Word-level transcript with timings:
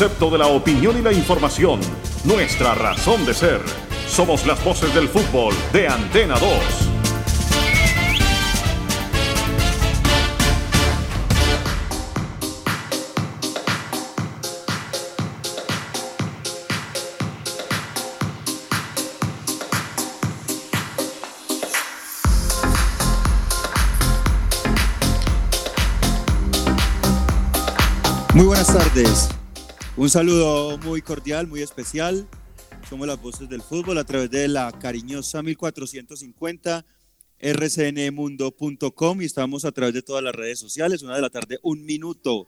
concepto 0.00 0.30
de 0.30 0.38
la 0.38 0.46
opinión 0.46 0.98
y 0.98 1.02
la 1.02 1.12
información, 1.12 1.78
nuestra 2.24 2.74
razón 2.74 3.26
de 3.26 3.34
ser. 3.34 3.60
Somos 4.08 4.46
las 4.46 4.64
voces 4.64 4.94
del 4.94 5.10
fútbol 5.10 5.52
de 5.74 5.88
Antena 5.88 6.38
2. 6.38 6.50
Muy 28.32 28.46
buenas 28.46 28.66
tardes. 28.66 29.39
Un 30.00 30.08
saludo 30.08 30.78
muy 30.78 31.02
cordial, 31.02 31.46
muy 31.46 31.60
especial. 31.60 32.26
Somos 32.88 33.06
las 33.06 33.20
voces 33.20 33.50
del 33.50 33.60
fútbol 33.60 33.98
a 33.98 34.04
través 34.04 34.30
de 34.30 34.48
la 34.48 34.72
cariñosa 34.72 35.42
1450 35.42 36.86
rcnmundo.com 37.38 39.20
y 39.20 39.26
estamos 39.26 39.66
a 39.66 39.72
través 39.72 39.92
de 39.92 40.00
todas 40.00 40.24
las 40.24 40.34
redes 40.34 40.58
sociales. 40.58 41.02
Una 41.02 41.16
de 41.16 41.20
la 41.20 41.28
tarde, 41.28 41.58
un 41.62 41.84
minuto. 41.84 42.46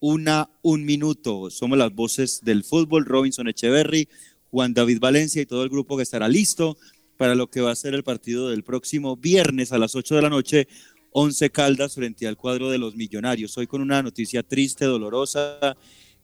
Una, 0.00 0.48
un 0.62 0.86
minuto. 0.86 1.50
Somos 1.50 1.76
las 1.76 1.94
voces 1.94 2.40
del 2.42 2.64
fútbol. 2.64 3.04
Robinson 3.04 3.46
Echeverry, 3.46 4.08
Juan 4.50 4.72
David 4.72 4.98
Valencia 4.98 5.42
y 5.42 5.46
todo 5.46 5.64
el 5.64 5.68
grupo 5.68 5.98
que 5.98 6.02
estará 6.02 6.28
listo 6.28 6.78
para 7.18 7.34
lo 7.34 7.50
que 7.50 7.60
va 7.60 7.72
a 7.72 7.76
ser 7.76 7.92
el 7.92 8.04
partido 8.04 8.48
del 8.48 8.64
próximo 8.64 9.18
viernes 9.18 9.70
a 9.70 9.76
las 9.76 9.94
8 9.94 10.14
de 10.14 10.22
la 10.22 10.30
noche 10.30 10.66
11 11.10 11.50
Caldas 11.50 11.94
frente 11.94 12.26
al 12.26 12.38
cuadro 12.38 12.70
de 12.70 12.78
los 12.78 12.96
Millonarios. 12.96 13.58
Hoy 13.58 13.66
con 13.66 13.82
una 13.82 14.02
noticia 14.02 14.42
triste, 14.42 14.86
dolorosa, 14.86 15.76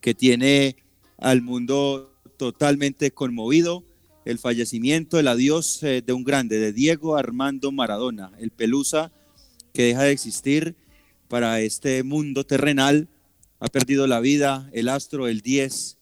que 0.02 0.14
tiene 0.14 0.76
al 1.16 1.40
mundo 1.40 2.12
totalmente 2.36 3.12
conmovido. 3.12 3.84
El 4.26 4.38
fallecimiento, 4.38 5.18
el 5.18 5.28
adiós 5.28 5.82
eh, 5.82 6.02
de 6.04 6.12
un 6.12 6.24
grande, 6.24 6.58
de 6.58 6.74
Diego 6.74 7.16
Armando 7.16 7.72
Maradona, 7.72 8.32
el 8.38 8.50
Pelusa, 8.50 9.10
que 9.72 9.84
deja 9.84 10.02
de 10.02 10.12
existir 10.12 10.76
para 11.28 11.60
este 11.60 12.02
mundo 12.02 12.44
terrenal. 12.44 13.08
Ha 13.58 13.68
perdido 13.68 14.06
la 14.06 14.20
vida 14.20 14.68
el 14.74 14.90
astro, 14.90 15.26
el 15.26 15.40
10 15.40 15.96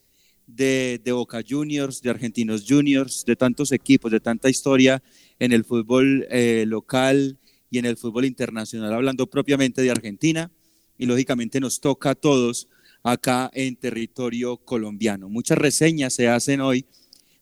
de, 0.48 1.00
Boca 1.12 1.42
Juniors, 1.48 2.02
de 2.02 2.10
Argentinos 2.10 2.64
Juniors, 2.68 3.24
de 3.24 3.36
tantos 3.36 3.70
equipos, 3.70 4.10
de 4.10 4.18
tanta 4.18 4.50
historia 4.50 5.02
en 5.38 5.52
el 5.52 5.64
fútbol 5.64 6.26
eh, 6.30 6.64
local, 6.66 7.38
y 7.70 7.78
en 7.78 7.86
el 7.86 7.96
fútbol 7.96 8.24
internacional, 8.24 8.92
hablando 8.92 9.28
propiamente 9.28 9.80
de 9.80 9.90
Argentina, 9.90 10.50
y 10.98 11.06
lógicamente 11.06 11.60
nos 11.60 11.80
toca 11.80 12.10
a 12.10 12.14
todos 12.14 12.68
acá 13.02 13.50
en 13.54 13.76
territorio 13.76 14.56
colombiano. 14.58 15.28
Muchas 15.28 15.58
reseñas 15.58 16.14
se 16.14 16.28
hacen 16.28 16.60
hoy 16.60 16.86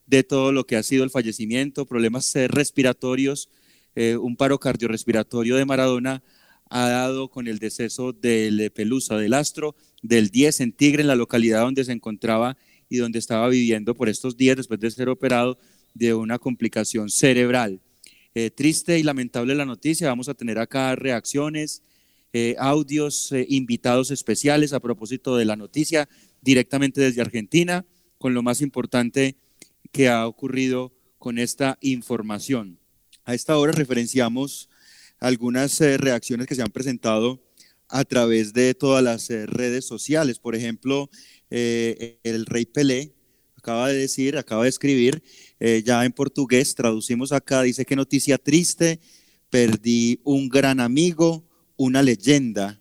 de 0.07 0.23
todo 0.25 0.53
lo 0.53 0.65
que 0.65 0.77
ha 0.77 0.83
sido 0.83 1.05
el 1.05 1.11
fallecimiento, 1.11 1.87
problemas 1.87 2.35
eh, 2.37 2.49
respiratorios, 2.49 3.49
eh, 3.95 4.17
un 4.17 4.37
paro 4.37 4.59
cardiorrespiratorio 4.59 5.57
de 5.57 5.65
Maradona 5.65 6.23
ha 6.71 6.89
dado 6.89 7.31
con 7.31 7.49
el 7.49 7.59
deceso 7.59 8.13
del 8.13 8.71
Pelusa, 8.73 9.17
del 9.17 9.35
Astro, 9.35 9.75
del 10.03 10.29
10 10.29 10.61
en 10.61 10.73
Tigre, 10.73 11.03
en 11.03 11.09
la 11.09 11.17
localidad 11.17 11.63
donde 11.63 11.85
se 11.85 11.93
encontraba 11.93 12.57
y 12.89 12.99
donde 12.99 13.19
estaba 13.19 13.49
viviendo 13.49 13.95
por 13.95 14.09
estos 14.09 14.37
días 14.37 14.57
después 14.57 14.81
de 14.81 14.91
ser 14.91 15.09
operado 15.09 15.59
de 15.95 16.15
una 16.15 16.39
complicación 16.39 17.11
cerebral. 17.11 17.81
Eh, 18.35 18.51
triste 18.51 18.99
y 18.99 19.03
lamentable 19.03 19.55
la 19.55 19.65
noticia. 19.65 20.09
Vamos 20.09 20.29
a 20.29 20.35
tener 20.35 20.59
acá 20.59 20.95
reacciones, 20.95 21.83
eh, 22.33 22.57
audios, 22.59 23.33
eh, 23.33 23.47
invitados 23.49 24.11
especiales 24.11 24.73
a 24.73 24.81
propósito 24.81 25.37
de 25.37 25.45
la 25.45 25.57
noticia 25.57 26.09
directamente 26.43 27.01
desde 27.01 27.21
Argentina, 27.21 27.87
con 28.19 28.35
lo 28.35 28.43
más 28.43 28.61
importante 28.61 29.37
que 29.93 30.09
ha 30.09 30.27
ocurrido 30.27 30.93
con 31.19 31.39
esta 31.39 31.79
información. 31.81 32.79
A 33.25 33.35
esta 33.35 33.57
hora 33.57 33.73
referenciamos 33.73 34.69
algunas 35.19 35.81
reacciones 35.81 36.47
que 36.47 36.55
se 36.55 36.63
han 36.63 36.71
presentado 36.71 37.43
a 37.89 38.05
través 38.05 38.53
de 38.53 38.75
todas 38.75 39.03
las 39.03 39.29
redes 39.29 39.85
sociales. 39.85 40.39
Por 40.39 40.55
ejemplo, 40.55 41.11
el 41.51 42.47
rey 42.47 42.67
Pelé 42.67 43.15
acaba 43.59 43.89
de 43.89 43.99
decir, 43.99 44.39
acaba 44.39 44.63
de 44.63 44.69
escribir, 44.71 45.23
eh, 45.61 45.83
ya 45.85 46.05
en 46.05 46.13
portugués, 46.13 46.75
traducimos 46.75 47.33
acá, 47.33 47.63
dice 47.63 47.85
que 47.85 47.97
noticia 47.97 48.39
triste, 48.39 49.01
perdí 49.51 50.21
un 50.25 50.49
gran 50.49 50.81
amigo, 50.81 51.45
una 51.79 52.03
leyenda, 52.03 52.81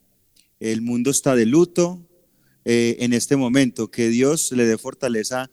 el 0.59 0.81
mundo 0.81 1.11
está 1.11 1.35
de 1.35 1.45
luto 1.45 2.05
eh, 2.65 2.97
en 2.99 3.13
este 3.13 3.37
momento, 3.37 3.89
que 3.89 4.09
Dios 4.09 4.51
le 4.51 4.65
dé 4.65 4.77
fortaleza 4.77 5.49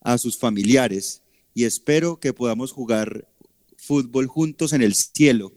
a 0.00 0.18
sus 0.18 0.38
familiares 0.38 1.22
y 1.54 1.64
espero 1.64 2.18
que 2.18 2.32
podamos 2.32 2.72
jugar 2.72 3.28
fútbol 3.76 4.26
juntos 4.26 4.72
en 4.72 4.82
el 4.82 4.94
cielo, 4.94 5.52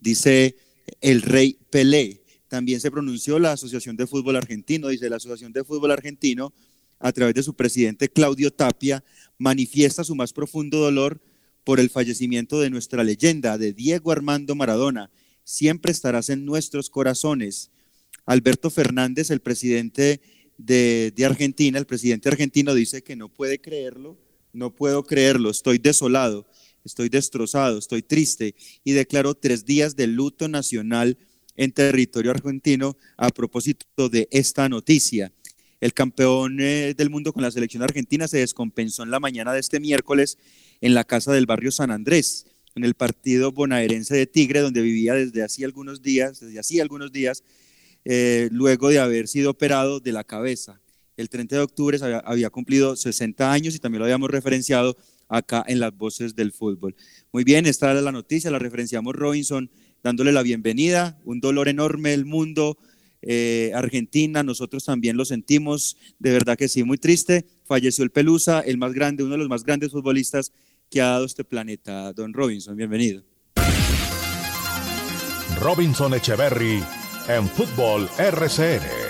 dice 0.00 0.56
el 1.00 1.22
rey 1.22 1.58
Pelé. 1.70 2.24
También 2.48 2.80
se 2.80 2.90
pronunció 2.90 3.38
la 3.38 3.52
Asociación 3.52 3.96
de 3.96 4.06
Fútbol 4.06 4.36
Argentino, 4.36 4.88
dice 4.88 5.10
la 5.10 5.16
Asociación 5.16 5.52
de 5.52 5.64
Fútbol 5.64 5.90
Argentino 5.90 6.54
a 6.98 7.12
través 7.12 7.34
de 7.34 7.42
su 7.42 7.54
presidente 7.54 8.08
Claudio 8.08 8.50
Tapia, 8.50 9.04
manifiesta 9.36 10.04
su 10.04 10.14
más 10.14 10.32
profundo 10.32 10.78
dolor 10.78 11.20
por 11.64 11.80
el 11.80 11.90
fallecimiento 11.90 12.60
de 12.60 12.70
nuestra 12.70 13.04
leyenda, 13.04 13.58
de 13.58 13.74
Diego 13.74 14.10
Armando 14.10 14.54
Maradona. 14.54 15.10
Siempre 15.48 15.92
estarás 15.92 16.28
en 16.28 16.44
nuestros 16.44 16.90
corazones. 16.90 17.70
Alberto 18.26 18.68
Fernández, 18.68 19.30
el 19.30 19.40
presidente 19.40 20.20
de, 20.58 21.10
Argentina, 21.24 21.78
el 21.78 21.86
presidente 21.86 22.28
argentino 22.28 22.74
dice 22.74 23.02
que 23.02 23.16
no 23.16 23.30
puede 23.30 23.58
creerlo, 23.58 24.18
no 24.52 24.74
puedo 24.74 25.04
creerlo, 25.04 25.48
estoy 25.48 25.78
desolado, 25.78 26.46
estoy 26.84 27.08
destrozado, 27.08 27.78
estoy 27.78 28.02
triste 28.02 28.56
y 28.84 28.92
declaró 28.92 29.32
tres 29.34 29.64
días 29.64 29.96
de 29.96 30.06
luto 30.06 30.48
nacional 30.48 31.16
en 31.56 31.72
territorio 31.72 32.30
argentino 32.30 32.98
a 33.16 33.30
propósito 33.30 34.10
de 34.10 34.28
esta 34.30 34.68
noticia. 34.68 35.32
El 35.80 35.94
campeón 35.94 36.60
eh, 36.60 36.92
del 36.94 37.08
mundo 37.08 37.32
con 37.32 37.42
la 37.42 37.50
selección 37.50 37.82
argentina 37.82 38.28
se 38.28 38.36
descompensó 38.36 39.02
en 39.02 39.10
la 39.10 39.18
mañana 39.18 39.54
de 39.54 39.60
este 39.60 39.80
miércoles 39.80 40.36
en 40.82 40.92
la 40.92 41.04
casa 41.04 41.32
del 41.32 41.46
barrio 41.46 41.72
San 41.72 41.90
Andrés, 41.90 42.47
en 42.78 42.84
el 42.84 42.94
partido 42.94 43.52
bonaerense 43.52 44.16
de 44.16 44.26
Tigre, 44.26 44.60
donde 44.60 44.80
vivía 44.80 45.14
desde 45.14 45.42
hacía 45.42 45.66
algunos 45.66 46.00
días, 46.00 46.40
desde 46.40 46.58
hacía 46.58 46.82
algunos 46.82 47.12
días, 47.12 47.44
eh, 48.04 48.48
luego 48.52 48.88
de 48.88 49.00
haber 49.00 49.28
sido 49.28 49.50
operado 49.50 50.00
de 50.00 50.12
la 50.12 50.24
cabeza. 50.24 50.80
El 51.16 51.28
30 51.28 51.56
de 51.56 51.62
octubre 51.62 51.98
había, 52.24 52.48
cumplido 52.48 52.94
60 52.94 53.52
años 53.52 53.74
y 53.74 53.80
también 53.80 53.98
lo 53.98 54.04
habíamos 54.04 54.30
referenciado 54.30 54.96
acá 55.28 55.64
en 55.66 55.80
las 55.80 55.94
voces 55.96 56.36
del 56.36 56.52
fútbol. 56.52 56.94
Muy 57.32 57.42
bien, 57.42 57.66
esta 57.66 57.90
era 57.90 58.00
la 58.00 58.12
noticia, 58.12 58.50
la 58.50 58.60
referenciamos 58.60 59.14
Robinson 59.14 59.70
dándole 60.02 60.30
la 60.30 60.42
bienvenida, 60.42 61.20
un 61.24 61.40
dolor 61.40 61.68
enorme 61.68 62.14
el 62.14 62.24
mundo 62.24 62.78
eh, 63.20 63.72
Argentina, 63.74 64.44
nosotros 64.44 64.84
también 64.84 65.16
lo 65.16 65.24
sentimos, 65.24 65.96
de 66.20 66.30
verdad 66.30 66.56
que 66.56 66.68
sí, 66.68 66.84
muy 66.84 66.98
triste. 66.98 67.44
Falleció 67.64 68.04
el 68.04 68.10
Pelusa, 68.10 68.60
el 68.60 68.78
más 68.78 68.92
grande, 68.92 69.24
uno 69.24 69.32
de 69.32 69.38
los 69.38 69.48
más 69.48 69.64
grandes 69.64 69.90
futbolistas 69.90 70.52
que 70.90 71.00
ha 71.00 71.06
dado 71.08 71.24
este 71.24 71.44
planeta. 71.44 72.12
Don 72.12 72.32
Robinson, 72.32 72.76
bienvenido. 72.76 73.22
Robinson 75.60 76.14
Echeverry 76.14 76.82
en 77.28 77.48
Fútbol 77.48 78.08
RCN. 78.18 79.08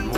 muy 0.00 0.17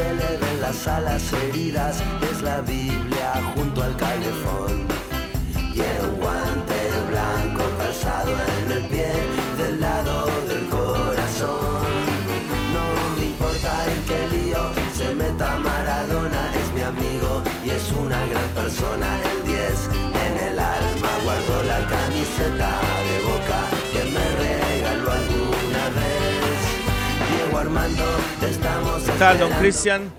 se 0.00 0.14
le 0.14 0.36
ven 0.42 0.60
las 0.60 0.86
alas 0.86 1.32
heridas. 1.32 2.02
Es 2.30 2.42
la 2.42 2.60
Biblia 2.62 3.30
junto 3.54 3.82
al 3.82 3.94
calefón. 3.96 4.74
Y 5.78 5.80
un 6.06 6.14
guante 6.22 6.78
blanco 7.10 7.64
calzado 7.78 8.32
en 8.58 8.72
el 8.76 8.84
pie 8.92 9.12
del 9.58 9.80
lado 9.80 10.14
del 10.48 10.64
corazón. 10.76 11.84
No 12.74 12.86
me 13.16 13.24
importa 13.32 13.72
en 13.92 14.00
qué 14.08 14.20
lío 14.34 14.62
se 14.96 15.14
meta 15.14 15.48
Maradona, 15.66 16.42
es 16.60 16.68
mi 16.76 16.82
amigo 16.92 17.42
y 17.64 17.70
es 17.70 17.86
una 18.04 18.20
gran 18.30 18.50
persona. 18.60 19.08
El 19.32 19.38
10 19.46 19.78
en 20.26 20.34
el 20.48 20.58
alma 20.58 21.12
guardo 21.24 21.54
la 21.72 21.80
camiseta 21.94 22.70
de 23.08 23.20
¿Qué 28.00 28.19
tal, 29.20 29.38
don 29.38 29.52
Cristian? 29.52 30.10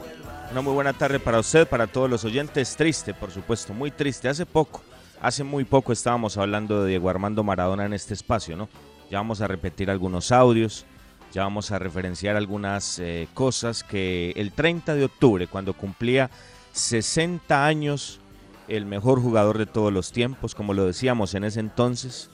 Una 0.52 0.62
muy 0.62 0.74
buena 0.74 0.94
tarde 0.94 1.20
para 1.20 1.40
usted, 1.40 1.68
para 1.68 1.88
todos 1.88 2.08
los 2.08 2.24
oyentes. 2.24 2.76
Triste, 2.76 3.16
por 3.16 3.32
supuesto, 3.32 3.74
muy 3.74 3.90
triste. 3.90 4.30
Hace 4.30 4.46
poco 4.46 4.84
Hace 5.20 5.44
muy 5.44 5.64
poco 5.66 5.92
estábamos 5.92 6.38
hablando 6.38 6.84
de 6.84 6.90
Diego 6.90 7.10
Armando 7.10 7.44
Maradona 7.44 7.86
en 7.86 7.94
este 7.94 8.14
espacio, 8.14 8.56
¿no? 8.56 8.70
Ya 9.10 9.18
vamos 9.18 9.42
a 9.42 9.48
repetir 9.48 9.90
algunos 9.90 10.32
audios, 10.32 10.86
ya 11.34 11.42
vamos 11.42 11.72
a 11.72 11.80
referenciar 11.80 12.36
algunas 12.36 13.00
eh, 13.00 13.28
cosas 13.34 13.84
que 13.84 14.34
el 14.36 14.52
30 14.52 14.94
de 14.94 15.06
octubre, 15.06 15.48
cuando 15.48 15.74
cumplía 15.74 16.30
60 16.74 17.66
años, 17.66 18.20
el 18.68 18.86
mejor 18.86 19.20
jugador 19.20 19.58
de 19.58 19.66
todos 19.66 19.92
los 19.92 20.12
tiempos, 20.12 20.54
como 20.54 20.76
lo 20.76 20.86
decíamos 20.86 21.34
en 21.34 21.44
ese 21.44 21.60
entonces, 21.60 22.30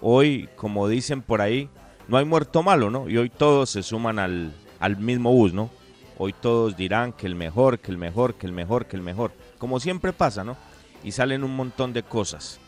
hoy, 0.00 0.48
como 0.54 0.86
dicen 0.86 1.20
por 1.20 1.40
ahí, 1.40 1.68
no 2.06 2.16
hay 2.16 2.24
muerto 2.24 2.62
malo, 2.62 2.90
¿no? 2.90 3.08
Y 3.08 3.16
hoy 3.16 3.28
todos 3.28 3.70
se 3.70 3.82
suman 3.82 4.20
al, 4.20 4.52
al 4.78 4.96
mismo 4.98 5.32
bus, 5.32 5.52
¿no? 5.52 5.81
Hoy 6.24 6.32
todos 6.32 6.76
dirán 6.76 7.12
que 7.12 7.26
el 7.26 7.34
mejor, 7.34 7.80
que 7.80 7.90
el 7.90 7.98
mejor, 7.98 8.34
que 8.34 8.46
el 8.46 8.52
mejor, 8.52 8.86
que 8.86 8.94
el 8.94 9.02
mejor. 9.02 9.32
Como 9.58 9.80
siempre 9.80 10.12
pasa, 10.12 10.44
¿no? 10.44 10.56
Y 11.02 11.10
salen 11.10 11.42
un 11.42 11.56
montón 11.56 11.92
de 11.92 12.04
cosas. 12.04 12.60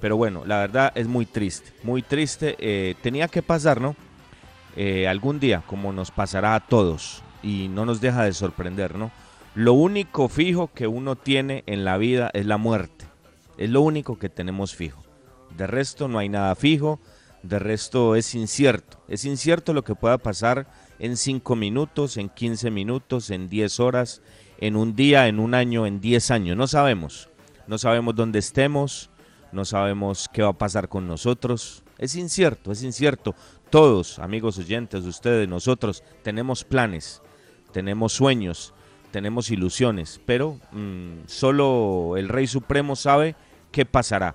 Pero 0.00 0.16
bueno, 0.16 0.46
la 0.46 0.60
verdad 0.60 0.90
es 0.94 1.06
muy 1.06 1.26
triste, 1.26 1.70
muy 1.82 2.00
triste. 2.00 2.56
Eh, 2.58 2.94
tenía 3.02 3.28
que 3.28 3.42
pasar, 3.42 3.78
¿no? 3.78 3.94
Eh, 4.74 5.06
algún 5.06 5.38
día, 5.38 5.62
como 5.66 5.92
nos 5.92 6.10
pasará 6.10 6.54
a 6.54 6.60
todos. 6.60 7.22
Y 7.42 7.68
no 7.68 7.84
nos 7.84 8.00
deja 8.00 8.24
de 8.24 8.32
sorprender, 8.32 8.94
¿no? 8.94 9.10
Lo 9.54 9.74
único 9.74 10.30
fijo 10.30 10.70
que 10.72 10.86
uno 10.86 11.14
tiene 11.14 11.62
en 11.66 11.84
la 11.84 11.98
vida 11.98 12.30
es 12.32 12.46
la 12.46 12.56
muerte. 12.56 13.04
Es 13.58 13.68
lo 13.68 13.82
único 13.82 14.18
que 14.18 14.30
tenemos 14.30 14.74
fijo. 14.74 15.02
De 15.54 15.66
resto 15.66 16.08
no 16.08 16.20
hay 16.20 16.30
nada 16.30 16.54
fijo. 16.54 17.00
De 17.42 17.58
resto 17.58 18.16
es 18.16 18.34
incierto. 18.34 18.96
Es 19.08 19.26
incierto 19.26 19.74
lo 19.74 19.84
que 19.84 19.94
pueda 19.94 20.16
pasar 20.16 20.66
en 20.98 21.16
5 21.16 21.56
minutos, 21.56 22.16
en 22.16 22.28
15 22.28 22.70
minutos, 22.70 23.30
en 23.30 23.48
10 23.48 23.80
horas, 23.80 24.22
en 24.58 24.76
un 24.76 24.94
día, 24.94 25.28
en 25.28 25.40
un 25.40 25.54
año, 25.54 25.86
en 25.86 26.00
10 26.00 26.30
años. 26.30 26.56
No 26.56 26.66
sabemos. 26.66 27.28
No 27.66 27.78
sabemos 27.78 28.14
dónde 28.14 28.38
estemos. 28.38 29.10
No 29.54 29.64
sabemos 29.64 30.28
qué 30.32 30.42
va 30.42 30.48
a 30.48 30.58
pasar 30.58 30.88
con 30.88 31.06
nosotros. 31.06 31.84
Es 31.96 32.16
incierto, 32.16 32.72
es 32.72 32.82
incierto. 32.82 33.34
Todos, 33.70 34.18
amigos 34.18 34.58
oyentes, 34.58 35.04
ustedes, 35.04 35.48
nosotros, 35.48 36.02
tenemos 36.22 36.64
planes, 36.64 37.22
tenemos 37.72 38.12
sueños, 38.12 38.74
tenemos 39.10 39.50
ilusiones, 39.50 40.20
pero 40.26 40.58
mm, 40.72 41.26
solo 41.26 42.16
el 42.16 42.28
Rey 42.28 42.48
Supremo 42.48 42.96
sabe 42.96 43.36
qué 43.70 43.84
pasará. 43.86 44.34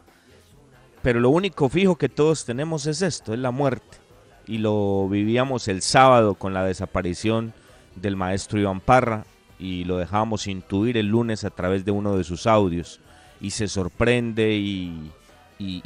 Pero 1.01 1.19
lo 1.19 1.29
único 1.29 1.69
fijo 1.69 1.97
que 1.97 2.09
todos 2.09 2.45
tenemos 2.45 2.85
es 2.85 3.01
esto, 3.01 3.33
es 3.33 3.39
la 3.39 3.51
muerte. 3.51 3.98
Y 4.49 4.57
lo 4.57 5.07
vivíamos 5.07 5.67
el 5.67 5.83
sábado 5.83 6.33
con 6.33 6.55
la 6.55 6.65
desaparición 6.65 7.53
del 7.95 8.15
maestro 8.15 8.59
Iván 8.59 8.79
Parra 8.79 9.23
y 9.59 9.83
lo 9.83 9.97
dejábamos 9.97 10.47
intuir 10.47 10.97
el 10.97 11.05
lunes 11.05 11.43
a 11.43 11.51
través 11.51 11.85
de 11.85 11.91
uno 11.91 12.17
de 12.17 12.23
sus 12.23 12.47
audios. 12.47 12.99
Y 13.39 13.51
se 13.51 13.67
sorprende 13.67 14.55
y, 14.55 15.11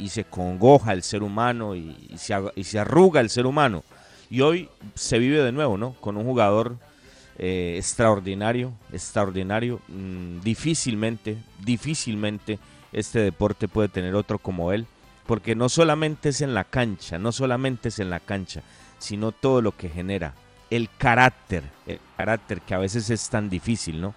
se 0.08 0.24
congoja 0.24 0.94
el 0.94 1.02
ser 1.02 1.22
humano 1.22 1.76
y, 1.76 1.94
se, 2.16 2.34
y 2.56 2.64
se 2.64 2.78
arruga 2.78 3.20
el 3.20 3.28
ser 3.28 3.44
humano. 3.44 3.84
Y 4.30 4.40
hoy 4.40 4.70
se 4.94 5.18
vive 5.18 5.42
de 5.42 5.52
nuevo, 5.52 5.76
¿no? 5.76 5.92
Con 6.00 6.16
un 6.16 6.24
jugador 6.24 6.78
eh, 7.38 7.74
extraordinario, 7.76 8.72
extraordinario. 8.90 9.78
Mm, 9.88 10.40
difícilmente, 10.40 11.36
difícilmente 11.62 12.58
este 12.94 13.18
deporte 13.18 13.68
puede 13.68 13.88
tener 13.88 14.14
otro 14.14 14.38
como 14.38 14.72
él, 14.72 14.86
porque 15.26 15.54
no 15.54 15.68
solamente 15.68 16.30
es 16.30 16.40
en 16.40 16.54
la 16.54 16.64
cancha, 16.64 17.18
no 17.18 17.32
solamente 17.32 17.88
es 17.88 17.98
en 17.98 18.10
la 18.10 18.20
cancha, 18.20 18.62
sino 18.98 19.32
todo 19.32 19.62
lo 19.62 19.72
que 19.76 19.88
genera, 19.88 20.34
el 20.70 20.88
carácter, 20.96 21.62
el 21.86 22.00
carácter 22.16 22.60
que 22.60 22.74
a 22.74 22.78
veces 22.78 23.10
es 23.10 23.28
tan 23.28 23.48
difícil, 23.48 24.00
¿no? 24.00 24.14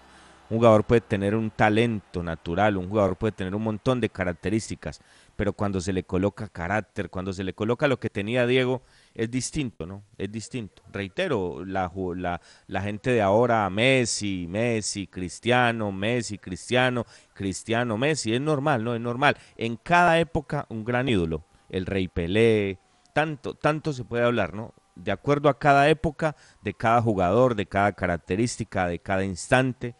Un 0.50 0.58
jugador 0.58 0.86
puede 0.86 1.02
tener 1.02 1.36
un 1.36 1.50
talento 1.52 2.24
natural, 2.24 2.78
un 2.78 2.88
jugador 2.88 3.18
puede 3.18 3.34
tener 3.34 3.54
un 3.54 3.64
montón 3.64 4.00
de 4.00 4.10
características, 4.10 5.02
pero 5.36 5.52
cuando 5.52 5.82
se 5.82 5.92
le 5.92 6.04
coloca 6.04 6.48
carácter, 6.48 7.10
cuando 7.10 7.34
se 7.34 7.44
le 7.44 7.54
coloca 7.54 7.88
lo 7.88 8.00
que 8.00 8.10
tenía 8.10 8.48
Diego, 8.48 8.82
es 9.18 9.32
distinto, 9.32 9.88
¿no? 9.88 10.04
Es 10.16 10.32
distinto. 10.32 10.84
Reitero, 10.94 11.66
la, 11.66 11.92
la, 12.16 12.40
la, 12.68 12.82
gente 12.84 13.10
de 13.10 13.22
ahora, 13.24 13.68
Messi, 13.68 14.46
Messi, 14.48 15.08
Cristiano, 15.08 15.92
Messi, 15.92 16.38
Cristiano, 16.38 17.04
Cristiano, 17.34 17.98
Messi, 17.98 18.36
es 18.36 18.40
normal, 18.40 18.84
¿no? 18.84 18.94
Es 18.94 19.02
normal. 19.02 19.36
En 19.58 19.76
cada 19.76 20.20
época 20.20 20.68
un 20.70 20.86
gran 20.86 21.10
ídolo, 21.10 21.44
el 21.70 21.88
Rey 21.88 22.08
Pelé, 22.08 22.78
tanto, 23.12 23.56
tanto 23.56 23.92
se 23.92 24.04
puede 24.04 24.24
hablar, 24.24 24.54
¿no? 24.54 24.76
De 24.96 25.12
acuerdo 25.12 25.50
a 25.50 25.58
cada 25.58 25.90
época, 25.90 26.36
de 26.62 26.76
cada 26.76 27.02
jugador, 27.02 27.56
de 27.56 27.66
cada 27.66 27.94
característica, 27.94 28.88
de 28.88 29.00
cada 29.00 29.26
instante, 29.26 29.96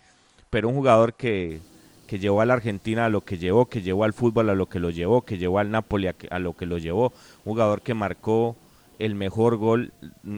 pero 0.52 0.70
un 0.70 0.76
jugador 0.76 1.16
que, 1.16 1.60
que 2.06 2.20
llevó 2.20 2.42
a 2.42 2.46
la 2.46 2.54
Argentina 2.54 3.06
a 3.06 3.10
lo 3.10 3.22
que 3.22 3.40
llevó, 3.40 3.66
que 3.66 3.82
llevó 3.82 4.04
al 4.04 4.14
fútbol 4.14 4.52
a 4.52 4.56
lo 4.56 4.68
que 4.68 4.80
lo 4.80 4.92
llevó, 4.92 5.24
que 5.24 5.40
llevó 5.40 5.58
al 5.58 5.72
Napoli 5.72 6.06
a, 6.06 6.16
a 6.30 6.38
lo 6.38 6.56
que 6.56 6.68
lo 6.68 6.78
llevó, 6.78 7.14
un 7.46 7.54
jugador 7.54 7.82
que 7.82 7.96
marcó 7.96 8.56
el 9.00 9.16
mejor 9.16 9.58
gol 9.58 9.94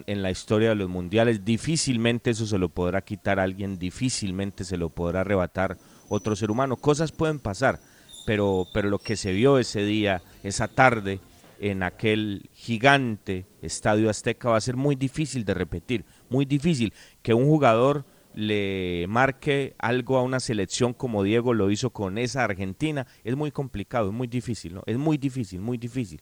en 0.06 0.22
la 0.22 0.32
historia 0.32 0.70
de 0.70 0.76
los 0.76 0.90
mundiales. 0.90 1.46
Difícilmente 1.46 2.32
eso 2.32 2.46
se 2.46 2.58
lo 2.58 2.70
podrá 2.70 3.02
quitar 3.02 3.40
alguien, 3.40 3.78
difícilmente 3.78 4.64
se 4.64 4.78
lo 4.78 4.90
podrá 4.90 5.22
arrebatar 5.22 5.78
otro 6.10 6.36
ser 6.36 6.52
humano. 6.52 6.76
Cosas 6.76 7.12
pueden 7.12 7.40
pasar, 7.40 7.80
pero, 8.26 8.68
pero 8.74 8.90
lo 8.90 9.00
que 9.00 9.16
se 9.16 9.32
vio 9.32 9.60
ese 9.60 9.84
día, 9.84 10.22
esa 10.44 10.68
tarde, 10.68 11.20
en 11.60 11.84
aquel 11.84 12.50
gigante 12.54 13.46
estadio 13.62 14.10
azteca 14.10 14.50
va 14.50 14.58
a 14.58 14.62
ser 14.62 14.78
muy 14.78 14.96
difícil 14.96 15.44
de 15.44 15.54
repetir, 15.54 16.06
muy 16.30 16.46
difícil 16.46 16.94
que 17.22 17.34
un 17.34 17.46
jugador 17.46 18.06
le 18.34 19.06
marque 19.10 19.76
algo 19.78 20.18
a 20.18 20.24
una 20.24 20.40
selección 20.40 20.94
como 20.94 21.24
Diego 21.24 21.54
lo 21.54 21.70
hizo 21.70 21.90
con 21.90 22.18
esa 22.18 22.46
Argentina, 22.46 23.08
es 23.24 23.36
muy 23.36 23.52
complicado, 23.52 24.08
es 24.08 24.14
muy 24.14 24.28
difícil, 24.28 24.76
¿no? 24.76 24.84
Es 24.86 24.98
muy 24.98 25.18
difícil, 25.18 25.60
muy 25.60 25.78
difícil. 25.78 26.22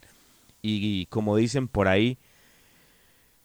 y 0.62 1.06
como 1.06 1.38
dicen 1.38 1.68
por 1.68 1.88
ahí, 1.88 2.18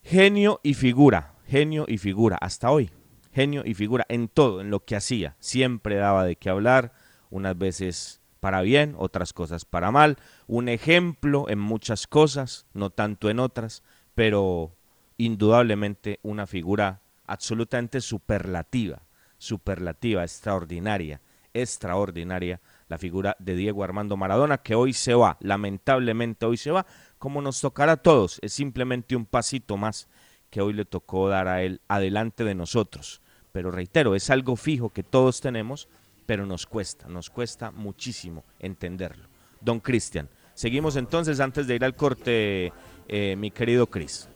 Genio 0.02 0.60
y 0.64 0.74
figura, 0.74 1.34
genio 1.46 1.84
y 1.86 1.96
figura, 1.96 2.36
hasta 2.40 2.70
hoy. 2.70 2.90
Genio 3.32 3.62
y 3.64 3.74
figura 3.74 4.04
en 4.08 4.28
todo, 4.28 4.60
en 4.60 4.70
lo 4.70 4.84
que 4.84 4.96
hacía. 4.96 5.36
Siempre 5.38 5.94
daba 5.94 6.24
de 6.24 6.36
qué 6.36 6.50
hablar, 6.50 6.92
unas 7.30 7.56
veces 7.56 8.20
para 8.40 8.62
bien, 8.62 8.94
otras 8.98 9.32
cosas 9.32 9.64
para 9.64 9.92
mal. 9.92 10.18
Un 10.48 10.68
ejemplo 10.68 11.48
en 11.48 11.60
muchas 11.60 12.06
cosas, 12.08 12.66
no 12.74 12.90
tanto 12.90 13.30
en 13.30 13.38
otras, 13.38 13.84
pero 14.14 14.74
indudablemente 15.16 16.18
una 16.22 16.46
figura 16.48 17.00
absolutamente 17.26 18.00
superlativa, 18.00 19.02
superlativa, 19.38 20.24
extraordinaria, 20.24 21.20
extraordinaria, 21.54 22.60
la 22.88 22.98
figura 22.98 23.36
de 23.38 23.54
Diego 23.54 23.84
Armando 23.84 24.16
Maradona, 24.16 24.58
que 24.58 24.74
hoy 24.74 24.92
se 24.92 25.14
va, 25.14 25.38
lamentablemente 25.40 26.44
hoy 26.44 26.56
se 26.56 26.70
va, 26.72 26.86
como 27.22 27.40
nos 27.40 27.60
tocará 27.60 27.92
a 27.92 27.96
todos, 27.98 28.40
es 28.42 28.52
simplemente 28.52 29.14
un 29.14 29.26
pasito 29.26 29.76
más 29.76 30.08
que 30.50 30.60
hoy 30.60 30.72
le 30.72 30.84
tocó 30.84 31.28
dar 31.28 31.46
a 31.46 31.62
él 31.62 31.80
adelante 31.86 32.42
de 32.42 32.56
nosotros. 32.56 33.20
Pero 33.52 33.70
reitero, 33.70 34.16
es 34.16 34.28
algo 34.28 34.56
fijo 34.56 34.90
que 34.90 35.04
todos 35.04 35.40
tenemos, 35.40 35.86
pero 36.26 36.46
nos 36.46 36.66
cuesta, 36.66 37.06
nos 37.06 37.30
cuesta 37.30 37.70
muchísimo 37.70 38.44
entenderlo. 38.58 39.28
Don 39.60 39.78
Cristian, 39.78 40.28
seguimos 40.54 40.96
entonces 40.96 41.38
antes 41.38 41.68
de 41.68 41.76
ir 41.76 41.84
al 41.84 41.94
corte, 41.94 42.72
eh, 43.06 43.36
mi 43.38 43.52
querido 43.52 43.86
Cris. 43.86 44.28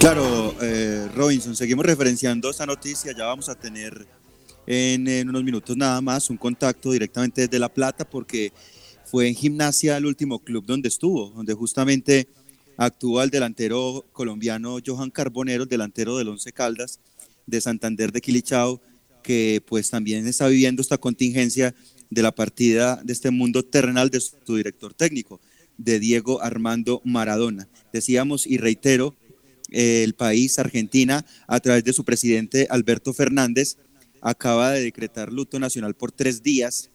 Claro, 0.00 0.54
eh, 0.62 1.10
Robinson, 1.14 1.54
seguimos 1.54 1.84
referenciando 1.84 2.48
esta 2.48 2.64
noticia, 2.64 3.12
ya 3.12 3.26
vamos 3.26 3.50
a 3.50 3.54
tener 3.54 4.08
en, 4.70 5.28
unos 5.30 5.42
minutos 5.42 5.74
nada 5.78 5.98
más 6.02 6.28
un 6.28 6.36
contacto 6.36 6.92
directamente 6.92 7.42
desde 7.42 7.58
La 7.58 7.72
Plata 7.72 8.08
porque 8.08 8.52
fue 9.06 9.26
en 9.26 9.34
gimnasia 9.34 9.96
el 9.96 10.04
último 10.04 10.40
club 10.40 10.66
donde 10.66 10.88
estuvo, 10.88 11.30
donde 11.30 11.54
justamente 11.54 12.28
actúa 12.76 13.24
el 13.24 13.30
delantero 13.30 14.04
colombiano 14.12 14.76
Johan 14.84 15.10
Carbonero, 15.10 15.62
el 15.62 15.68
delantero 15.70 16.18
del 16.18 16.28
Once 16.28 16.52
Caldas 16.52 17.00
de 17.46 17.62
Santander 17.62 18.12
de 18.12 18.20
Quilichao, 18.20 18.82
que 19.22 19.62
pues 19.66 19.88
también 19.88 20.26
está 20.26 20.48
viviendo 20.48 20.82
esta 20.82 20.98
contingencia 20.98 21.74
de 22.10 22.22
la 22.22 22.34
partida 22.34 23.00
de 23.02 23.14
este 23.14 23.30
mundo 23.30 23.64
terrenal 23.64 24.10
de 24.10 24.20
su 24.20 24.54
director 24.54 24.92
técnico, 24.92 25.40
de 25.78 25.98
Diego 25.98 26.42
Armando 26.42 27.00
Maradona. 27.06 27.68
Decíamos 27.90 28.46
y 28.46 28.58
reitero, 28.58 29.16
el 29.70 30.14
país, 30.14 30.58
Argentina, 30.58 31.24
a 31.46 31.60
través 31.60 31.84
de 31.84 31.92
su 31.92 32.04
presidente 32.04 32.66
Alberto 32.70 33.12
Fernández, 33.12 33.76
acaba 34.20 34.72
de 34.72 34.82
decretar 34.82 35.32
luto 35.32 35.58
nacional 35.58 35.94
por 35.94 36.12
tres 36.12 36.42
días 36.42 36.90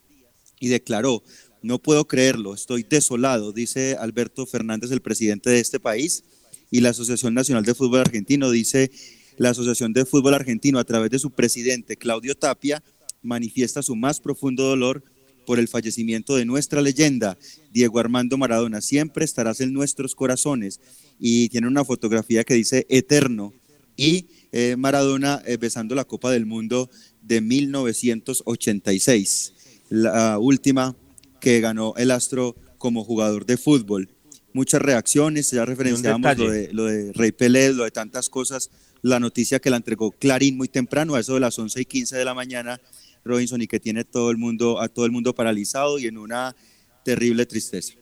y 0.59 0.67
declaró, 0.67 1.23
no 1.61 1.79
puedo 1.79 2.07
creerlo, 2.07 2.53
estoy 2.53 2.83
desolado, 2.83 3.51
dice 3.51 3.95
Alberto 3.99 4.45
Fernández, 4.45 4.91
el 4.91 5.01
presidente 5.01 5.49
de 5.49 5.59
este 5.59 5.79
país, 5.79 6.23
y 6.69 6.81
la 6.81 6.89
Asociación 6.89 7.33
Nacional 7.33 7.63
de 7.63 7.75
Fútbol 7.75 8.01
Argentino, 8.01 8.49
dice 8.49 8.91
la 9.37 9.51
Asociación 9.51 9.93
de 9.93 10.05
Fútbol 10.05 10.33
Argentino, 10.33 10.79
a 10.79 10.83
través 10.83 11.11
de 11.11 11.19
su 11.19 11.31
presidente 11.31 11.97
Claudio 11.97 12.35
Tapia, 12.35 12.83
manifiesta 13.21 13.81
su 13.81 13.95
más 13.95 14.19
profundo 14.19 14.63
dolor 14.63 15.03
por 15.45 15.59
el 15.59 15.67
fallecimiento 15.67 16.35
de 16.35 16.45
nuestra 16.45 16.81
leyenda, 16.81 17.37
Diego 17.71 17.99
Armando 17.99 18.37
Maradona. 18.37 18.81
Siempre 18.81 19.25
estarás 19.25 19.61
en 19.61 19.73
nuestros 19.73 20.15
corazones. 20.15 20.79
Y 21.19 21.49
tiene 21.49 21.67
una 21.67 21.85
fotografía 21.85 22.43
que 22.43 22.53
dice 22.53 22.85
eterno. 22.89 23.53
Y 23.95 24.27
eh, 24.51 24.75
Maradona 24.77 25.41
eh, 25.45 25.57
besando 25.57 25.95
la 25.95 26.05
Copa 26.05 26.31
del 26.31 26.45
Mundo 26.45 26.89
de 27.23 27.41
1986, 27.41 29.53
la 29.89 30.39
última 30.39 30.95
que 31.39 31.59
ganó 31.59 31.93
el 31.97 32.11
Astro 32.11 32.55
como 32.77 33.03
jugador 33.03 33.45
de 33.45 33.57
fútbol. 33.57 34.09
Muchas 34.53 34.81
reacciones, 34.81 35.51
ya 35.51 35.65
referenciamos 35.65 36.37
lo 36.37 36.51
de, 36.51 36.71
lo 36.71 36.85
de 36.85 37.11
Rey 37.13 37.31
Pelé, 37.31 37.73
lo 37.73 37.85
de 37.85 37.91
tantas 37.91 38.29
cosas, 38.29 38.69
la 39.01 39.19
noticia 39.19 39.59
que 39.59 39.69
la 39.69 39.77
entregó 39.77 40.11
Clarín 40.11 40.57
muy 40.57 40.67
temprano, 40.67 41.15
a 41.15 41.19
eso 41.19 41.33
de 41.33 41.39
las 41.39 41.57
11 41.57 41.81
y 41.81 41.85
15 41.85 42.17
de 42.17 42.25
la 42.25 42.33
mañana, 42.33 42.79
Robinson, 43.23 43.61
y 43.61 43.67
que 43.67 43.79
tiene 43.79 44.03
todo 44.03 44.31
el 44.31 44.37
mundo, 44.37 44.79
a 44.79 44.89
todo 44.89 45.05
el 45.05 45.11
mundo 45.11 45.33
paralizado 45.33 45.97
y 45.97 46.07
en 46.07 46.17
una 46.17 46.55
terrible 47.03 47.45
tristeza. 47.45 47.93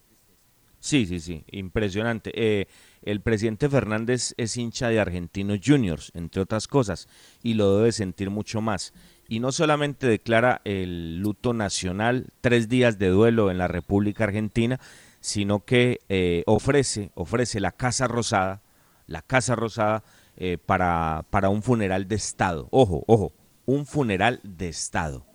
Sí, 0.80 1.06
sí, 1.06 1.20
sí, 1.20 1.44
impresionante. 1.52 2.32
Eh, 2.34 2.68
el 3.04 3.22
presidente 3.22 3.68
Fernández 3.68 4.34
es 4.38 4.58
hincha 4.58 4.90
de 4.90 5.00
Argentinos 5.00 5.60
Juniors, 5.64 6.12
entre 6.14 6.42
otras 6.42 6.68
cosas, 6.68 7.08
y 7.42 7.56
lo 7.56 7.78
debe 7.78 7.92
sentir 7.92 8.30
mucho 8.30 8.62
más. 8.62 8.94
Y 9.28 9.40
no 9.40 9.52
solamente 9.52 10.08
declara 10.08 10.62
el 10.66 11.20
luto 11.20 11.54
nacional, 11.54 12.28
tres 12.42 12.70
días 12.70 13.00
de 13.00 13.10
duelo 13.10 13.50
en 13.50 13.58
la 13.58 13.68
República 13.68 14.26
Argentina, 14.26 14.80
sino 15.20 15.66
que 15.66 16.00
eh, 16.10 16.44
ofrece, 16.46 17.12
ofrece 17.16 17.60
la 17.60 17.72
Casa 17.72 18.08
Rosada, 18.08 18.62
la 19.08 19.22
Casa 19.22 19.56
Rosada 19.56 20.04
eh, 20.38 20.58
para, 20.64 21.26
para 21.30 21.50
un 21.50 21.64
funeral 21.64 22.08
de 22.08 22.16
Estado. 22.16 22.68
Ojo, 22.72 23.04
ojo, 23.08 23.34
un 23.66 23.86
funeral 23.86 24.42
de 24.44 24.70
Estado. 24.70 25.26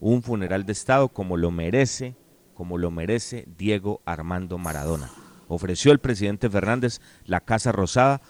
Un 0.00 0.22
funeral 0.22 0.64
de 0.66 0.72
Estado 0.72 1.08
como 1.08 1.36
lo 1.36 1.50
merece, 1.50 2.16
como 2.54 2.76
lo 2.78 2.90
merece 2.90 3.46
Diego 3.56 4.00
Armando 4.04 4.58
Maradona 4.58 5.10
ofreció 5.48 5.92
el 5.92 5.98
presidente 5.98 6.48
Fernández 6.48 7.00
la 7.24 7.40
Casa 7.40 7.72
Rosada. 7.72 8.20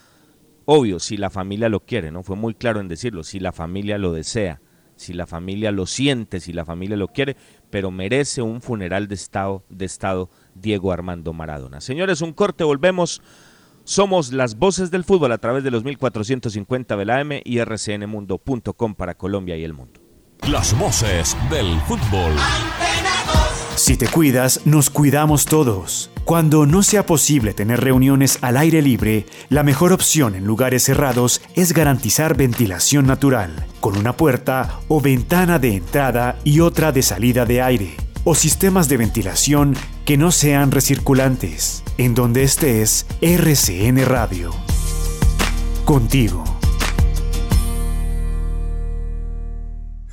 Obvio, 0.64 0.98
si 0.98 1.16
la 1.16 1.30
familia 1.30 1.68
lo 1.68 1.80
quiere, 1.80 2.10
¿no? 2.10 2.22
Fue 2.22 2.36
muy 2.36 2.54
claro 2.54 2.80
en 2.80 2.88
decirlo, 2.88 3.24
si 3.24 3.40
la 3.40 3.52
familia 3.52 3.98
lo 3.98 4.12
desea, 4.12 4.60
si 4.96 5.12
la 5.12 5.26
familia 5.26 5.72
lo 5.72 5.86
siente, 5.86 6.40
si 6.40 6.52
la 6.52 6.64
familia 6.64 6.96
lo 6.96 7.08
quiere, 7.08 7.36
pero 7.70 7.90
merece 7.90 8.42
un 8.42 8.60
funeral 8.60 9.08
de 9.08 9.14
Estado, 9.14 9.64
de 9.68 9.84
Estado 9.84 10.28
Diego 10.54 10.92
Armando 10.92 11.32
Maradona. 11.32 11.80
Señores, 11.80 12.20
un 12.20 12.32
corte, 12.32 12.64
volvemos. 12.64 13.22
Somos 13.84 14.32
las 14.32 14.58
voces 14.58 14.90
del 14.90 15.04
fútbol 15.04 15.32
a 15.32 15.38
través 15.38 15.64
de 15.64 15.70
los 15.70 15.82
1450 15.84 16.96
de 16.96 17.04
la 17.06 17.20
M 17.22 17.40
y 17.44 17.62
rcnmundo.com 17.62 18.94
para 18.94 19.14
Colombia 19.14 19.56
y 19.56 19.64
el 19.64 19.72
mundo. 19.72 20.00
Las 20.46 20.78
voces 20.78 21.36
del 21.50 21.80
fútbol. 21.80 22.34
Si 23.88 23.96
te 23.96 24.06
cuidas, 24.06 24.66
nos 24.66 24.90
cuidamos 24.90 25.46
todos. 25.46 26.10
Cuando 26.26 26.66
no 26.66 26.82
sea 26.82 27.06
posible 27.06 27.54
tener 27.54 27.80
reuniones 27.80 28.36
al 28.42 28.58
aire 28.58 28.82
libre, 28.82 29.24
la 29.48 29.62
mejor 29.62 29.94
opción 29.94 30.34
en 30.34 30.44
lugares 30.44 30.82
cerrados 30.82 31.40
es 31.54 31.72
garantizar 31.72 32.36
ventilación 32.36 33.06
natural, 33.06 33.64
con 33.80 33.96
una 33.96 34.14
puerta 34.14 34.80
o 34.88 35.00
ventana 35.00 35.58
de 35.58 35.76
entrada 35.76 36.38
y 36.44 36.60
otra 36.60 36.92
de 36.92 37.00
salida 37.00 37.46
de 37.46 37.62
aire, 37.62 37.96
o 38.24 38.34
sistemas 38.34 38.90
de 38.90 38.98
ventilación 38.98 39.74
que 40.04 40.18
no 40.18 40.32
sean 40.32 40.70
recirculantes. 40.70 41.82
En 41.96 42.14
donde 42.14 42.42
estés, 42.42 43.06
RCN 43.22 44.04
Radio. 44.04 44.50
Contigo. 45.86 46.57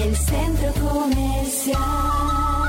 el 0.05 0.17
centro 0.17 0.73
comercial 0.91 2.62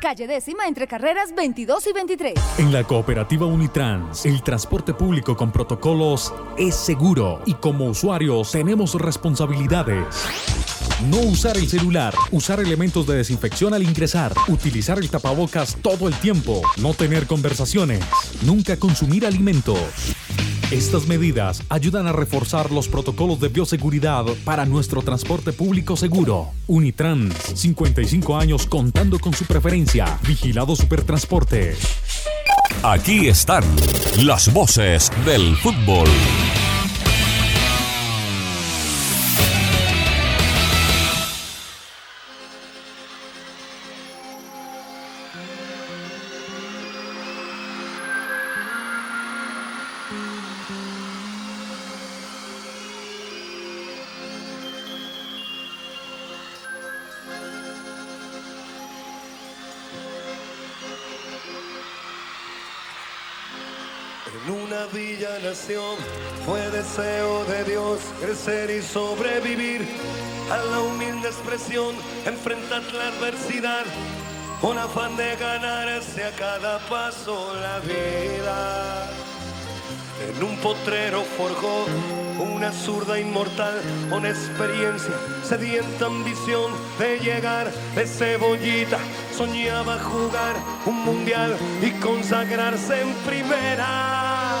calle 0.00 0.26
décima 0.26 0.66
entre 0.66 0.88
carreras 0.88 1.34
22 1.34 1.86
y 1.86 1.92
23. 1.92 2.34
En 2.58 2.72
la 2.72 2.82
cooperativa 2.84 3.46
Unitrans, 3.46 4.24
el 4.26 4.42
transporte 4.42 4.94
público 4.94 5.36
con 5.36 5.52
protocolos 5.52 6.32
es 6.56 6.74
seguro 6.74 7.42
y 7.46 7.54
como 7.54 7.84
usuarios 7.84 8.50
tenemos 8.50 8.94
responsabilidades. 8.94 10.06
No 11.08 11.18
usar 11.18 11.56
el 11.56 11.68
celular, 11.68 12.14
usar 12.30 12.60
elementos 12.60 13.06
de 13.06 13.16
desinfección 13.16 13.74
al 13.74 13.82
ingresar, 13.82 14.32
utilizar 14.48 14.98
el 14.98 15.08
tapabocas 15.08 15.76
todo 15.82 16.08
el 16.08 16.14
tiempo, 16.14 16.62
no 16.78 16.94
tener 16.94 17.26
conversaciones, 17.26 18.04
nunca 18.42 18.76
consumir 18.78 19.26
alimentos. 19.26 19.78
Estas 20.70 21.08
medidas 21.08 21.64
ayudan 21.68 22.06
a 22.06 22.12
reforzar 22.12 22.70
los 22.70 22.86
protocolos 22.86 23.40
de 23.40 23.48
bioseguridad 23.48 24.24
para 24.44 24.64
nuestro 24.66 25.02
transporte 25.02 25.52
público 25.52 25.96
seguro. 25.96 26.50
Unitrans, 26.68 27.34
55 27.56 28.36
años 28.36 28.66
contando 28.66 29.18
con 29.18 29.32
su 29.34 29.46
preferencia. 29.46 30.20
Vigilado 30.24 30.76
Supertransporte. 30.76 31.74
Aquí 32.84 33.26
están 33.26 33.64
las 34.24 34.52
voces 34.52 35.10
del 35.26 35.56
fútbol. 35.56 36.08
Crecer 68.20 68.70
y 68.70 68.82
sobrevivir 68.82 69.86
a 70.50 70.58
la 70.58 70.80
humilde 70.80 71.28
expresión, 71.28 71.94
enfrentar 72.26 72.82
la 72.92 73.08
adversidad 73.08 73.84
con 74.60 74.76
afán 74.78 75.16
de 75.16 75.36
ganarse 75.36 76.24
a 76.24 76.30
cada 76.32 76.78
paso 76.80 77.54
la 77.54 77.78
vida. 77.80 79.10
En 80.28 80.44
un 80.44 80.56
potrero 80.58 81.22
forjó 81.36 81.86
una 82.38 82.70
zurda 82.72 83.18
inmortal 83.18 83.80
con 84.10 84.26
experiencia, 84.26 85.14
sedienta 85.42 86.06
ambición 86.06 86.72
de 86.98 87.18
llegar 87.20 87.72
de 87.94 88.06
cebollita. 88.06 88.98
Soñaba 89.34 89.98
jugar 89.98 90.56
un 90.84 91.04
mundial 91.04 91.56
y 91.80 91.90
consagrarse 92.00 93.00
en 93.00 93.14
primera 93.26 94.60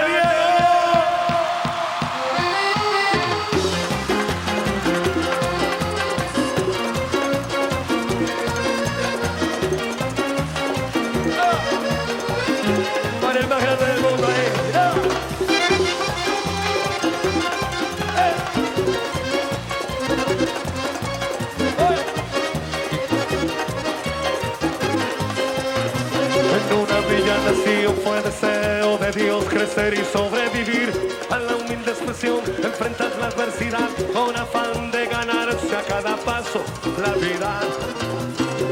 expresión, 32.21 32.65
enfrentar 32.65 33.11
la 33.19 33.27
adversidad 33.27 33.89
con 34.13 34.35
afán 34.35 34.91
de 34.91 35.07
ganarse 35.07 35.75
a 35.75 35.81
cada 35.83 36.15
paso 36.17 36.63
la 37.01 37.13
vida. 37.13 37.61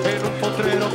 En 0.05 0.25
un 0.25 0.39
potrero 0.39 0.87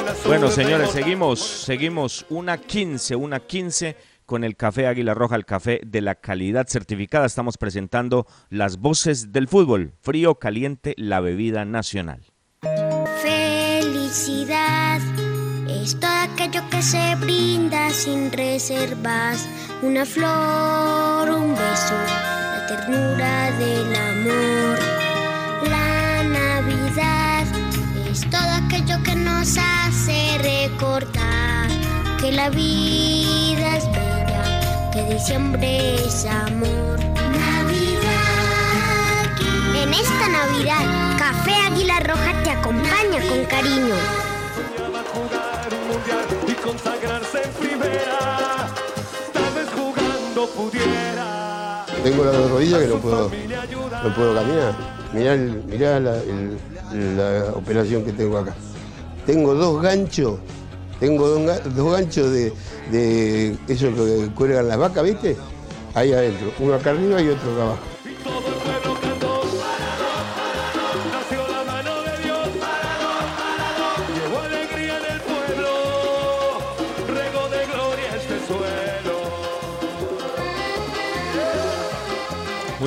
una 0.00 0.12
Bueno, 0.26 0.50
señores, 0.50 0.90
seguimos, 0.90 1.40
seguimos 1.40 2.26
una 2.30 2.58
15, 2.58 3.16
una 3.16 3.40
15 3.40 3.96
con 4.26 4.44
el 4.44 4.56
café 4.56 4.86
Águila 4.86 5.14
Roja, 5.14 5.36
el 5.36 5.44
café 5.44 5.80
de 5.86 6.00
la 6.00 6.16
calidad 6.16 6.66
certificada. 6.68 7.26
Estamos 7.26 7.56
presentando 7.56 8.26
las 8.50 8.78
voces 8.78 9.32
del 9.32 9.48
fútbol, 9.48 9.94
frío, 10.02 10.34
caliente, 10.36 10.94
la 10.96 11.20
bebida 11.20 11.64
nacional. 11.64 12.24
Felicidad 13.22 15.00
es 15.68 15.98
todo 15.98 16.10
aquello 16.10 16.62
que 16.70 16.82
se 16.82 17.14
brinda 17.16 17.90
sin 17.90 18.32
reservas. 18.32 19.48
Una 19.80 20.04
flor, 20.04 21.30
un 21.30 21.54
beso, 21.54 21.94
la 21.94 22.66
ternura 22.66 23.52
del 23.52 23.94
amor. 23.94 24.78
La 25.70 26.24
Navidad 26.24 27.46
es 28.10 28.28
todo 28.28 28.50
aquello 28.66 29.00
que 29.04 29.14
nos 29.14 29.56
hace 29.56 30.36
recordar 30.42 31.68
que 32.20 32.32
la 32.32 32.50
vida 32.50 33.76
es 33.76 33.86
bella, 33.92 34.90
que 34.92 35.14
diciembre 35.14 35.94
es 35.94 36.26
amor. 36.26 36.98
Navidad. 37.14 38.10
En 39.76 39.94
esta 39.94 40.28
Navidad, 40.28 41.16
Café 41.18 41.54
Águila 41.54 42.00
Roja 42.00 42.42
te 42.42 42.50
acompaña 42.50 43.20
con 43.28 43.44
cariño. 43.44 43.94
Soñaba 44.56 45.04
jugar 45.14 45.68
un 45.72 45.86
mundial 45.86 46.26
y 46.48 46.52
consagrarse 46.54 47.42
en 47.44 47.52
primera. 47.52 48.27
Tengo 52.08 52.24
la 52.24 52.32
rodilla 52.48 52.78
que 52.80 52.86
no 52.88 53.00
puedo, 53.00 53.30
no 54.02 54.14
puedo 54.14 54.34
caminar. 54.34 54.72
Mirá, 55.12 55.34
el- 55.34 55.62
mirá 55.66 56.00
la, 56.00 56.16
el- 56.16 57.16
la 57.18 57.52
operación 57.54 58.02
que 58.02 58.12
tengo 58.12 58.38
acá. 58.38 58.54
Tengo 59.26 59.54
dos 59.54 59.82
ganchos, 59.82 60.38
tengo 61.00 61.28
dos, 61.28 61.40
ga- 61.40 61.62
dos 61.64 61.92
ganchos 61.92 62.30
de, 62.32 62.52
de 62.90 63.58
eso 63.68 63.94
que 63.94 64.30
cuelgan 64.34 64.68
las 64.68 64.78
vacas, 64.78 65.04
¿viste? 65.04 65.36
Ahí 65.94 66.12
adentro, 66.14 66.50
uno 66.60 66.74
acá 66.74 66.90
arriba 66.90 67.20
y 67.20 67.28
otro 67.28 67.52
acá 67.52 67.62
abajo. 67.62 67.78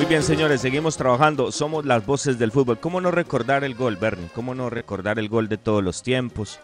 Muy 0.02 0.08
bien, 0.08 0.24
señores, 0.24 0.60
seguimos 0.60 0.96
trabajando. 0.96 1.52
Somos 1.52 1.86
las 1.86 2.04
voces 2.04 2.36
del 2.36 2.50
fútbol. 2.50 2.80
¿Cómo 2.80 3.00
no 3.00 3.12
recordar 3.12 3.62
el 3.62 3.76
gol, 3.76 3.94
Bernie? 3.94 4.28
¿Cómo 4.34 4.52
no 4.52 4.68
recordar 4.68 5.20
el 5.20 5.28
gol 5.28 5.48
de 5.48 5.58
todos 5.58 5.80
los 5.80 6.02
tiempos? 6.02 6.58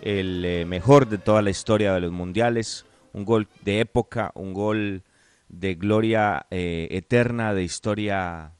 El 0.00 0.44
eh, 0.44 0.64
mejor 0.64 1.08
de 1.08 1.18
toda 1.18 1.42
la 1.42 1.50
historia 1.50 1.92
de 1.92 2.00
los 2.02 2.12
mundiales. 2.12 2.86
Un 3.12 3.24
gol 3.24 3.48
de 3.64 3.80
época, 3.80 4.30
un 4.36 4.54
gol 4.54 5.02
de 5.48 5.74
gloria 5.74 6.46
eh, 6.52 6.86
eterna, 6.92 7.52
de 7.52 7.64
historia 7.64 8.52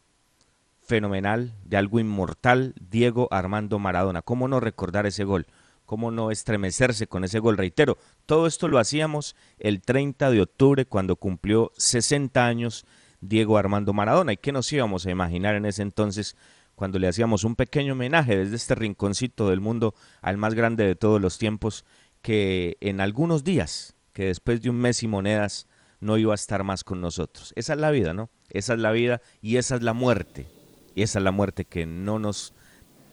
fenomenal, 0.83 1.55
de 1.65 1.77
algo 1.77 2.01
inmortal. 2.01 2.75
Diego 2.81 3.29
Armando 3.31 3.79
Maradona. 3.79 4.23
¿Cómo 4.23 4.49
no 4.49 4.59
recordar 4.59 5.07
ese 5.07 5.23
gol? 5.23 5.47
¿Cómo 5.87 6.11
no 6.11 6.33
estremecerse 6.33 7.07
con 7.07 7.23
ese 7.23 7.39
gol? 7.39 7.57
Reitero, 7.57 7.99
todo 8.27 8.49
esto 8.49 8.67
lo 8.67 8.81
hacíamos 8.81 9.37
el 9.59 9.81
30 9.81 10.33
de 10.33 10.41
octubre 10.41 10.87
cuando 10.87 11.15
cumplió 11.15 11.71
60 11.77 12.45
años 12.45 12.85
Diego 13.29 13.59
Armando 13.59 13.93
Maradona. 13.93 14.33
¿Y 14.33 14.37
qué 14.37 14.53
nos 14.53 14.73
íbamos 14.73 15.07
a 15.07 15.11
imaginar 15.11 15.55
en 15.55 15.67
ese 15.67 15.83
entonces 15.83 16.37
cuando 16.75 16.99
le 16.99 17.09
hacíamos 17.09 17.45
un 17.45 17.57
pequeño 17.57 17.93
homenaje 17.93 18.37
desde 18.37 18.57
este 18.57 18.75
rinconcito 18.75 19.49
del 19.49 19.61
mundo 19.61 19.95
al 20.23 20.37
más 20.37 20.55
grande 20.55 20.85
de 20.85 20.97
todos 20.97 21.21
los 21.21 21.39
tiempos, 21.39 21.85
que 22.23 22.77
en 22.81 23.01
algunos 23.01 23.45
días, 23.45 23.95
que 24.13 24.27
después 24.27 24.63
de 24.63 24.71
un 24.71 24.77
mes 24.77 25.03
y 25.03 25.09
monedas, 25.09 25.69
no 26.01 26.19
iba 26.19 26.33
a 26.33 26.35
estar 26.35 26.65
más 26.65 26.85
con 26.85 27.01
nosotros? 27.01 27.53
Esa 27.57 27.75
es 27.75 27.79
la 27.79 27.91
vida, 27.91 28.13
¿no? 28.13 28.31
Esa 28.51 28.75
es 28.75 28.81
la 28.81 28.93
vida 28.93 29.21
y 29.41 29.57
esa 29.57 29.77
es 29.77 29.83
la 29.83 29.93
muerte. 29.93 30.47
Y 30.95 31.03
esa 31.03 31.19
es 31.19 31.25
la 31.25 31.33
muerte 31.33 31.65
que 31.65 31.87
no 31.87 32.19
nos 32.19 32.55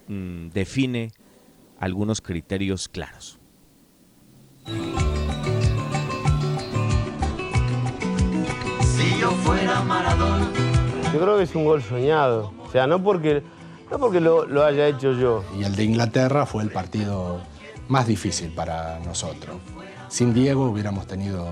mm, 0.08 0.50
define 0.50 1.12
algunos 1.80 2.22
criterios 2.22 2.90
claros. 2.90 3.40
Si 9.02 9.20
yo 9.20 9.32
fuera 9.32 9.82
Maradona. 9.82 10.48
Yo 11.12 11.20
creo 11.20 11.38
que 11.38 11.44
es 11.44 11.56
un 11.56 11.66
gol 11.66 11.82
soñado. 11.82 12.54
O 12.64 12.70
sea, 12.72 12.86
no 12.86 13.02
porque, 13.02 13.42
no 13.90 13.98
porque 13.98 14.20
lo, 14.22 14.46
lo 14.46 14.64
haya 14.64 14.88
hecho 14.88 15.14
yo. 15.14 15.44
Y 15.58 15.64
el 15.64 15.76
de 15.76 15.84
Inglaterra 15.86 16.46
fue 16.46 16.62
el 16.64 16.70
partido 16.70 17.40
más 17.88 18.06
difícil 18.06 18.52
para 18.54 19.00
nosotros. 19.00 19.56
Sin 20.08 20.34
Diego 20.36 20.66
hubiéramos 20.70 21.08
tenido 21.08 21.48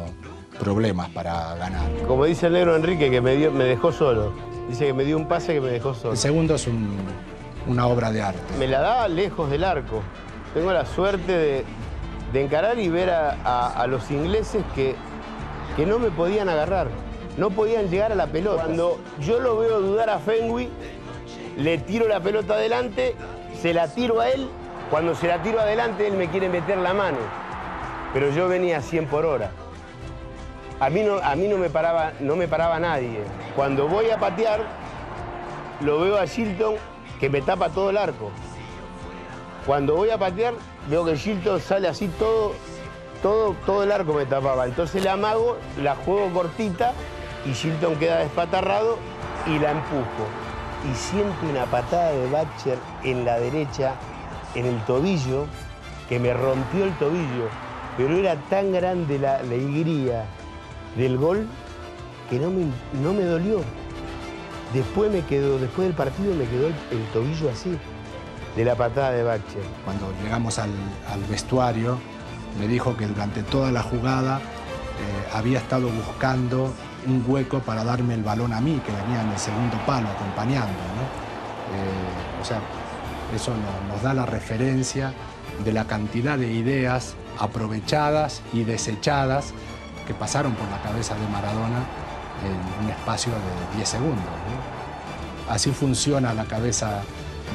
problemas 0.59 1.09
para 1.09 1.55
ganar. 1.55 1.89
Como 2.07 2.25
dice 2.25 2.47
el 2.47 2.53
negro 2.53 2.75
Enrique, 2.75 3.09
que 3.09 3.19
me, 3.21 3.35
dio, 3.35 3.51
me 3.51 3.63
dejó 3.63 3.91
solo. 3.91 4.31
Dice 4.69 4.85
que 4.85 4.93
me 4.93 5.03
dio 5.03 5.17
un 5.17 5.27
pase 5.27 5.53
que 5.55 5.61
me 5.61 5.69
dejó 5.69 5.93
solo. 5.95 6.11
El 6.11 6.17
segundo 6.19 6.55
es 6.55 6.67
un- 6.67 6.97
una 7.67 7.87
obra 7.87 8.11
de 8.11 8.21
arte. 8.21 8.39
Me 8.59 8.67
la 8.67 8.79
da 8.79 9.07
lejos 9.07 9.49
del 9.49 9.63
arco. 9.63 10.01
Tengo 10.53 10.71
la 10.71 10.85
suerte 10.85 11.31
de, 11.31 11.65
de 12.31 12.43
encarar 12.43 12.77
y 12.79 12.89
ver 12.89 13.09
a, 13.09 13.37
a- 13.43 13.81
a 13.81 13.87
los 13.87 14.11
ingleses 14.11 14.63
que, 14.75 14.95
que 15.75 15.85
no 15.85 15.97
me 15.99 16.11
podían 16.11 16.47
agarrar. 16.49 16.87
No 17.39 17.51
podían 17.51 17.89
llegar 17.89 18.11
a 18.11 18.15
la 18.15 18.27
pelota. 18.27 18.63
Cuando 18.63 18.99
yo 19.21 19.39
lo 19.39 19.57
veo 19.57 19.79
dudar 19.79 20.09
a 20.09 20.19
Fenwick, 20.19 20.69
le 21.55 21.77
tiro 21.77 22.05
la 22.05 22.19
pelota 22.19 22.55
adelante, 22.55 23.15
se 23.61 23.73
la 23.73 23.87
tiro 23.87 24.19
a 24.19 24.29
él. 24.29 24.49
Cuando 24.91 25.15
se 25.15 25.27
la 25.27 25.41
tiro 25.41 25.61
adelante, 25.61 26.05
él 26.05 26.15
me 26.15 26.27
quiere 26.27 26.49
meter 26.49 26.77
la 26.79 26.93
mano. 26.93 27.17
Pero 28.13 28.29
yo 28.31 28.49
venía 28.49 28.79
a 28.79 28.81
100 28.81 29.07
por 29.07 29.25
hora. 29.25 29.51
A 30.81 30.89
mí 30.89 31.01
no, 31.01 31.15
a 31.15 31.33
mí 31.35 31.47
no, 31.47 31.57
me, 31.57 31.69
paraba, 31.69 32.11
no 32.19 32.35
me 32.35 32.49
paraba 32.49 32.77
nadie. 32.77 33.21
Cuando 33.55 33.87
voy 33.87 34.09
a 34.09 34.19
patear, 34.19 34.59
lo 35.79 36.01
veo 36.01 36.17
a 36.17 36.25
Shilton 36.25 36.75
que 37.21 37.29
me 37.29 37.41
tapa 37.41 37.69
todo 37.69 37.89
el 37.91 37.97
arco. 37.97 38.31
Cuando 39.65 39.95
voy 39.95 40.09
a 40.09 40.17
patear, 40.17 40.55
veo 40.89 41.05
que 41.05 41.15
Shilton 41.15 41.61
sale 41.61 41.87
así 41.87 42.09
todo, 42.19 42.51
todo, 43.23 43.55
todo 43.65 43.83
el 43.83 43.93
arco 43.93 44.13
me 44.13 44.25
tapaba. 44.25 44.65
Entonces 44.65 45.05
la 45.05 45.13
amago, 45.13 45.57
la 45.81 45.95
juego 45.95 46.29
cortita 46.33 46.93
y 47.45 47.53
Shilton 47.53 47.95
queda 47.95 48.19
despatarrado 48.19 48.97
y 49.47 49.59
la 49.59 49.71
empujo. 49.71 50.27
Y 50.89 50.95
siento 50.95 51.45
una 51.49 51.65
patada 51.65 52.11
de 52.11 52.29
Batcher 52.29 52.77
en 53.03 53.25
la 53.25 53.39
derecha, 53.39 53.95
en 54.55 54.65
el 54.65 54.79
tobillo, 54.85 55.45
que 56.07 56.19
me 56.19 56.33
rompió 56.33 56.85
el 56.85 56.93
tobillo. 56.97 57.49
Pero 57.97 58.15
era 58.15 58.35
tan 58.49 58.71
grande 58.71 59.19
la 59.19 59.37
alegría 59.37 60.25
del 60.95 61.17
gol 61.17 61.47
que 62.29 62.39
no 62.39 62.49
me, 62.49 62.65
no 63.01 63.13
me 63.13 63.23
dolió. 63.23 63.61
Después 64.73 65.11
me 65.11 65.21
quedó, 65.25 65.57
después 65.57 65.87
del 65.87 65.95
partido 65.95 66.33
me 66.35 66.45
quedó 66.45 66.67
el, 66.67 67.03
tobillo 67.11 67.49
así, 67.49 67.77
de 68.55 68.65
la 68.65 68.75
patada 68.75 69.11
de 69.11 69.23
Batcher. 69.23 69.63
Cuando 69.83 70.13
llegamos 70.23 70.59
al, 70.59 70.69
al 71.11 71.23
vestuario, 71.23 71.97
me 72.59 72.67
dijo 72.67 72.95
que 72.95 73.07
durante 73.07 73.43
toda 73.43 73.71
la 73.71 73.81
jugada 73.81 74.37
eh, 74.37 75.29
había 75.33 75.57
estado 75.57 75.89
buscando 75.89 76.71
un 77.07 77.23
hueco 77.27 77.59
para 77.59 77.83
darme 77.83 78.13
el 78.13 78.23
balón 78.23 78.53
a 78.53 78.61
mí, 78.61 78.81
que 78.85 78.91
venía 78.91 79.21
en 79.21 79.29
el 79.31 79.37
segundo 79.39 79.77
palo 79.85 80.07
acompañando. 80.09 80.67
¿no? 80.67 81.03
Eh, 81.75 82.41
o 82.41 82.45
sea, 82.45 82.59
eso 83.35 83.51
no- 83.51 83.93
nos 83.93 84.01
da 84.03 84.13
la 84.13 84.25
referencia 84.25 85.13
de 85.63 85.73
la 85.73 85.85
cantidad 85.85 86.37
de 86.37 86.51
ideas 86.51 87.15
aprovechadas 87.39 88.41
y 88.53 88.63
desechadas 88.63 89.53
que 90.07 90.13
pasaron 90.13 90.53
por 90.53 90.67
la 90.69 90.81
cabeza 90.81 91.15
de 91.15 91.27
Maradona 91.27 91.79
en 92.43 92.83
un 92.85 92.89
espacio 92.89 93.31
de 93.33 93.75
10 93.77 93.87
segundos. 93.89 94.23
Así 95.49 95.71
funciona 95.71 96.33
la 96.33 96.45
cabeza 96.45 97.01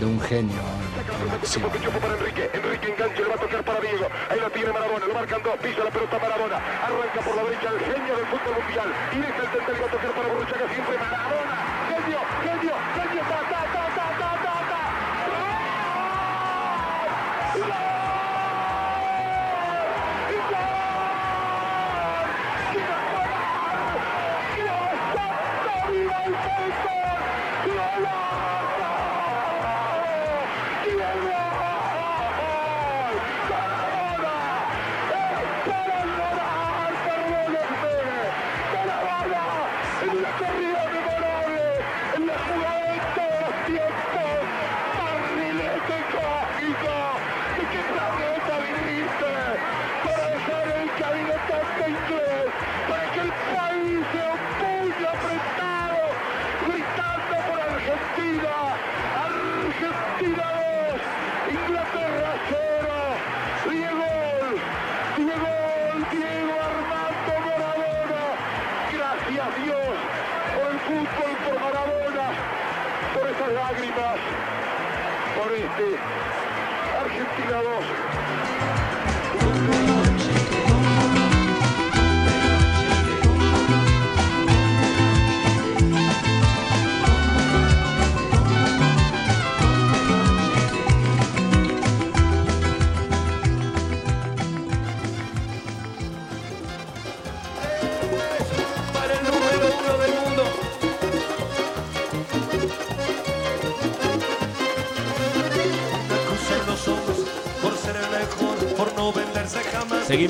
de 0.01 0.07
un 0.07 0.21
genio 0.21 0.63
en, 0.99 1.29
en 1.29 1.35
acción. 1.35 1.71
para 1.71 2.15
Enrique. 2.15 2.51
Enrique 2.53 2.87
engancha, 2.93 3.21
le 3.21 3.29
va 3.29 3.35
a 3.35 3.39
tocar 3.39 3.65
para 3.65 3.81
Diego. 3.81 4.07
Ahí 4.31 4.41
la 4.41 4.51
tiene 4.51 4.73
Maradona, 4.73 5.07
lo 5.07 5.15
marcan 5.15 5.43
dos, 5.43 5.57
pisa 5.59 5.85
la 5.85 5.91
pelota 5.91 6.19
Maradona. 6.19 6.57
Arranca 6.57 7.21
por 7.25 7.37
la 7.37 7.43
derecha 7.45 7.69
el 7.71 7.81
genio 7.81 8.17
del 8.17 8.27
fútbol 8.27 8.55
mundial. 8.63 8.89
Y 9.13 9.17
deja 9.19 9.43
el 9.43 9.49
centro, 9.55 9.75
va 9.81 9.87
a 9.87 9.91
tocar 9.91 10.11
para 10.15 10.29
Borruchaga 10.29 10.67
siempre 10.75 10.99
Maradona. 10.99 11.54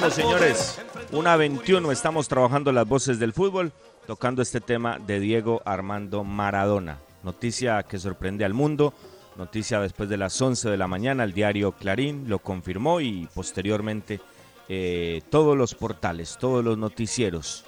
Al 0.04 0.12
señores. 0.12 0.80
Una 1.12 1.36
21, 1.36 1.90
estamos 1.90 2.28
trabajando 2.28 2.72
las 2.72 2.86
voces 2.86 3.18
del 3.18 3.32
fútbol, 3.32 3.72
tocando 4.06 4.42
este 4.42 4.60
tema 4.60 4.98
de 4.98 5.18
Diego 5.18 5.62
Armando 5.64 6.24
Maradona. 6.24 6.98
Noticia 7.22 7.82
que 7.84 7.98
sorprende 7.98 8.44
al 8.44 8.52
mundo, 8.52 8.92
noticia 9.36 9.80
después 9.80 10.10
de 10.10 10.18
las 10.18 10.40
11 10.40 10.68
de 10.68 10.76
la 10.76 10.88
mañana, 10.88 11.24
el 11.24 11.32
diario 11.32 11.72
Clarín 11.72 12.28
lo 12.28 12.38
confirmó 12.40 13.00
y 13.00 13.28
posteriormente 13.34 14.20
eh, 14.68 15.22
todos 15.30 15.56
los 15.56 15.74
portales, 15.74 16.36
todos 16.38 16.62
los 16.62 16.76
noticieros, 16.76 17.64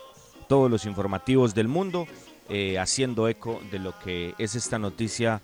todos 0.47 0.71
los 0.71 0.85
informativos 0.85 1.55
del 1.55 1.69
mundo 1.69 2.07
eh, 2.51 2.79
haciendo 2.79 3.29
eco 3.29 3.61
de 3.71 3.79
lo 3.79 3.99
que 3.99 4.35
es 4.37 4.55
esta 4.57 4.79
noticia 4.79 5.41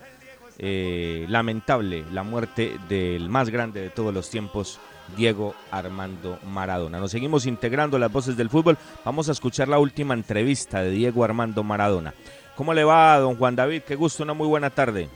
eh, 0.58 1.26
lamentable, 1.28 2.04
la 2.12 2.22
muerte 2.22 2.78
del 2.88 3.28
más 3.28 3.50
grande 3.50 3.80
de 3.80 3.90
todos 3.90 4.12
los 4.12 4.30
tiempos, 4.30 4.78
Diego 5.16 5.54
Armando 5.70 6.38
Maradona. 6.46 7.00
Nos 7.00 7.10
seguimos 7.10 7.46
integrando 7.46 7.98
las 7.98 8.12
voces 8.12 8.36
del 8.36 8.50
fútbol. 8.50 8.78
Vamos 9.04 9.28
a 9.28 9.32
escuchar 9.32 9.68
la 9.68 9.78
última 9.78 10.14
entrevista 10.14 10.82
de 10.82 10.90
Diego 10.90 11.24
Armando 11.24 11.62
Maradona. 11.62 12.14
¿Cómo 12.56 12.74
le 12.74 12.84
va, 12.84 13.18
don 13.18 13.36
Juan 13.36 13.56
David? 13.56 13.82
Qué 13.82 13.96
gusto, 13.96 14.22
una 14.22 14.34
muy 14.34 14.46
buena 14.46 14.70
tarde. 14.70 15.08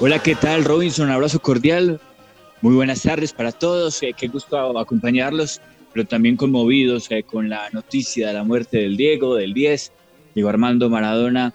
Hola, 0.00 0.18
¿qué 0.18 0.34
tal, 0.34 0.64
Robinson? 0.64 1.06
Un 1.06 1.12
abrazo 1.12 1.40
cordial. 1.40 2.00
Muy 2.62 2.74
buenas 2.74 3.02
tardes 3.02 3.32
para 3.32 3.52
todos. 3.52 4.02
eh, 4.02 4.14
qué 4.16 4.28
gusto 4.28 4.78
acompañarlos, 4.78 5.60
pero 5.92 6.06
también 6.06 6.36
conmovidos 6.36 7.10
eh, 7.10 7.22
con 7.22 7.48
la 7.48 7.68
noticia 7.70 8.28
de 8.28 8.34
la 8.34 8.44
muerte 8.44 8.78
del 8.78 8.96
Diego, 8.96 9.34
del 9.34 9.54
10, 9.54 9.92
Diego 10.34 10.48
Armando 10.48 10.88
Maradona, 10.88 11.52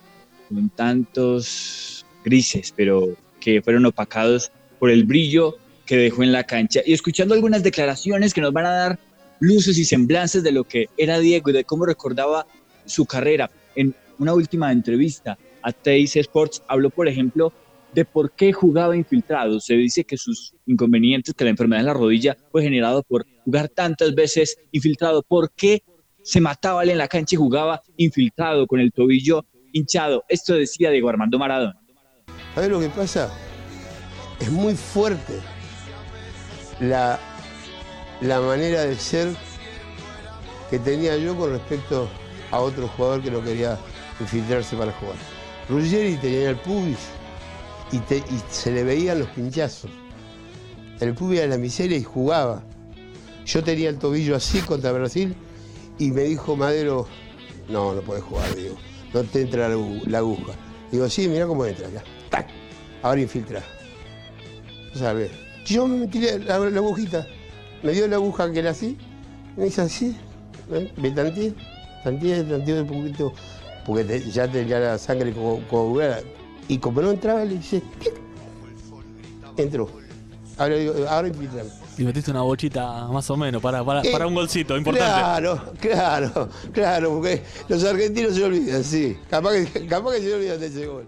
con 0.50 0.70
tantos 0.70 2.01
grises, 2.24 2.74
pero 2.76 3.16
que 3.40 3.62
fueron 3.62 3.86
opacados 3.86 4.52
por 4.80 4.90
el 4.90 5.04
brillo 5.04 5.58
que 5.86 5.98
dejó 5.98 6.24
en 6.24 6.32
la 6.32 6.44
cancha. 6.44 6.82
Y 6.86 6.94
escuchando 6.94 7.34
algunas 7.34 7.64
declaraciones 7.64 8.34
que 8.34 8.42
nos 8.42 8.54
van 8.54 8.66
a 8.66 8.72
dar 8.72 9.00
luces 9.40 9.78
y 9.78 9.86
semblanzas 9.86 10.44
de 10.44 10.52
lo 10.52 10.64
que 10.64 10.88
era 10.98 11.20
Diego 11.20 11.50
y 11.50 11.54
de 11.54 11.64
cómo 11.64 11.86
recordaba 11.86 12.46
su 12.86 13.06
carrera. 13.06 13.50
En 13.76 13.94
una 14.20 14.34
última 14.34 14.72
entrevista 14.72 15.38
a 15.64 15.72
Teis 15.72 16.16
Sports 16.16 16.64
habló, 16.68 16.90
por 16.90 17.08
ejemplo, 17.08 17.52
de 17.94 18.06
por 18.06 18.32
qué 18.32 18.54
jugaba 18.54 18.96
infiltrado. 18.96 19.60
Se 19.60 19.74
dice 19.74 20.04
que 20.04 20.18
sus 20.18 20.54
inconvenientes, 20.66 21.34
que 21.34 21.44
la 21.44 21.50
enfermedad 21.50 21.82
en 21.82 21.88
la 21.88 21.94
rodilla 21.94 22.38
fue 22.52 22.64
generado 22.64 23.04
por 23.04 23.26
jugar 23.44 23.70
tantas 23.70 24.16
veces 24.16 24.58
infiltrado. 24.72 25.24
¿Por 25.24 25.52
qué 25.52 25.84
se 26.24 26.40
mataba 26.40 26.84
en 26.84 26.98
la 26.98 27.08
cancha 27.08 27.36
y 27.36 27.38
jugaba 27.38 27.82
infiltrado 27.98 28.68
con 28.68 28.80
el 28.80 28.92
tobillo 28.92 29.46
hinchado? 29.74 30.24
Esto 30.30 30.54
decía 30.54 30.92
Diego 30.92 31.10
Armando 31.10 31.40
Maradona. 31.40 31.81
¿Sabes 32.56 32.70
lo 32.70 32.80
que 32.80 32.90
pasa? 32.90 33.30
Es 34.40 34.52
muy 34.52 34.76
fuerte 34.76 35.40
la, 36.80 37.20
la 38.22 38.40
manera 38.42 38.82
de 38.84 38.96
ser 38.96 39.30
que 40.70 40.80
tenía 40.80 41.16
yo 41.18 41.36
con 41.38 41.52
respecto 41.52 42.10
a 42.52 42.60
otro 42.60 42.88
jugador 42.90 43.22
que 43.22 43.32
no 43.32 43.42
quería 43.44 43.78
infiltrarse 44.20 44.76
para 44.76 44.92
jugar. 44.94 45.16
Ruggeri 45.70 46.18
tenía 46.18 46.50
el 46.50 46.56
pubis 46.58 46.98
y, 47.92 48.00
se 48.50 48.72
le 48.72 48.84
veían 48.84 49.20
los 49.20 49.30
pinchazos. 49.30 49.92
El 51.00 51.14
pubis 51.14 51.40
era 51.40 51.48
la 51.50 51.58
miseria 51.58 51.98
y 51.98 52.04
jugaba. 52.04 52.64
Yo 53.46 53.64
tenía 53.64 53.90
el 53.90 53.98
tobillo 53.98 54.36
así 54.36 54.60
contra 54.62 54.92
Brasil 54.92 55.36
y 55.98 56.12
me 56.12 56.24
dijo 56.24 56.56
Madero, 56.56 57.08
no, 57.70 57.94
no 57.94 58.02
puedes 58.02 58.24
jugar, 58.24 58.54
digo, 58.56 58.76
no 59.14 59.24
te 59.24 59.42
entra 59.42 59.70
la, 59.70 59.76
agu- 59.76 60.04
la 60.06 60.18
aguja. 60.20 60.54
Digo, 60.92 61.10
sí, 61.10 61.28
mira 61.28 61.48
cómo 61.48 61.66
entra 61.66 61.90
ya. 61.90 62.04
¡Tac! 62.32 62.48
Ahora 63.04 63.22
infiltra. 63.22 63.62
¿Sabes? 64.96 65.30
Yo 65.66 65.88
me 65.88 65.98
metí 65.98 66.20
la, 66.20 66.38
la- 66.40 66.70
la 66.70 66.78
agujita, 66.80 67.28
me 67.84 67.92
dio 67.92 68.08
la 68.08 68.16
aguja 68.16 68.52
que 68.52 68.60
era 68.60 68.72
así, 68.72 68.98
me 69.56 69.68
hizo 69.68 69.84
así, 69.84 70.18
¿eh? 70.72 70.92
me 70.98 71.12
tanteé, 71.12 71.54
tanteé, 72.04 72.44
tanteé 72.44 72.82
un 72.82 72.88
poquito, 72.88 73.32
porque 73.86 74.04
te- 74.04 74.32
ya 74.32 74.48
tenía 74.52 74.80
la 74.80 74.98
sangre 74.98 75.32
co- 75.34 75.62
coagulada. 75.70 76.22
Y 76.68 76.78
como 76.80 77.02
no 77.02 77.12
entraba, 77.12 77.46
le 77.46 77.56
hice, 77.56 77.82
¡clic! 78.00 78.14
entró. 79.58 79.88
Ahora, 80.58 80.76
ahora 81.10 81.28
infiltrame. 81.28 81.70
Y 81.98 82.04
metiste 82.04 82.32
una 82.32 82.42
bochita 82.42 83.08
más 83.08 83.30
o 83.30 83.38
menos 83.38 83.62
para, 83.62 83.84
para, 83.84 84.02
para 84.12 84.26
un 84.28 84.34
golcito 84.34 84.76
importante. 84.78 85.14
Claro, 85.14 85.62
claro, 85.80 86.50
claro, 86.74 87.10
porque 87.16 87.44
los 87.68 87.84
argentinos 87.84 88.34
se 88.36 88.44
olvidan, 88.44 88.84
sí. 88.84 89.18
Capaz 89.30 89.52
que, 89.72 89.86
capaz 89.86 90.14
que 90.16 90.22
se 90.22 90.34
olvidan 90.34 90.60
de 90.60 90.66
ese 90.68 90.88
gol. 90.88 91.08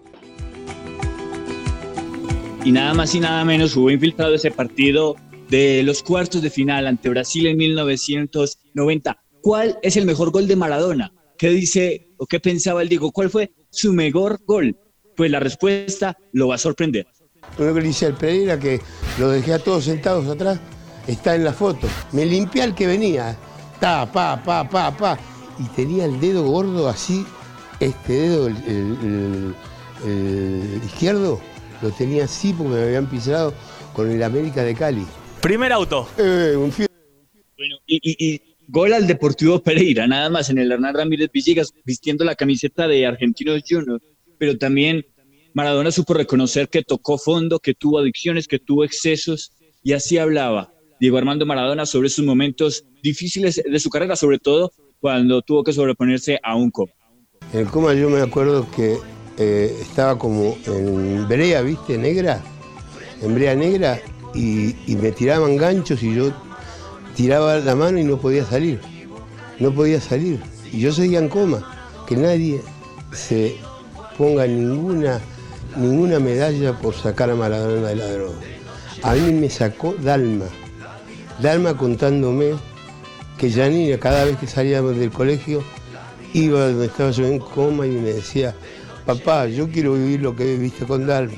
Y 2.65 2.71
nada 2.71 2.93
más 2.93 3.13
y 3.13 3.19
nada 3.19 3.43
menos 3.43 3.73
jugó 3.73 3.91
infiltrado 3.91 4.35
ese 4.35 4.49
partido 4.49 5.17
de 5.49 5.83
los 5.83 6.01
cuartos 6.01 6.41
de 6.41 6.49
final 6.49 6.87
ante 6.87 7.09
Brasil 7.09 7.45
en 7.47 7.57
1990. 7.57 9.17
¿Cuál 9.41 9.77
es 9.81 9.97
el 9.97 10.05
mejor 10.05 10.31
gol 10.31 10.47
de 10.47 10.55
Maradona? 10.55 11.11
¿Qué 11.37 11.49
dice 11.49 12.07
o 12.17 12.25
qué 12.25 12.39
pensaba 12.39 12.81
el 12.81 12.87
Diego? 12.87 13.11
¿Cuál 13.11 13.29
fue 13.29 13.51
su 13.69 13.91
mejor 13.91 14.39
gol? 14.45 14.77
Pues 15.17 15.29
la 15.29 15.41
respuesta 15.41 16.17
lo 16.31 16.47
va 16.47 16.55
a 16.55 16.57
sorprender. 16.57 17.05
Uno 17.57 17.73
que 17.73 17.81
le 17.81 17.89
hice 17.89 18.05
al 18.05 18.15
Pereira, 18.15 18.57
que 18.57 18.79
lo 19.19 19.29
dejé 19.29 19.55
a 19.55 19.59
todos 19.59 19.83
sentados 19.83 20.25
atrás, 20.29 20.57
está 21.05 21.35
en 21.35 21.43
la 21.43 21.51
foto. 21.51 21.89
Me 22.13 22.25
limpié 22.25 22.61
al 22.63 22.73
que 22.73 22.87
venía. 22.87 23.37
Ta, 23.81 24.09
pa, 24.09 24.41
pa, 24.41 24.69
pa, 24.69 24.95
pa. 24.95 25.19
Y 25.59 25.63
tenía 25.75 26.05
el 26.05 26.17
dedo 26.21 26.43
gordo 26.43 26.87
así, 26.87 27.25
este 27.81 28.13
dedo, 28.13 28.47
el 28.47 29.53
izquierdo, 30.85 31.41
lo 31.83 31.91
tenía 31.91 32.23
así 32.23 32.53
porque 32.53 32.73
me 32.73 32.81
habían 32.81 33.07
pisado 33.09 33.53
con 33.93 34.09
el 34.09 34.23
América 34.23 34.63
de 34.63 34.73
Cali. 34.73 35.05
Primer 35.41 35.71
auto. 35.73 36.07
Eh, 36.17 36.55
un 36.57 36.71
Y, 37.85 37.99
y- 38.01 38.33
y 38.33 38.41
gol 38.67 38.93
al 38.93 39.05
Deportivo 39.05 39.59
Pereira, 39.61 40.07
nada 40.07 40.29
más 40.29 40.49
en 40.49 40.57
el 40.57 40.71
Hernán 40.71 40.95
Ramírez 40.95 41.29
Villegas, 41.31 41.71
vistiendo 41.85 42.23
la 42.25 42.35
camiseta 42.35 42.87
de 42.87 43.05
Argentinos 43.05 43.61
Juniors. 43.69 44.01
Pero 44.37 44.57
también 44.57 45.05
Maradona 45.53 45.91
supo 45.91 46.13
reconocer 46.13 46.69
que 46.69 46.81
tocó 46.83 47.17
fondo, 47.17 47.59
que 47.59 47.73
tuvo 47.73 47.99
adicciones, 47.99 48.47
que 48.47 48.59
tuvo 48.59 48.83
excesos, 48.83 49.51
y 49.83 49.93
así 49.93 50.17
hablaba 50.17 50.73
Diego 50.99 51.17
Armando 51.17 51.45
Maradona 51.45 51.85
sobre 51.85 52.09
sus 52.09 52.25
momentos 52.25 52.85
difíciles 53.03 53.61
de 53.69 53.79
su 53.79 53.89
carrera, 53.89 54.15
sobre 54.15 54.39
todo 54.39 54.71
cuando 54.99 55.41
tuvo 55.41 55.63
que 55.63 55.73
sobreponerse 55.73 56.39
a 56.41 56.55
un 56.55 56.71
coma. 56.71 56.93
En 57.51 57.59
el 57.59 57.67
coma 57.67 57.93
yo 57.93 58.09
me 58.09 58.21
acuerdo 58.21 58.65
que 58.71 58.97
eh, 59.37 59.79
estaba 59.81 60.17
como 60.17 60.57
en 60.65 61.27
brea, 61.27 61.61
¿viste? 61.61 61.97
Negra. 61.97 62.41
En 63.21 63.33
brea 63.33 63.55
negra 63.55 63.99
y, 64.33 64.75
me 64.87 65.11
tiraban 65.11 65.57
ganchos 65.57 66.03
y 66.03 66.13
yo 66.13 66.31
tiraba 67.15 67.57
la 67.57 67.75
mano 67.75 67.99
y 67.99 68.03
no 68.03 68.17
podía 68.17 68.45
salir. 68.45 68.79
No 69.59 69.73
podía 69.73 70.01
salir. 70.01 70.41
Y 70.71 70.79
yo 70.79 70.91
seguía 70.91 71.19
en 71.19 71.29
coma. 71.29 71.63
Que 72.07 72.17
nadie 72.17 72.61
se 73.13 73.55
ponga 74.17 74.45
ninguna, 74.45 75.19
ninguna 75.77 76.19
medalla 76.19 76.77
por 76.79 76.93
sacar 76.93 77.29
a 77.29 77.35
Maradona 77.35 77.89
de 77.89 77.95
la 77.95 78.11
droga. 78.11 78.35
A 79.03 79.13
mí 79.15 79.33
me 79.33 79.49
sacó 79.49 79.95
Dalma. 79.99 80.45
Dalma 81.41 81.75
contándome 81.75 82.53
que 83.37 83.51
Janina 83.51 83.97
cada 83.97 84.25
vez 84.25 84.37
que 84.37 84.47
salíamos 84.47 84.97
del 84.97 85.11
colegio 85.11 85.63
iba 86.33 86.67
donde 86.67 86.87
estaba 86.87 87.11
yo 87.11 87.25
en 87.25 87.39
coma 87.39 87.85
y 87.85 87.91
me 87.91 88.13
decía, 88.13 88.55
papá, 89.05 89.47
yo 89.47 89.69
quiero 89.69 89.93
vivir 89.93 90.21
lo 90.21 90.35
que 90.35 90.45
viviste 90.45 90.85
con 90.85 91.05
Dalma. 91.05 91.33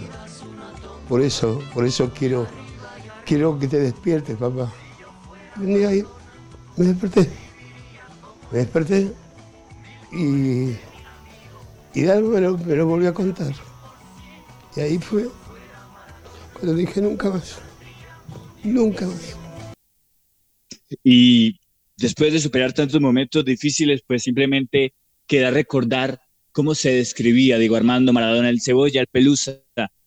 Por 1.08 1.22
eso, 1.22 1.62
por 1.74 1.86
eso 1.86 2.12
quiero, 2.18 2.48
quiero 3.26 3.58
que 3.60 3.68
te 3.68 3.80
despiertes, 3.80 4.38
papá. 4.38 4.74
Un 5.58 5.76
día 5.76 5.90
me 6.78 6.86
desperté. 6.86 7.30
Me 8.52 8.60
desperté 8.60 9.12
y, 10.12 10.76
y 11.94 12.04
Dalma 12.04 12.30
me 12.30 12.42
lo, 12.42 12.58
me 12.58 12.76
lo 12.76 12.88
volvió 12.88 13.10
a 13.10 13.14
contar. 13.14 13.54
Y 14.76 14.80
ahí 14.82 14.98
fue 14.98 15.30
cuando 16.54 16.74
dije 16.74 17.02
nunca 17.02 17.30
más. 17.30 17.60
Nunca 18.64 19.06
más. 19.06 19.36
Y 21.04 21.60
después 21.98 22.34
de 22.34 22.40
superar 22.40 22.74
tantos 22.74 23.00
momentos 23.00 23.46
difíciles, 23.46 24.02
pues 24.06 24.24
simplemente 24.24 24.94
queda 25.28 25.52
recordar 25.52 26.22
cómo 26.56 26.74
se 26.74 26.90
describía 26.90 27.58
Diego 27.58 27.76
Armando 27.76 28.14
Maradona, 28.14 28.50
el 28.50 28.62
cebolla, 28.62 29.02
el 29.02 29.08
pelusa, 29.08 29.58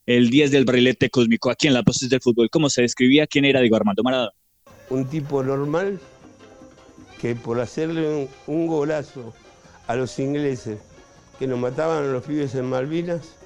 el 0.06 0.30
10 0.30 0.50
del 0.50 0.64
brilete 0.64 1.10
cósmico 1.10 1.50
aquí 1.50 1.66
en 1.66 1.74
las 1.74 1.84
voces 1.84 2.08
del 2.08 2.22
fútbol. 2.22 2.48
¿Cómo 2.48 2.70
se 2.70 2.80
describía 2.80 3.26
quién 3.26 3.44
era 3.44 3.60
Diego 3.60 3.76
Armando 3.76 4.02
Maradona? 4.02 4.32
Un 4.88 5.04
tipo 5.04 5.42
normal 5.42 6.00
que 7.20 7.34
por 7.34 7.60
hacerle 7.60 8.30
un, 8.46 8.66
golazo 8.66 9.34
a 9.88 9.94
los 9.94 10.18
ingleses 10.18 10.80
que 11.38 11.46
nos 11.46 11.58
mataban 11.58 12.04
a 12.04 12.06
los 12.06 12.24
pibes 12.24 12.54
en 12.54 12.64
Malvinas, 12.64 13.36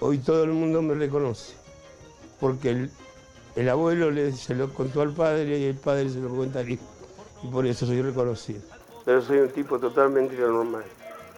hoy 0.00 0.16
todo 0.16 0.44
el 0.44 0.52
mundo 0.52 0.80
me 0.80 0.94
reconoce. 0.94 1.52
Porque 2.40 2.70
el, 2.70 2.90
el 3.56 3.68
abuelo 3.68 4.10
le, 4.10 4.32
se 4.32 4.54
lo 4.54 4.72
contó 4.72 5.02
al 5.02 5.12
padre 5.12 5.58
y 5.58 5.64
el 5.64 5.76
padre 5.76 6.08
se 6.08 6.18
lo 6.18 6.30
cuenta 6.30 6.60
al 6.60 6.70
hijo. 6.70 6.84
Y 7.44 7.48
por 7.48 7.66
eso 7.66 7.84
soy 7.84 8.00
reconocido. 8.00 8.62
Pero 9.04 9.20
soy 9.20 9.36
un 9.40 9.50
tipo 9.50 9.78
totalmente 9.78 10.34
normal. 10.34 10.84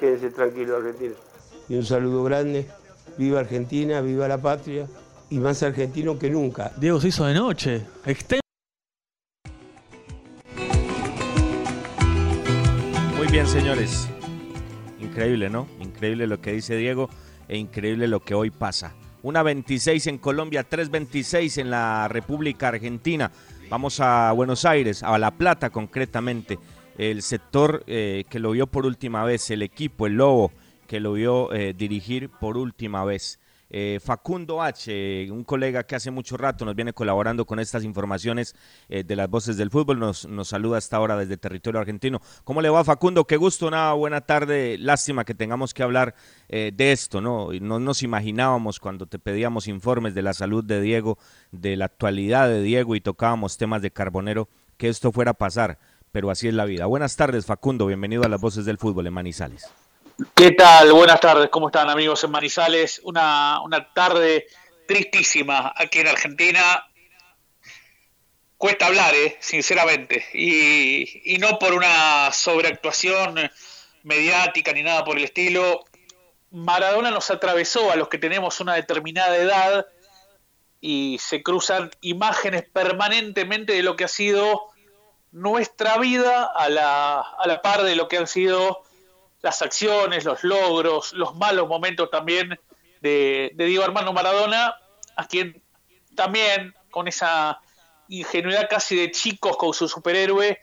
Quédense 0.01 0.31
tranquilos, 0.31 0.79
Argentina. 0.83 1.15
Y 1.69 1.75
un 1.77 1.85
saludo 1.85 2.25
grande. 2.25 2.67
Viva 3.19 3.41
Argentina, 3.41 4.01
viva 4.01 4.27
la 4.27 4.39
patria. 4.39 4.87
Y 5.29 5.39
más 5.39 5.63
argentino 5.63 6.19
que 6.19 6.31
nunca. 6.31 6.73
Diego 6.79 7.01
se 7.01 7.09
hizo 7.09 7.25
de 7.27 7.35
noche. 7.35 7.87
Exten- 8.07 8.41
Muy 13.17 13.27
bien, 13.29 13.47
señores. 13.47 14.09
Increíble, 15.01 15.49
¿no? 15.51 15.69
Increíble 15.81 16.27
lo 16.27 16.41
que 16.41 16.53
dice 16.53 16.77
Diego 16.77 17.09
e 17.49 17.57
increíble 17.59 18.09
lo 18.09 18.21
que 18.21 18.35
hoy 18.35 18.51
pasa. 18.51 18.95
Una 19.23 19.43
26 19.43 20.07
en 20.07 20.19
Colombia, 20.19 20.67
3.26 20.69 21.59
en 21.59 21.71
la 21.71 22.09
República 22.09 22.69
Argentina. 22.69 23.31
Vamos 23.69 24.01
a 24.01 24.33
Buenos 24.33 24.65
Aires, 24.65 25.03
a 25.03 25.17
La 25.19 25.31
Plata 25.31 25.71
concretamente. 25.71 26.59
El 26.99 27.23
sector 27.23 27.83
eh, 27.87 28.25
que 28.29 28.39
lo 28.39 28.51
vio 28.51 28.67
por 28.67 28.85
última 28.85 29.25
vez, 29.25 29.51
el 29.51 29.63
equipo, 29.63 30.07
el 30.07 30.15
Lobo, 30.15 30.53
que 30.87 31.01
lo 31.01 31.13
vio 31.13 31.53
eh, 31.53 31.73
dirigir 31.73 32.29
por 32.29 32.57
última 32.57 33.05
vez. 33.05 33.39
Eh, 33.73 34.01
Facundo 34.03 34.61
H., 34.61 35.29
un 35.31 35.45
colega 35.45 35.85
que 35.85 35.95
hace 35.95 36.11
mucho 36.11 36.37
rato 36.37 36.65
nos 36.65 36.75
viene 36.75 36.93
colaborando 36.93 37.47
con 37.47 37.61
estas 37.61 37.85
informaciones 37.85 38.57
de 38.89 39.15
las 39.15 39.31
voces 39.31 39.57
del 39.57 39.71
fútbol, 39.71 40.01
nos, 40.01 40.27
nos 40.27 40.49
saluda 40.49 40.79
hasta 40.79 40.97
ahora 40.97 41.17
desde 41.17 41.37
territorio 41.37 41.81
argentino. 41.81 42.21
¿Cómo 42.43 42.61
le 42.61 42.69
va 42.69 42.83
Facundo? 42.83 43.25
Qué 43.25 43.37
gusto, 43.37 43.69
una 43.69 43.93
buena 43.93 44.23
tarde. 44.23 44.77
Lástima 44.77 45.25
que 45.25 45.37
tengamos 45.37 45.73
que 45.73 45.85
hablar 45.85 46.17
de 46.49 46.93
esto, 46.93 47.21
¿no? 47.21 47.51
No 47.61 47.79
nos 47.79 48.03
imaginábamos 48.03 48.81
cuando 48.81 49.07
te 49.07 49.21
pedíamos 49.21 49.69
informes 49.69 50.15
de 50.17 50.23
la 50.23 50.35
salud 50.35 50.65
de 50.65 50.81
Diego, 50.81 51.17
de 51.53 51.77
la 51.77 51.85
actualidad 51.85 52.49
de 52.49 52.63
Diego 52.63 52.97
y 52.97 53.01
tocábamos 53.01 53.57
temas 53.57 53.83
de 53.83 53.93
Carbonero, 53.93 54.49
que 54.81 54.89
esto 54.89 55.13
fuera 55.13 55.33
a 55.33 55.35
pasar, 55.35 55.79
pero 56.13 56.31
así 56.31 56.49
es 56.49 56.55
la 56.55 56.65
vida. 56.65 56.87
Buenas 56.87 57.17
tardes 57.17 57.47
Facundo, 57.47 57.87
bienvenido 57.87 58.25
a 58.25 58.29
las 58.29 58.41
voces 58.41 58.65
del 58.65 58.79
fútbol 58.79 59.07
en 59.07 59.15
Manizales. 59.15 59.69
¿Qué 60.35 60.51
tal? 60.53 60.93
Buenas 60.93 61.21
tardes, 61.21 61.49
¿cómo 61.51 61.69
están 61.69 61.89
amigos 61.89 62.25
en 62.25 62.31
Manizales? 62.31 63.01
Una, 63.05 63.61
una 63.63 63.93
tarde 63.93 64.47
tristísima 64.87 65.73
aquí 65.77 66.01
en 66.01 66.09
Argentina. 66.09 66.87
Cuesta 68.57 68.87
hablar, 68.87 69.15
¿eh? 69.15 69.39
sinceramente, 69.41 70.27
y, 70.35 71.35
y 71.35 71.39
no 71.39 71.59
por 71.59 71.73
una 71.73 72.31
sobreactuación 72.33 73.51
mediática 74.03 74.73
ni 74.73 74.83
nada 74.83 75.05
por 75.05 75.17
el 75.17 75.25
estilo. 75.25 75.85
Maradona 76.51 77.11
nos 77.11 77.31
atravesó 77.31 77.91
a 77.91 77.97
los 77.97 78.09
que 78.09 78.19
tenemos 78.19 78.61
una 78.61 78.75
determinada 78.75 79.37
edad 79.37 79.87
y 80.81 81.19
se 81.21 81.43
cruzan 81.43 81.91
imágenes 82.01 82.65
permanentemente 82.71 83.73
de 83.73 83.83
lo 83.83 83.97
que 83.97 84.05
ha 84.05 84.09
sido 84.09 84.70
nuestra 85.33 85.99
vida 85.99 86.45
a 86.45 86.69
la, 86.69 87.21
a 87.21 87.47
la 87.47 87.63
par 87.63 87.83
de 87.83 87.97
lo 87.97 88.09
que 88.09 88.19
han 88.19 88.27
sido 88.27 88.83
las 89.43 89.63
acciones, 89.63 90.25
los 90.25 90.45
logros, 90.45 91.13
los 91.13 91.35
malos 91.37 91.69
momentos 91.69 92.11
también 92.11 92.59
de, 93.01 93.53
de 93.55 93.65
Diego 93.65 93.85
Armando 93.85 94.13
Maradona, 94.13 94.77
a 95.17 95.27
quien 95.27 95.63
también 96.15 96.75
con 96.91 97.09
esa 97.09 97.61
ingenuidad 98.09 98.69
casi 98.69 98.97
de 98.97 99.11
chicos 99.11 99.57
con 99.57 99.73
su 99.73 99.89
superhéroe 99.89 100.61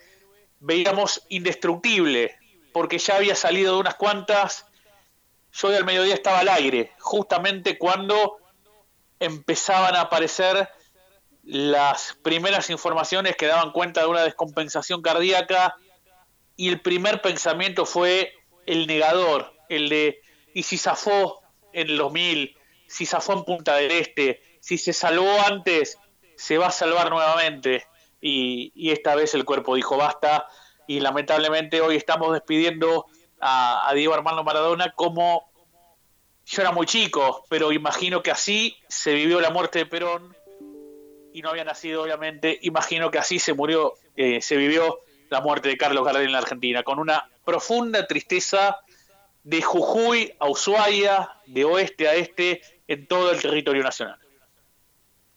veíamos 0.60 1.24
indestructible, 1.30 2.38
porque 2.74 2.98
ya 2.98 3.16
había 3.16 3.36
salido 3.36 3.76
de 3.76 3.80
unas 3.80 3.96
cuantas, 3.96 4.66
yo 5.54 5.70
de 5.70 5.78
al 5.78 5.86
mediodía 5.86 6.14
estaba 6.14 6.40
al 6.40 6.50
aire, 6.50 6.92
justamente 7.00 7.78
cuando 7.78 8.38
empezaban 9.20 9.96
a 9.96 10.02
aparecer 10.02 10.70
las 11.48 12.18
primeras 12.24 12.70
informaciones 12.70 13.38
que 13.38 13.48
daban 13.48 13.72
cuenta 13.72 14.02
de 14.02 14.08
una 14.08 14.24
descompensación 14.24 15.02
cardíaca 15.02 15.78
y 16.58 16.68
el 16.68 16.82
primer 16.82 17.22
pensamiento 17.22 17.86
fue 17.86 18.34
el 18.66 18.86
negador, 18.86 19.54
el 19.70 19.88
de 19.88 20.20
y 20.54 20.64
si 20.64 20.78
zafó 20.78 21.40
en 21.72 21.88
el 21.88 21.98
2000, 21.98 22.58
si 22.88 23.06
zafó 23.06 23.32
en 23.32 23.46
Punta 23.46 23.76
del 23.76 23.92
Este, 23.92 24.42
si 24.60 24.78
se 24.78 24.92
salvó 24.92 25.40
antes, 25.46 25.98
se 26.36 26.58
va 26.58 26.68
a 26.68 26.72
salvar 26.72 27.10
nuevamente 27.10 27.88
y, 28.20 28.74
y 28.76 28.92
esta 28.92 29.16
vez 29.16 29.34
el 29.34 29.46
cuerpo 29.46 29.76
dijo 29.76 29.96
basta 29.96 30.48
y 30.86 31.00
lamentablemente 31.00 31.80
hoy 31.80 31.96
estamos 31.96 32.34
despidiendo 32.34 33.06
a, 33.40 33.88
a 33.88 33.94
Diego 33.94 34.14
Armando 34.14 34.44
Maradona 34.44 34.92
como 34.92 35.50
yo 36.46 36.62
era 36.62 36.74
muy 36.74 36.88
chico, 36.88 37.46
pero 37.50 37.72
imagino 37.72 38.22
que 38.22 38.32
así 38.32 38.76
se 38.90 39.14
vivió 39.14 39.40
la 39.40 39.50
muerte 39.50 39.80
de 39.80 39.86
Perón 39.86 40.37
y 41.38 41.44
no 41.44 41.50
había 41.50 41.64
nacido, 41.64 42.02
obviamente. 42.02 42.58
Imagino 42.64 43.12
que 43.12 43.20
así 43.20 43.38
se 43.38 43.54
murió, 43.54 43.94
eh, 44.16 44.42
se 44.42 44.58
vivió 44.58 45.02
la 45.30 45.40
muerte 45.40 45.70
de 45.70 45.78
Carlos 45.78 46.04
Gardel 46.04 46.26
en 46.26 46.32
la 46.32 46.40
Argentina, 46.40 46.82
con 46.82 46.98
una 46.98 47.30
profunda 47.46 48.08
tristeza 48.08 48.78
de 49.44 49.62
Jujuy 49.62 50.34
a 50.40 50.50
Ushuaia, 50.50 51.30
de 51.46 51.64
oeste 51.64 52.08
a 52.08 52.16
este, 52.16 52.62
en 52.88 53.06
todo 53.06 53.32
el 53.32 53.40
territorio 53.40 53.84
nacional. 53.84 54.18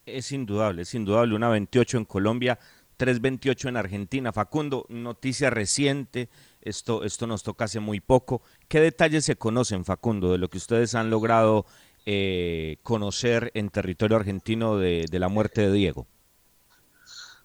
Es 0.06 0.32
indudable, 0.32 0.82
es 0.82 0.94
indudable. 0.94 1.34
Una 1.34 1.50
28 1.50 1.98
en 1.98 2.04
Colombia, 2.06 2.58
3.28 2.98 3.68
en 3.68 3.76
Argentina. 3.76 4.32
Facundo, 4.32 4.86
noticia 4.88 5.50
reciente, 5.50 6.30
esto, 6.62 7.04
esto 7.04 7.26
nos 7.26 7.42
toca 7.42 7.66
hace 7.66 7.78
muy 7.78 8.00
poco. 8.00 8.40
¿Qué 8.68 8.80
detalles 8.80 9.26
se 9.26 9.36
conocen, 9.36 9.84
Facundo, 9.84 10.32
de 10.32 10.38
lo 10.38 10.48
que 10.48 10.56
ustedes 10.56 10.94
han 10.94 11.10
logrado 11.10 11.66
eh, 12.06 12.78
conocer 12.82 13.50
en 13.54 13.70
territorio 13.70 14.16
argentino 14.16 14.78
de, 14.78 15.06
de 15.10 15.18
la 15.18 15.28
muerte 15.28 15.62
de 15.62 15.72
Diego? 15.72 16.06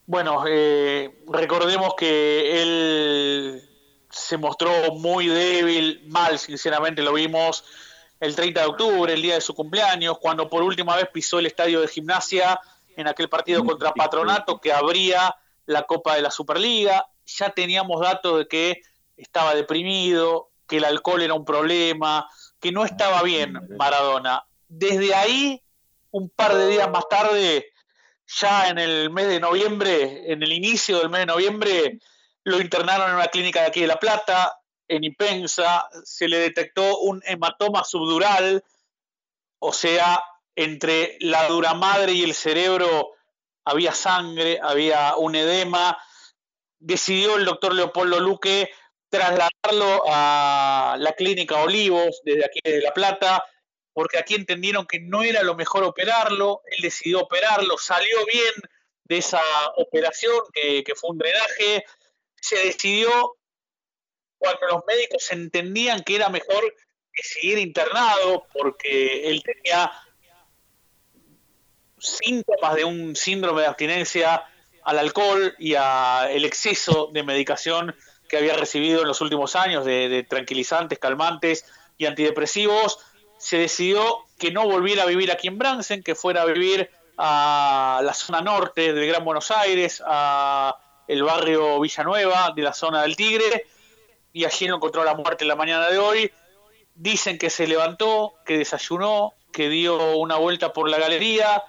Bueno, 0.07 0.43
eh, 0.47 1.23
recordemos 1.27 1.95
que 1.95 2.61
él 2.61 3.69
se 4.11 4.37
mostró 4.37 4.93
muy 4.93 5.27
débil, 5.27 6.03
mal, 6.07 6.37
sinceramente 6.37 7.01
lo 7.01 7.13
vimos 7.13 7.65
el 8.19 8.35
30 8.35 8.61
de 8.61 8.67
octubre, 8.67 9.13
el 9.13 9.21
día 9.21 9.35
de 9.35 9.41
su 9.41 9.53
cumpleaños, 9.53 10.19
cuando 10.19 10.49
por 10.49 10.63
última 10.63 10.95
vez 10.95 11.09
pisó 11.11 11.39
el 11.39 11.47
estadio 11.47 11.81
de 11.81 11.87
gimnasia 11.87 12.59
en 12.95 13.07
aquel 13.07 13.29
partido 13.29 13.65
contra 13.65 13.93
Patronato 13.93 14.59
que 14.61 14.71
abría 14.71 15.35
la 15.65 15.83
Copa 15.83 16.15
de 16.15 16.21
la 16.21 16.31
Superliga. 16.31 17.07
Ya 17.25 17.49
teníamos 17.49 17.99
datos 18.01 18.39
de 18.39 18.47
que 18.47 18.81
estaba 19.17 19.55
deprimido, 19.55 20.49
que 20.67 20.77
el 20.77 20.85
alcohol 20.85 21.21
era 21.21 21.33
un 21.33 21.45
problema, 21.45 22.29
que 22.65 22.71
no 22.71 22.83
estaba 22.83 23.21
bien 23.21 23.59
Maradona. 23.77 24.43
Desde 24.67 25.13
ahí, 25.13 25.61
un 26.09 26.31
par 26.31 26.55
de 26.55 26.67
días 26.67 26.89
más 26.89 27.07
tarde, 27.07 27.71
ya 28.25 28.69
en 28.69 28.79
el 28.79 29.11
mes 29.11 29.27
de 29.27 29.39
noviembre, 29.39 30.31
en 30.31 30.41
el 30.41 30.51
inicio 30.51 30.97
del 30.97 31.11
mes 31.11 31.19
de 31.19 31.25
noviembre, 31.27 31.99
lo 32.43 32.59
internaron 32.59 33.11
en 33.11 33.17
una 33.17 33.27
clínica 33.27 33.61
de 33.61 33.67
aquí 33.67 33.81
de 33.81 33.87
La 33.87 33.99
Plata, 33.99 34.59
en 34.87 35.03
Ipensa, 35.03 35.87
se 36.05 36.27
le 36.27 36.39
detectó 36.39 36.97
un 37.01 37.21
hematoma 37.27 37.83
subdural, 37.83 38.63
o 39.59 39.71
sea, 39.71 40.23
entre 40.55 41.17
la 41.19 41.47
dura 41.47 41.75
madre 41.75 42.13
y 42.13 42.23
el 42.23 42.33
cerebro 42.33 43.11
había 43.63 43.93
sangre, 43.93 44.59
había 44.59 45.15
un 45.17 45.35
edema. 45.35 45.99
Decidió 46.79 47.37
el 47.37 47.45
doctor 47.45 47.75
Leopoldo 47.75 48.19
Luque 48.19 48.71
trasladarlo 49.15 50.03
a 50.07 50.95
la 50.99 51.13
clínica 51.13 51.61
Olivos, 51.61 52.21
desde 52.23 52.45
aquí 52.45 52.59
de 52.63 52.81
La 52.81 52.93
Plata, 52.93 53.43
porque 53.93 54.17
aquí 54.17 54.35
entendieron 54.35 54.85
que 54.85 54.99
no 54.99 55.23
era 55.23 55.43
lo 55.43 55.55
mejor 55.55 55.83
operarlo, 55.83 56.61
él 56.65 56.81
decidió 56.81 57.21
operarlo, 57.21 57.77
salió 57.77 58.25
bien 58.25 58.53
de 59.05 59.17
esa 59.17 59.41
operación, 59.77 60.35
que, 60.53 60.83
que 60.83 60.95
fue 60.95 61.11
un 61.11 61.17
drenaje, 61.17 61.85
se 62.41 62.57
decidió 62.57 63.37
cuando 64.37 64.67
los 64.67 64.83
médicos 64.85 65.31
entendían 65.31 66.03
que 66.03 66.15
era 66.15 66.29
mejor 66.29 66.75
que 67.13 67.23
seguir 67.23 67.57
internado, 67.57 68.45
porque 68.53 69.29
él 69.29 69.41
tenía 69.43 69.91
síntomas 71.97 72.75
de 72.75 72.83
un 72.83 73.15
síndrome 73.15 73.61
de 73.61 73.67
abstinencia 73.67 74.43
al 74.83 74.99
alcohol 74.99 75.55
y 75.57 75.75
al 75.75 76.45
exceso 76.45 77.09
de 77.13 77.23
medicación 77.23 77.95
que 78.27 78.37
había 78.37 78.55
recibido 78.55 79.01
en 79.01 79.07
los 79.07 79.21
últimos 79.21 79.55
años 79.55 79.85
de, 79.85 80.25
tranquilizantes, 80.27 80.99
calmantes 80.99 81.65
y 81.97 82.05
antidepresivos, 82.05 82.99
se 83.37 83.57
decidió 83.57 84.25
que 84.37 84.51
no 84.51 84.67
volviera 84.67 85.03
a 85.03 85.05
vivir 85.05 85.31
aquí 85.31 85.47
en 85.47 85.57
Bransen, 85.57 86.03
que 86.03 86.15
fuera 86.15 86.41
a 86.41 86.45
vivir 86.45 86.89
a 87.17 88.01
la 88.03 88.13
zona 88.13 88.41
norte 88.41 88.93
del 88.93 89.07
Gran 89.07 89.23
Buenos 89.23 89.51
Aires, 89.51 90.01
a 90.05 90.77
el 91.07 91.23
barrio 91.23 91.79
Villanueva 91.79 92.51
de 92.55 92.61
la 92.61 92.73
zona 92.73 93.03
del 93.03 93.15
Tigre, 93.15 93.67
y 94.33 94.43
allí 94.43 94.67
lo 94.67 94.75
encontró 94.75 95.03
la 95.03 95.13
muerte 95.13 95.43
en 95.43 95.49
la 95.49 95.55
mañana 95.55 95.89
de 95.89 95.97
hoy. 95.97 96.31
Dicen 96.95 97.37
que 97.37 97.49
se 97.49 97.67
levantó, 97.67 98.33
que 98.45 98.57
desayunó, 98.57 99.33
que 99.51 99.69
dio 99.69 100.17
una 100.17 100.37
vuelta 100.37 100.73
por 100.73 100.89
la 100.89 100.97
galería, 100.97 101.63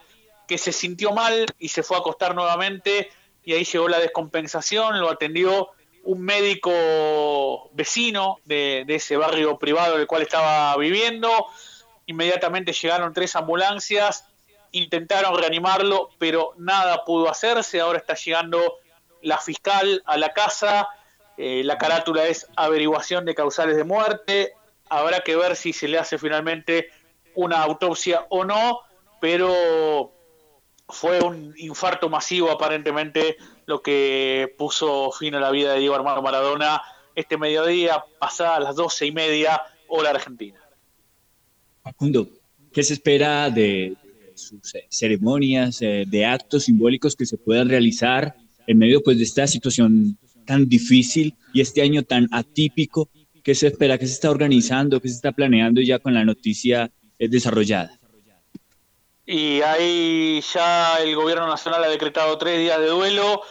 que 0.48 0.58
se 0.58 0.72
sintió 0.72 1.12
mal 1.12 1.46
y 1.58 1.68
se 1.68 1.82
fue 1.82 1.96
a 1.96 2.00
acostar 2.00 2.34
nuevamente 2.34 3.10
y 3.46 3.52
ahí 3.52 3.64
llegó 3.64 3.88
la 3.88 4.00
descompensación, 4.00 4.98
lo 5.00 5.08
atendió 5.08 5.70
un 6.06 6.22
médico 6.22 7.68
vecino 7.72 8.38
de, 8.44 8.84
ese 8.88 9.16
barrio 9.16 9.58
privado 9.58 9.96
en 9.96 10.02
el 10.02 10.06
cual 10.06 10.22
estaba 10.22 10.76
viviendo, 10.76 11.46
inmediatamente 12.06 12.72
llegaron 12.72 13.12
tres 13.12 13.34
ambulancias, 13.34 14.24
intentaron 14.70 15.36
reanimarlo, 15.36 16.10
pero 16.18 16.52
nada 16.58 17.04
pudo 17.04 17.28
hacerse, 17.28 17.80
ahora 17.80 17.98
está 17.98 18.14
llegando 18.14 18.78
la 19.22 19.38
fiscal 19.38 20.02
a 20.06 20.16
la 20.16 20.32
casa, 20.32 20.88
eh, 21.36 21.62
la 21.64 21.76
carátula 21.76 22.26
es 22.26 22.46
averiguación 22.54 23.24
de 23.24 23.34
causales 23.34 23.76
de 23.76 23.82
muerte, 23.82 24.54
habrá 24.88 25.20
que 25.20 25.34
ver 25.34 25.56
si 25.56 25.72
se 25.72 25.88
le 25.88 25.98
hace 25.98 26.18
finalmente 26.18 26.88
una 27.34 27.62
autopsia 27.62 28.26
o 28.28 28.44
no, 28.44 28.82
pero 29.20 30.12
fue 30.88 31.20
un 31.20 31.52
infarto 31.56 32.08
masivo 32.08 32.48
aparentemente 32.52 33.36
lo 33.66 33.82
que 33.82 34.54
puso 34.56 35.10
fin 35.12 35.34
a 35.34 35.40
la 35.40 35.50
vida 35.50 35.74
de 35.74 35.80
Diego 35.80 35.94
Armando 35.94 36.22
Maradona 36.22 36.80
este 37.16 37.38
mediodía, 37.38 38.04
pasada 38.20 38.60
las 38.60 38.76
doce 38.76 39.06
y 39.06 39.12
media, 39.12 39.60
hora 39.88 40.10
argentina. 40.10 40.60
Facundo, 41.82 42.28
¿qué 42.72 42.82
se 42.82 42.92
espera 42.92 43.48
de 43.50 43.96
sus 44.34 44.60
ceremonias, 44.90 45.80
eh, 45.80 46.04
de 46.06 46.24
actos 46.26 46.64
simbólicos 46.64 47.16
que 47.16 47.24
se 47.24 47.38
puedan 47.38 47.70
realizar 47.70 48.36
en 48.66 48.78
medio 48.78 49.02
pues, 49.02 49.16
de 49.16 49.24
esta 49.24 49.46
situación 49.46 50.18
tan 50.44 50.68
difícil 50.68 51.34
y 51.54 51.62
este 51.62 51.80
año 51.80 52.02
tan 52.02 52.28
atípico? 52.32 53.08
¿Qué 53.42 53.54
se 53.54 53.68
espera? 53.68 53.96
¿Qué 53.96 54.06
se 54.06 54.12
está 54.12 54.30
organizando? 54.30 55.00
¿Qué 55.00 55.08
se 55.08 55.14
está 55.14 55.32
planeando 55.32 55.80
ya 55.80 55.98
con 55.98 56.12
la 56.12 56.24
noticia 56.24 56.90
eh, 57.18 57.28
desarrollada? 57.28 57.98
Y 59.26 59.60
ahí 59.62 60.40
ya 60.40 60.98
el 61.00 61.16
gobierno 61.16 61.48
nacional 61.48 61.82
ha 61.82 61.88
decretado 61.88 62.38
tres 62.38 62.60
días 62.60 62.78
de 62.78 62.86
duelo 62.86 63.42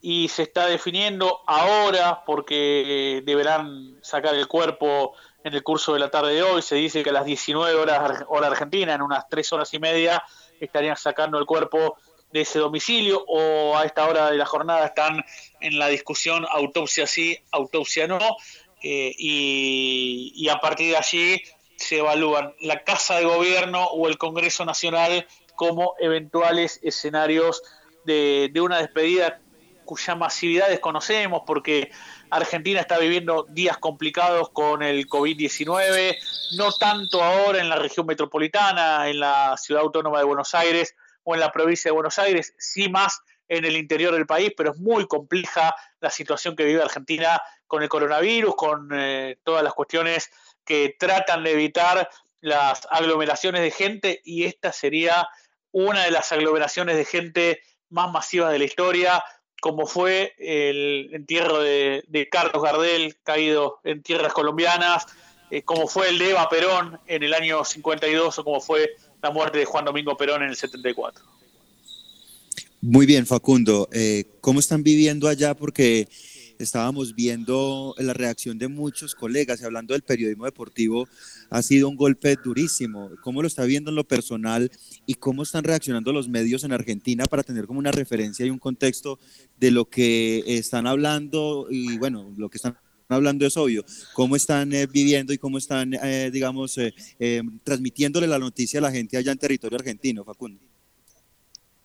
y 0.00 0.28
se 0.28 0.42
está 0.42 0.66
definiendo 0.66 1.42
ahora 1.46 2.24
porque 2.26 3.22
deberán 3.24 3.98
sacar 4.02 4.34
el 4.34 4.48
cuerpo 4.48 5.14
en 5.44 5.54
el 5.54 5.62
curso 5.62 5.94
de 5.94 6.00
la 6.00 6.10
tarde 6.10 6.34
de 6.34 6.42
hoy. 6.42 6.60
Se 6.60 6.74
dice 6.74 7.04
que 7.04 7.10
a 7.10 7.12
las 7.12 7.24
19 7.24 7.72
horas 7.76 8.24
hora 8.26 8.48
argentina, 8.48 8.94
en 8.94 9.02
unas 9.02 9.28
tres 9.28 9.52
horas 9.52 9.72
y 9.72 9.78
media, 9.78 10.24
estarían 10.58 10.96
sacando 10.96 11.38
el 11.38 11.46
cuerpo 11.46 11.96
de 12.32 12.40
ese 12.40 12.58
domicilio 12.58 13.24
o 13.28 13.76
a 13.76 13.84
esta 13.84 14.08
hora 14.08 14.28
de 14.30 14.38
la 14.38 14.46
jornada 14.46 14.86
están 14.86 15.24
en 15.60 15.78
la 15.78 15.86
discusión 15.86 16.46
autopsia 16.50 17.06
sí, 17.06 17.38
autopsia 17.52 18.08
no. 18.08 18.18
Eh, 18.82 19.14
y, 19.16 20.32
y 20.34 20.48
a 20.48 20.58
partir 20.58 20.90
de 20.90 20.96
allí 20.96 21.42
se 21.82 21.98
evalúan 21.98 22.54
la 22.60 22.84
Casa 22.84 23.16
de 23.16 23.24
Gobierno 23.24 23.84
o 23.86 24.08
el 24.08 24.16
Congreso 24.16 24.64
Nacional 24.64 25.26
como 25.56 25.94
eventuales 25.98 26.78
escenarios 26.82 27.62
de, 28.04 28.52
una 28.60 28.78
despedida 28.78 29.40
cuya 29.84 30.14
masividad 30.14 30.68
desconocemos 30.68 31.42
porque 31.46 31.90
Argentina 32.30 32.80
está 32.80 32.98
viviendo 32.98 33.46
días 33.50 33.78
complicados 33.78 34.50
con 34.50 34.82
el 34.82 35.08
COVID-19, 35.08 36.16
no 36.56 36.72
tanto 36.72 37.22
ahora 37.22 37.60
en 37.60 37.68
la 37.68 37.76
región 37.76 38.06
metropolitana, 38.06 39.08
en 39.08 39.20
la 39.20 39.56
ciudad 39.58 39.82
autónoma 39.82 40.18
de 40.18 40.24
Buenos 40.24 40.54
Aires 40.54 40.94
o 41.24 41.34
en 41.34 41.40
la 41.40 41.50
provincia 41.50 41.90
de 41.90 41.94
Buenos 41.94 42.18
Aires, 42.18 42.54
sí 42.58 42.88
más 42.88 43.20
en 43.48 43.64
el 43.64 43.76
interior 43.76 44.14
del 44.14 44.26
país, 44.26 44.52
pero 44.56 44.70
es 44.70 44.78
muy 44.78 45.06
compleja 45.06 45.74
la 46.00 46.10
situación 46.10 46.56
que 46.56 46.64
vive 46.64 46.80
Argentina 46.80 47.42
con 47.66 47.82
el 47.82 47.88
coronavirus, 47.88 48.54
con 48.54 48.88
eh, 48.92 49.38
todas 49.42 49.62
las 49.62 49.74
cuestiones 49.74 50.30
que 50.64 50.96
tratan 50.98 51.44
de 51.44 51.52
evitar 51.52 52.08
las 52.40 52.86
aglomeraciones 52.90 53.62
de 53.62 53.70
gente 53.70 54.20
y 54.24 54.44
esta 54.44 54.72
sería 54.72 55.28
una 55.70 56.04
de 56.04 56.10
las 56.10 56.32
aglomeraciones 56.32 56.96
de 56.96 57.04
gente 57.04 57.60
más 57.88 58.10
masivas 58.10 58.52
de 58.52 58.58
la 58.58 58.64
historia, 58.64 59.24
como 59.60 59.86
fue 59.86 60.34
el 60.38 61.10
entierro 61.12 61.60
de, 61.60 62.28
Carlos 62.30 62.62
Gardel, 62.62 63.16
caído 63.22 63.78
en 63.84 64.02
tierras 64.02 64.32
colombianas, 64.32 65.06
eh, 65.50 65.62
como 65.62 65.86
fue 65.86 66.08
el 66.08 66.18
de 66.18 66.30
Eva 66.30 66.48
Perón 66.48 66.98
en 67.06 67.22
el 67.22 67.32
año 67.32 67.64
52 67.64 68.38
o 68.38 68.44
como 68.44 68.60
fue 68.60 68.96
la 69.22 69.30
muerte 69.30 69.58
de 69.58 69.64
Juan 69.64 69.84
Domingo 69.84 70.16
Perón 70.16 70.42
en 70.42 70.48
el 70.48 70.56
74. 70.56 71.24
Muy 72.80 73.06
bien, 73.06 73.26
Facundo. 73.26 73.88
Eh, 73.92 74.24
¿Cómo 74.40 74.58
están 74.58 74.82
viviendo 74.82 75.28
allá? 75.28 75.54
Porque 75.54 76.08
estábamos 76.58 77.14
viendo 77.14 77.94
la 77.98 78.12
reacción 78.12 78.58
de 78.58 78.68
muchos 78.68 79.14
colegas 79.14 79.60
y 79.60 79.64
hablando 79.64 79.94
del 79.94 80.02
periodismo 80.02 80.44
deportivo, 80.44 81.08
ha 81.50 81.62
sido 81.62 81.88
un 81.88 81.96
golpe 81.96 82.36
durísimo. 82.42 83.10
¿Cómo 83.22 83.42
lo 83.42 83.48
está 83.48 83.64
viendo 83.64 83.90
en 83.90 83.96
lo 83.96 84.04
personal 84.04 84.70
y 85.06 85.14
cómo 85.14 85.42
están 85.42 85.64
reaccionando 85.64 86.12
los 86.12 86.28
medios 86.28 86.64
en 86.64 86.72
Argentina 86.72 87.24
para 87.24 87.42
tener 87.42 87.66
como 87.66 87.78
una 87.78 87.92
referencia 87.92 88.46
y 88.46 88.50
un 88.50 88.58
contexto 88.58 89.18
de 89.58 89.70
lo 89.70 89.88
que 89.88 90.42
están 90.46 90.86
hablando 90.86 91.66
y 91.70 91.98
bueno, 91.98 92.32
lo 92.36 92.48
que 92.48 92.58
están 92.58 92.76
hablando 93.08 93.46
es 93.46 93.56
obvio, 93.56 93.84
cómo 94.14 94.36
están 94.36 94.72
eh, 94.72 94.86
viviendo 94.86 95.32
y 95.32 95.38
cómo 95.38 95.58
están, 95.58 95.94
eh, 95.94 96.30
digamos, 96.32 96.78
eh, 96.78 97.42
transmitiéndole 97.62 98.26
la 98.26 98.38
noticia 98.38 98.78
a 98.78 98.82
la 98.82 98.90
gente 98.90 99.16
allá 99.16 99.32
en 99.32 99.38
territorio 99.38 99.78
argentino, 99.78 100.24
Facundo 100.24 100.71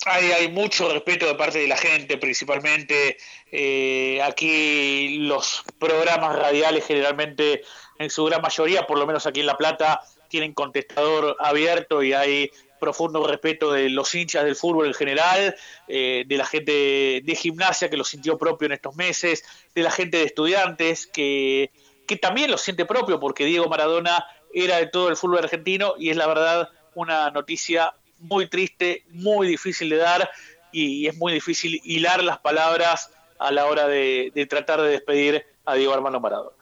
hay, 0.10 0.48
mucho 0.50 0.92
respeto 0.92 1.26
de 1.26 1.36
parte 1.36 1.60
de 1.60 1.68
la 1.68 1.78
gente, 1.78 2.18
principalmente 2.18 3.18
eh, 3.52 4.22
aquí 4.24 5.20
los 5.20 5.64
programas 5.80 6.36
radiales 6.36 6.86
generalmente, 6.86 7.64
en 8.00 8.10
su 8.10 8.26
gran 8.26 8.42
mayoría, 8.42 8.86
por 8.88 8.98
lo 8.98 9.06
menos 9.06 9.26
aquí 9.26 9.42
en 9.42 9.46
La 9.46 9.58
Plata, 9.58 10.02
tienen 10.30 10.54
contestador 10.54 11.36
abierto 11.40 12.04
y 12.04 12.14
hay 12.14 12.52
profundo 12.80 13.26
respeto 13.26 13.72
de 13.72 13.90
los 13.90 14.14
hinchas 14.14 14.46
del 14.46 14.56
fútbol 14.56 14.88
en 14.88 14.94
general, 14.94 15.56
eh, 15.88 16.24
de 16.28 16.38
la 16.38 16.46
gente 16.46 17.22
de 17.24 17.36
gimnasia 17.36 17.90
que 17.90 17.98
lo 17.98 18.04
sintió 18.04 18.38
propio 18.38 18.68
en 18.68 18.74
estos 18.74 18.96
meses, 18.96 19.44
de 19.74 19.82
la 19.82 19.92
gente 19.92 20.18
de 20.18 20.24
estudiantes 20.26 21.08
que, 21.08 21.72
que 22.08 22.18
también 22.18 22.52
lo 22.52 22.58
siente 22.58 22.86
propio 22.86 23.20
porque 23.20 23.46
Diego 23.46 23.68
Maradona 23.68 24.26
era 24.54 24.78
de 24.78 24.88
todo 24.88 25.10
el 25.10 25.16
fútbol 25.16 25.40
argentino 25.40 25.96
y 25.98 26.10
es 26.10 26.18
la 26.18 26.28
verdad 26.28 26.70
una 26.94 27.32
noticia 27.32 27.94
muy 28.20 28.48
triste, 28.48 29.04
muy 29.10 29.48
difícil 29.48 29.90
de 29.90 29.98
dar 29.98 30.30
y, 30.72 31.08
es 31.08 31.18
muy 31.18 31.34
difícil 31.34 31.80
hilar 31.84 32.24
las 32.24 32.40
palabras 32.40 33.12
a 33.40 33.52
la 33.52 33.66
hora 33.66 33.88
de, 33.88 34.32
tratar 34.50 34.82
de 34.82 34.90
despedir 34.90 35.44
a 35.66 35.76
Diego 35.76 35.94
Armando 35.94 36.20
Maradona. 36.20 36.56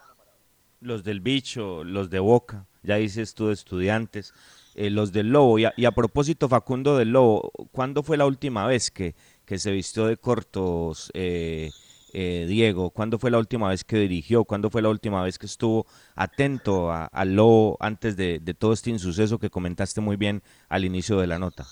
Los 0.80 1.04
del 1.04 1.20
bicho, 1.20 1.84
los 1.84 2.10
de 2.10 2.18
Boca, 2.18 2.66
ya 2.82 2.96
dices 2.96 3.34
tú 3.34 3.48
de 3.48 3.54
estudiantes, 3.54 4.34
eh, 4.74 4.90
los 4.90 5.12
del 5.12 5.30
Lobo. 5.30 5.58
Y 5.58 5.64
a, 5.64 5.90
propósito, 5.92 6.48
Facundo 6.48 6.96
del 6.96 7.10
Lobo, 7.10 7.50
¿cuándo 7.72 8.02
fue 8.02 8.16
la 8.16 8.26
última 8.26 8.66
vez 8.66 8.90
que, 8.90 9.14
que 9.44 9.58
se 9.58 9.70
vistió 9.70 10.06
de 10.06 10.16
cortos 10.16 11.10
eh, 11.14 11.70
eh, 12.18 12.46
Diego? 12.46 12.88
¿Cuándo 12.88 13.18
fue 13.18 13.30
la 13.30 13.36
última 13.36 13.68
vez 13.68 13.84
que 13.84 13.98
dirigió? 13.98 14.44
¿Cuándo 14.44 14.70
fue 14.70 14.80
la 14.80 14.88
última 14.88 15.22
vez 15.22 15.38
que 15.38 15.44
estuvo 15.44 15.86
atento 16.14 16.90
al 16.90 17.34
lobo 17.34 17.76
antes 17.78 18.16
de, 18.16 18.40
todo 18.58 18.72
este 18.72 18.88
insuceso 18.88 19.38
que 19.38 19.50
comentaste 19.50 20.00
muy 20.00 20.16
bien 20.16 20.42
al 20.70 20.86
inicio 20.86 21.18
de 21.18 21.26
la 21.26 21.38
nota? 21.38 21.66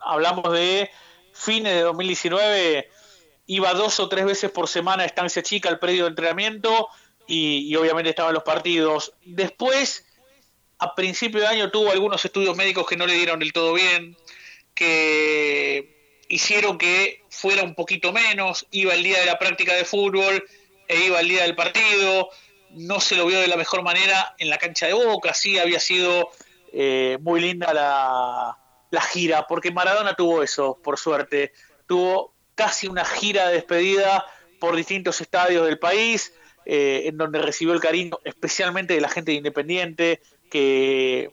Hablamos 0.00 0.50
de 0.54 0.90
fines 1.34 1.74
de 1.74 1.82
2019, 1.82 2.88
iba 3.44 3.74
dos 3.74 4.00
o 4.00 4.08
tres 4.08 4.24
veces 4.24 4.50
por 4.50 4.68
semana 4.68 5.02
a 5.02 5.06
Estancia 5.06 5.42
Chica 5.42 5.68
al 5.68 5.78
predio 5.78 6.04
de 6.04 6.08
entrenamiento 6.08 6.88
y, 7.26 7.70
y 7.70 7.76
obviamente 7.76 8.08
estaban 8.08 8.32
los 8.32 8.42
partidos. 8.42 9.12
Después, 9.26 10.06
a 10.78 10.94
principio 10.94 11.40
de 11.40 11.48
año, 11.48 11.70
tuvo 11.70 11.90
algunos 11.90 12.24
estudios 12.24 12.56
médicos 12.56 12.86
que 12.86 12.96
no 12.96 13.06
le 13.06 13.16
dieron 13.16 13.38
del 13.38 13.52
todo 13.52 13.74
bien, 13.74 14.16
que 14.74 15.93
hicieron 16.34 16.78
que 16.78 17.22
fuera 17.30 17.62
un 17.62 17.76
poquito 17.76 18.12
menos, 18.12 18.66
iba 18.72 18.92
el 18.92 19.04
día 19.04 19.20
de 19.20 19.26
la 19.26 19.38
práctica 19.38 19.72
de 19.74 19.84
fútbol 19.84 20.44
e 20.88 21.04
iba 21.04 21.20
el 21.20 21.28
día 21.28 21.44
del 21.44 21.54
partido, 21.54 22.28
no 22.70 22.98
se 22.98 23.14
lo 23.14 23.26
vio 23.26 23.38
de 23.38 23.46
la 23.46 23.56
mejor 23.56 23.84
manera 23.84 24.34
en 24.38 24.50
la 24.50 24.58
cancha 24.58 24.86
de 24.86 24.94
Boca, 24.94 25.32
sí 25.32 25.60
había 25.60 25.78
sido 25.78 26.30
eh, 26.72 27.18
muy 27.20 27.40
linda 27.40 27.72
la, 27.72 28.58
la 28.90 29.00
gira, 29.00 29.46
porque 29.46 29.70
Maradona 29.70 30.14
tuvo 30.14 30.42
eso, 30.42 30.76
por 30.82 30.98
suerte, 30.98 31.52
tuvo 31.86 32.34
casi 32.56 32.88
una 32.88 33.04
gira 33.04 33.46
de 33.46 33.54
despedida 33.54 34.26
por 34.58 34.74
distintos 34.74 35.20
estadios 35.20 35.64
del 35.64 35.78
país, 35.78 36.34
eh, 36.66 37.02
en 37.06 37.16
donde 37.16 37.38
recibió 37.38 37.74
el 37.74 37.80
cariño 37.80 38.18
especialmente 38.24 38.94
de 38.94 39.00
la 39.00 39.08
gente 39.08 39.30
de 39.30 39.36
Independiente, 39.36 40.20
que 40.50 41.30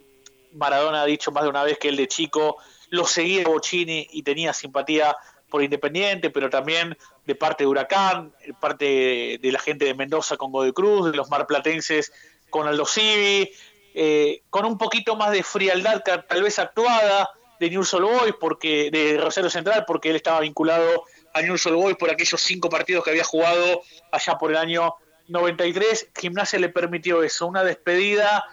Maradona 0.54 1.02
ha 1.02 1.06
dicho 1.08 1.32
más 1.32 1.44
de 1.44 1.50
una 1.50 1.64
vez 1.64 1.80
que 1.80 1.90
él 1.90 1.96
de 1.96 2.08
chico 2.08 2.58
lo 2.92 3.06
seguía 3.06 3.44
Bocini 3.46 4.08
y 4.12 4.22
tenía 4.22 4.54
simpatía 4.54 5.16
por 5.50 5.64
Independiente, 5.64 6.30
pero 6.30 6.50
también 6.50 6.98
de 7.26 7.36
parte 7.36 7.64
de 7.64 7.68
Huracán, 7.68 8.34
de 8.46 8.54
parte 8.54 9.40
de 9.42 9.52
la 9.52 9.60
gente 9.60 9.86
de 9.86 9.94
Mendoza 9.94 10.38
con 10.38 10.52
Godoy 10.52 10.74
Cruz, 10.74 11.12
de 11.12 11.18
los 11.18 11.30
marplatenses 11.30 12.12
con 12.50 12.68
Aldo 12.68 12.86
Civi, 12.86 13.52
eh, 13.94 14.44
con 14.50 14.66
un 14.66 14.78
poquito 14.78 15.16
más 15.16 15.32
de 15.32 15.42
frialdad 15.42 16.04
tal 16.04 16.44
vez 16.44 16.60
actuada 16.60 17.30
de 17.60 17.70
News 17.70 17.94
All 17.94 18.04
Boys, 18.04 18.34
porque, 18.40 18.90
de 18.92 19.18
Rosario 19.18 19.50
Central, 19.50 19.86
porque 19.86 20.10
él 20.10 20.16
estaba 20.18 20.42
vinculado 20.42 21.06
a 21.34 21.42
News 21.42 21.66
All 21.68 21.76
Boys 21.76 21.96
por 21.96 22.10
aquellos 22.10 22.42
cinco 22.42 22.70
partidos 22.70 23.04
que 23.04 23.12
había 23.12 23.24
jugado 23.24 23.84
allá 24.12 24.38
por 24.38 24.52
el 24.52 24.58
año 24.58 24.96
93. 25.28 26.10
Gimnasia 26.20 26.60
le 26.60 26.70
permitió 26.70 27.24
eso, 27.24 27.48
una 27.48 27.64
despedida 27.64 28.44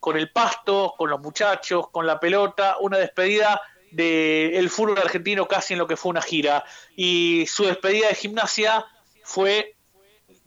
con 0.00 0.16
el 0.16 0.30
pasto, 0.32 0.94
con 0.96 1.10
los 1.10 1.20
muchachos, 1.20 1.88
con 1.90 2.06
la 2.06 2.18
pelota, 2.18 2.78
una 2.80 2.98
despedida 2.98 3.60
del 3.92 4.70
fútbol 4.70 4.98
argentino 4.98 5.46
casi 5.46 5.74
en 5.74 5.78
lo 5.78 5.86
que 5.86 5.96
fue 5.96 6.10
una 6.10 6.22
gira. 6.22 6.64
Y 6.96 7.44
su 7.46 7.64
despedida 7.64 8.08
de 8.08 8.14
gimnasia 8.14 8.84
fue 9.22 9.76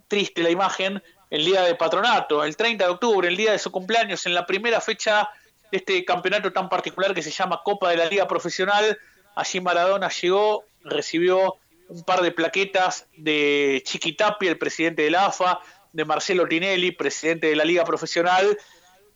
triste 0.07 0.43
la 0.43 0.49
imagen 0.49 1.01
el 1.29 1.45
día 1.45 1.61
de 1.63 1.75
patronato, 1.75 2.43
el 2.43 2.55
30 2.55 2.83
de 2.83 2.89
octubre, 2.91 3.27
el 3.27 3.37
día 3.37 3.51
de 3.51 3.59
su 3.59 3.71
cumpleaños, 3.71 4.25
en 4.25 4.33
la 4.33 4.45
primera 4.45 4.79
fecha 4.81 5.29
de 5.71 5.77
este 5.77 6.05
campeonato 6.05 6.53
tan 6.53 6.69
particular 6.69 7.13
que 7.13 7.23
se 7.23 7.31
llama 7.31 7.61
Copa 7.63 7.89
de 7.89 7.97
la 7.97 8.05
Liga 8.05 8.27
Profesional. 8.27 8.97
Allí 9.35 9.59
Maradona 9.59 10.09
llegó, 10.09 10.65
recibió 10.83 11.55
un 11.89 12.03
par 12.03 12.21
de 12.21 12.31
plaquetas 12.31 13.07
de 13.17 13.81
Chiquitapi, 13.83 14.47
el 14.47 14.57
presidente 14.57 15.01
de 15.01 15.11
la 15.11 15.25
AFA, 15.25 15.59
de 15.91 16.05
Marcelo 16.05 16.47
Tinelli, 16.47 16.91
presidente 16.91 17.47
de 17.47 17.55
la 17.55 17.65
Liga 17.65 17.83
Profesional. 17.83 18.57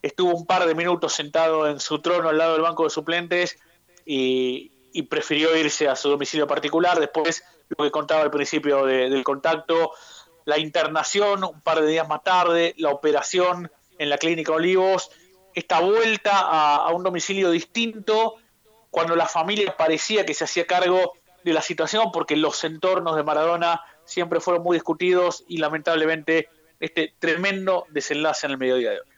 Estuvo 0.01 0.33
un 0.35 0.45
par 0.45 0.65
de 0.65 0.75
minutos 0.75 1.13
sentado 1.13 1.67
en 1.67 1.79
su 1.79 1.99
trono 1.99 2.29
al 2.29 2.37
lado 2.37 2.53
del 2.53 2.61
banco 2.61 2.83
de 2.83 2.89
suplentes 2.89 3.57
y, 4.05 4.71
prefirió 5.09 5.55
irse 5.55 5.87
a 5.87 5.95
su 5.95 6.09
domicilio 6.09 6.47
particular. 6.47 6.99
Después, 6.99 7.43
lo 7.69 7.85
que 7.85 7.91
contaba 7.91 8.23
al 8.23 8.31
principio 8.31 8.85
del 8.85 9.23
contacto, 9.23 9.91
la 10.45 10.57
internación 10.57 11.43
un 11.43 11.61
par 11.61 11.81
de 11.81 11.87
días 11.87 12.07
más 12.07 12.23
tarde, 12.23 12.73
la 12.77 12.89
operación 12.89 13.71
en 13.99 14.09
la 14.09 14.17
Clínica 14.17 14.53
Olivos, 14.53 15.11
esta 15.53 15.81
vuelta 15.81 16.39
a, 16.39 16.91
un 16.93 17.03
domicilio 17.03 17.51
distinto 17.51 18.35
cuando 18.89 19.15
la 19.15 19.27
familia 19.27 19.75
parecía 19.75 20.25
que 20.25 20.33
se 20.33 20.43
hacía 20.43 20.65
cargo 20.65 21.13
de 21.43 21.53
la 21.53 21.61
situación 21.61 22.11
porque 22.11 22.35
los 22.35 22.63
entornos 22.63 23.15
de 23.15 23.23
Maradona 23.23 23.81
siempre 24.05 24.39
fueron 24.39 24.63
muy 24.63 24.77
discutidos 24.77 25.43
y 25.47 25.57
lamentablemente 25.57 26.49
este 26.79 27.15
tremendo 27.19 27.85
desenlace 27.89 28.45
en 28.45 28.51
el 28.51 28.57
mediodía 28.57 28.91
de 28.91 28.99
hoy. 28.99 29.16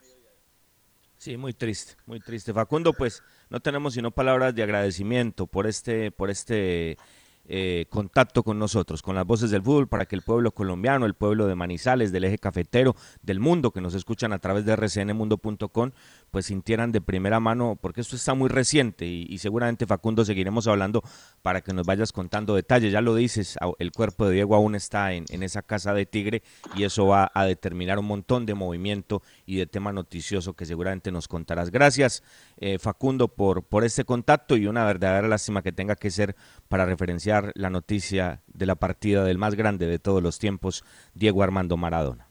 Sí, 1.20 1.36
muy 1.36 1.52
triste, 1.52 1.96
muy 2.06 2.18
triste. 2.18 2.54
Facundo, 2.54 2.94
pues 2.94 3.22
no 3.50 3.60
tenemos 3.60 3.92
sino 3.92 4.10
palabras 4.10 4.54
de 4.54 4.62
agradecimiento 4.62 5.46
por 5.46 5.66
este, 5.66 6.10
por 6.10 6.30
este 6.30 6.96
eh, 7.44 7.84
contacto 7.90 8.42
con 8.42 8.58
nosotros, 8.58 9.02
con 9.02 9.16
las 9.16 9.26
voces 9.26 9.50
del 9.50 9.60
fútbol, 9.60 9.86
para 9.86 10.06
que 10.06 10.16
el 10.16 10.22
pueblo 10.22 10.52
colombiano, 10.52 11.04
el 11.04 11.12
pueblo 11.12 11.46
de 11.46 11.54
Manizales, 11.54 12.10
del 12.10 12.24
eje 12.24 12.38
cafetero, 12.38 12.96
del 13.20 13.38
mundo, 13.38 13.70
que 13.70 13.82
nos 13.82 13.92
escuchan 13.92 14.32
a 14.32 14.38
través 14.38 14.64
de 14.64 14.74
rcnmundo.com, 14.74 15.90
pues 16.30 16.46
sintieran 16.46 16.92
de 16.92 17.00
primera 17.00 17.40
mano, 17.40 17.78
porque 17.80 18.00
esto 18.00 18.16
está 18.16 18.34
muy 18.34 18.48
reciente 18.48 19.06
y, 19.06 19.38
seguramente 19.38 19.86
Facundo 19.86 20.24
seguiremos 20.24 20.66
hablando 20.66 21.02
para 21.42 21.60
que 21.60 21.72
nos 21.72 21.86
vayas 21.86 22.12
contando 22.12 22.54
detalles. 22.54 22.92
Ya 22.92 23.00
lo 23.00 23.14
dices, 23.14 23.56
el 23.78 23.92
cuerpo 23.92 24.26
de 24.26 24.34
Diego 24.34 24.54
aún 24.54 24.74
está 24.74 25.12
en, 25.12 25.24
esa 25.42 25.62
casa 25.62 25.94
de 25.94 26.06
Tigre 26.06 26.42
y 26.76 26.84
eso 26.84 27.06
va 27.06 27.30
a 27.34 27.44
determinar 27.44 27.98
un 27.98 28.06
montón 28.06 28.46
de 28.46 28.54
movimiento 28.54 29.22
y 29.46 29.56
de 29.56 29.66
tema 29.66 29.92
noticioso 29.92 30.54
que 30.54 30.66
seguramente 30.66 31.10
nos 31.10 31.28
contarás. 31.28 31.70
Gracias, 31.70 32.22
eh, 32.58 32.78
Facundo, 32.78 33.28
por, 33.28 33.64
por 33.64 33.84
este 33.84 34.04
contacto 34.04 34.56
y 34.56 34.66
una 34.66 34.84
verdadera 34.84 35.28
lástima 35.28 35.62
que 35.62 35.72
tenga 35.72 35.96
que 35.96 36.10
ser 36.10 36.36
para 36.68 36.86
referenciar 36.86 37.52
la 37.54 37.70
noticia 37.70 38.42
de 38.46 38.66
la 38.66 38.76
partida 38.76 39.24
del 39.24 39.38
más 39.38 39.54
grande 39.54 39.86
de 39.86 39.98
todos 39.98 40.22
los 40.22 40.38
tiempos, 40.38 40.84
Diego 41.14 41.42
Armando 41.42 41.76
Maradona. 41.76 42.28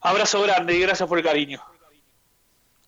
Abrazo 0.00 0.42
grande 0.42 0.76
y 0.76 0.80
gracias 0.80 1.08
por 1.08 1.16
el 1.16 1.24
cariño. 1.24 1.62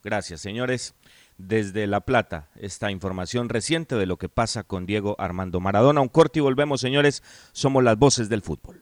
Gracias, 0.06 0.40
señores. 0.40 0.94
Desde 1.36 1.88
La 1.88 2.00
Plata, 2.00 2.48
esta 2.54 2.92
información 2.92 3.48
reciente 3.48 3.96
de 3.96 4.06
lo 4.06 4.18
que 4.18 4.28
pasa 4.28 4.62
con 4.62 4.86
Diego 4.86 5.16
Armando 5.18 5.58
Maradona. 5.58 6.00
Un 6.00 6.06
corte 6.06 6.38
y 6.38 6.42
volvemos, 6.42 6.80
señores. 6.80 7.24
Somos 7.50 7.82
las 7.82 7.98
voces 7.98 8.28
del 8.28 8.40
fútbol. 8.40 8.80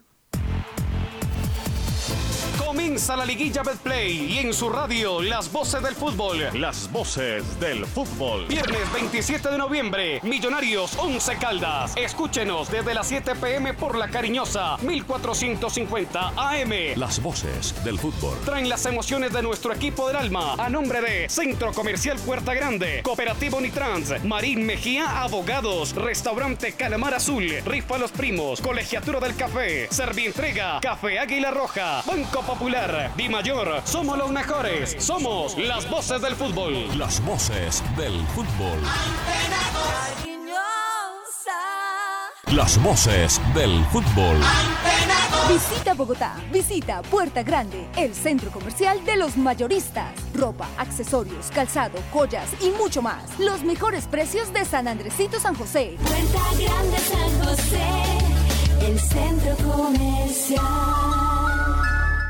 Comienza 2.94 3.16
la 3.16 3.24
liguilla 3.24 3.64
Betplay 3.64 4.34
y 4.34 4.38
en 4.38 4.54
su 4.54 4.68
radio 4.68 5.20
las 5.20 5.50
voces 5.50 5.82
del 5.82 5.96
fútbol. 5.96 6.38
Las 6.52 6.88
voces 6.92 7.58
del 7.58 7.84
fútbol. 7.86 8.46
Viernes 8.46 8.92
27 8.92 9.50
de 9.50 9.58
noviembre, 9.58 10.20
Millonarios 10.22 10.96
11 10.96 11.36
Caldas. 11.38 11.96
Escúchenos 11.96 12.70
desde 12.70 12.94
las 12.94 13.08
7 13.08 13.34
pm 13.34 13.74
por 13.74 13.98
la 13.98 14.06
cariñosa 14.06 14.76
1450 14.76 16.34
AM. 16.36 16.70
Las 16.94 17.20
voces 17.20 17.74
del 17.82 17.98
fútbol. 17.98 18.38
Traen 18.44 18.68
las 18.68 18.86
emociones 18.86 19.32
de 19.32 19.42
nuestro 19.42 19.74
equipo 19.74 20.06
del 20.06 20.14
alma 20.14 20.54
a 20.56 20.70
nombre 20.70 21.00
de 21.00 21.28
Centro 21.28 21.72
Comercial 21.72 22.16
Puerta 22.20 22.54
Grande, 22.54 23.00
Cooperativo 23.02 23.60
Nitrans, 23.60 24.22
Marín 24.24 24.64
Mejía 24.64 25.20
Abogados, 25.20 25.96
Restaurante 25.96 26.74
Calamar 26.74 27.14
Azul, 27.14 27.52
Rifa 27.66 27.98
Los 27.98 28.12
Primos, 28.12 28.60
Colegiatura 28.60 29.18
del 29.18 29.34
Café, 29.34 29.88
Servientrega, 29.90 30.78
Café 30.80 31.18
Águila 31.18 31.50
Roja, 31.50 32.00
Banco 32.06 32.40
Popular 32.42 32.83
Di 33.16 33.30
Mayor, 33.30 33.80
somos 33.84 34.18
los 34.18 34.30
mejores. 34.30 34.94
Somos 34.98 35.56
las 35.56 35.88
voces 35.88 36.20
del 36.20 36.34
fútbol. 36.34 36.98
Las 36.98 37.24
voces 37.24 37.82
del 37.96 38.12
fútbol. 38.34 38.78
Las 42.52 42.82
voces 42.82 43.40
del 43.54 43.82
fútbol. 43.86 44.36
Visita 45.48 45.94
Bogotá, 45.94 46.36
visita 46.52 47.00
Puerta 47.02 47.42
Grande, 47.42 47.88
el 47.96 48.14
centro 48.14 48.50
comercial 48.50 49.02
de 49.06 49.16
los 49.16 49.38
mayoristas. 49.38 50.12
Ropa, 50.34 50.68
accesorios, 50.76 51.50
calzado, 51.54 51.98
joyas 52.12 52.50
y 52.60 52.68
mucho 52.70 53.00
más. 53.00 53.38
Los 53.38 53.62
mejores 53.62 54.06
precios 54.08 54.52
de 54.52 54.66
San 54.66 54.88
Andresito 54.88 55.40
San 55.40 55.54
José. 55.54 55.96
Puerta 56.02 56.42
Grande 56.62 56.98
San 56.98 57.44
José, 57.44 58.86
el 58.86 59.00
centro 59.00 59.56
comercial. 59.72 61.33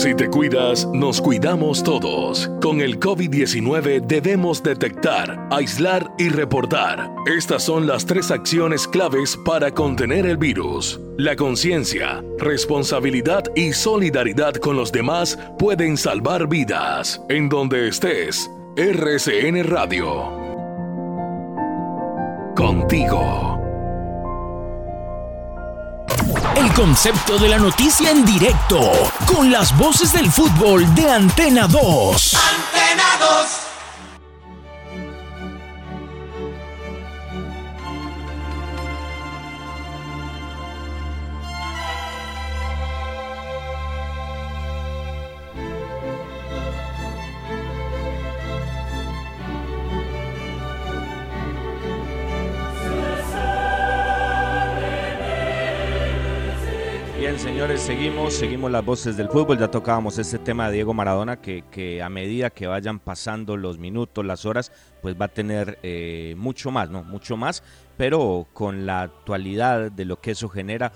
Si 0.00 0.14
te 0.14 0.30
cuidas, 0.30 0.86
nos 0.94 1.20
cuidamos 1.20 1.82
todos. 1.82 2.48
Con 2.62 2.80
el 2.80 2.98
COVID-19 2.98 4.06
debemos 4.06 4.62
detectar, 4.62 5.46
aislar 5.50 6.10
y 6.16 6.30
reportar. 6.30 7.10
Estas 7.26 7.64
son 7.64 7.86
las 7.86 8.06
tres 8.06 8.30
acciones 8.30 8.88
claves 8.88 9.36
para 9.44 9.70
contener 9.70 10.24
el 10.24 10.38
virus. 10.38 10.98
La 11.18 11.36
conciencia, 11.36 12.24
responsabilidad 12.38 13.44
y 13.54 13.74
solidaridad 13.74 14.54
con 14.54 14.74
los 14.74 14.90
demás 14.90 15.38
pueden 15.58 15.98
salvar 15.98 16.48
vidas. 16.48 17.20
En 17.28 17.50
donde 17.50 17.88
estés, 17.88 18.50
RCN 18.76 19.64
Radio. 19.64 20.30
Contigo. 22.56 23.59
Concepto 26.74 27.38
de 27.38 27.48
la 27.48 27.58
noticia 27.58 28.10
en 28.10 28.24
directo, 28.24 28.92
con 29.26 29.50
las 29.50 29.76
voces 29.76 30.12
del 30.12 30.30
fútbol 30.30 30.94
de 30.94 31.10
Antena 31.10 31.66
2. 31.66 32.34
Antena 32.34 33.04
2. 33.18 33.69
Seguimos, 58.00 58.32
seguimos 58.32 58.70
las 58.70 58.82
voces 58.82 59.18
del 59.18 59.28
fútbol. 59.28 59.58
Ya 59.58 59.70
tocábamos 59.70 60.16
este 60.16 60.38
tema 60.38 60.68
de 60.68 60.76
Diego 60.76 60.94
Maradona, 60.94 61.38
que, 61.42 62.00
a 62.02 62.08
medida 62.08 62.48
que 62.48 62.66
vayan 62.66 62.98
pasando 62.98 63.58
los 63.58 63.76
minutos, 63.76 64.24
las 64.24 64.46
horas, 64.46 64.72
pues 65.02 65.20
va 65.20 65.26
a 65.26 65.28
tener 65.28 65.78
eh, 65.82 66.34
mucho 66.38 66.70
más, 66.70 66.88
¿no? 66.88 67.04
Mucho 67.04 67.36
más, 67.36 67.62
pero 67.98 68.46
con 68.54 68.86
la 68.86 69.02
actualidad 69.02 69.92
de 69.92 70.06
lo 70.06 70.18
que 70.18 70.30
eso 70.30 70.48
genera, 70.48 70.92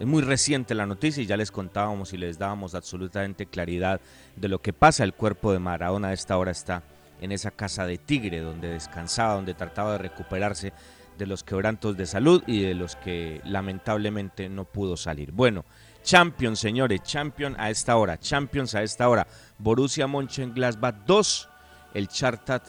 es 0.00 0.06
muy 0.08 0.22
reciente 0.22 0.74
la 0.74 0.86
noticia 0.86 1.22
y 1.22 1.26
ya 1.26 1.36
les 1.36 1.52
contábamos 1.52 2.12
y 2.12 2.16
les 2.16 2.36
dábamos 2.36 2.74
absolutamente 2.74 3.46
claridad 3.46 4.00
de 4.34 4.48
lo 4.48 4.60
que 4.60 4.72
pasa. 4.72 5.04
El 5.04 5.14
cuerpo 5.14 5.52
de 5.52 5.60
Maradona 5.60 6.08
a 6.08 6.12
esta 6.14 6.36
hora 6.36 6.50
está 6.50 6.82
en 7.20 7.30
esa 7.30 7.52
casa 7.52 7.86
de 7.86 7.96
Tigre, 7.96 8.40
donde 8.40 8.70
descansaba, 8.70 9.34
donde 9.34 9.54
trataba 9.54 9.92
de 9.92 9.98
recuperarse 9.98 10.72
de 11.16 11.26
los 11.26 11.44
quebrantos 11.44 11.96
de 11.96 12.06
salud 12.06 12.42
y 12.48 12.62
de 12.62 12.74
los 12.74 12.96
que 12.96 13.40
lamentablemente 13.44 14.48
no 14.48 14.64
pudo 14.64 14.96
salir. 14.96 15.30
Bueno, 15.30 15.64
Champions, 16.04 16.58
señores, 16.60 17.02
Champions 17.02 17.56
a 17.58 17.70
esta 17.70 17.96
hora, 17.96 18.20
Champions 18.20 18.74
a 18.74 18.82
esta 18.82 19.08
hora. 19.08 19.26
Borussia 19.58 20.06
Mönchengladbach 20.06 21.06
2, 21.06 21.48
el 21.94 22.08
Chartat 22.08 22.68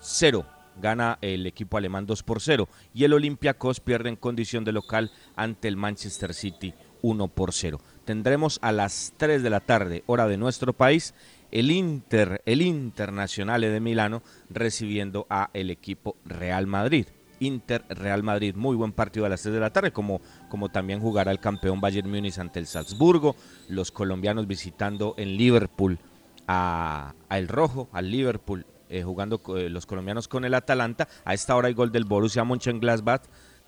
0. 0.00 0.46
Gana 0.80 1.18
el 1.20 1.46
equipo 1.46 1.78
alemán 1.78 2.06
2 2.06 2.22
por 2.22 2.40
0 2.40 2.68
y 2.94 3.02
el 3.02 3.14
Olympiacos 3.14 3.80
pierde 3.80 4.10
en 4.10 4.16
condición 4.16 4.62
de 4.62 4.72
local 4.72 5.10
ante 5.34 5.66
el 5.66 5.76
Manchester 5.76 6.32
City 6.32 6.74
1 7.02 7.28
por 7.28 7.52
0. 7.52 7.80
Tendremos 8.04 8.60
a 8.62 8.70
las 8.70 9.14
3 9.16 9.42
de 9.42 9.50
la 9.50 9.60
tarde, 9.60 10.04
hora 10.06 10.28
de 10.28 10.36
nuestro 10.36 10.72
país, 10.72 11.14
el 11.50 11.72
Inter, 11.72 12.40
el 12.46 12.62
Internacional 12.62 13.62
de 13.62 13.80
Milano 13.80 14.22
recibiendo 14.48 15.26
a 15.28 15.50
el 15.54 15.70
equipo 15.70 16.16
Real 16.24 16.68
Madrid. 16.68 17.06
Inter 17.40 17.84
Real 17.88 18.22
Madrid, 18.22 18.54
muy 18.54 18.76
buen 18.76 18.92
partido 18.92 19.26
a 19.26 19.28
las 19.28 19.42
3 19.42 19.54
de 19.54 19.60
la 19.60 19.70
tarde, 19.70 19.92
como, 19.92 20.20
como 20.48 20.68
también 20.68 21.00
jugará 21.00 21.30
el 21.30 21.40
campeón 21.40 21.80
Bayern 21.80 22.10
Múnich 22.10 22.38
ante 22.38 22.58
el 22.58 22.66
Salzburgo, 22.66 23.36
los 23.68 23.90
colombianos 23.90 24.46
visitando 24.46 25.14
en 25.16 25.36
Liverpool 25.36 25.98
a, 26.46 27.14
El 27.30 27.48
Rojo, 27.48 27.88
al 27.92 28.10
Liverpool, 28.10 28.66
eh, 28.88 29.02
jugando 29.02 29.40
eh, 29.56 29.68
los 29.68 29.86
colombianos 29.86 30.28
con 30.28 30.44
el 30.44 30.54
Atalanta. 30.54 31.08
A 31.24 31.34
esta 31.34 31.56
hora 31.56 31.68
hay 31.68 31.74
gol 31.74 31.92
del 31.92 32.04
Borussia 32.04 32.44
Mönchengladbach, 32.44 33.22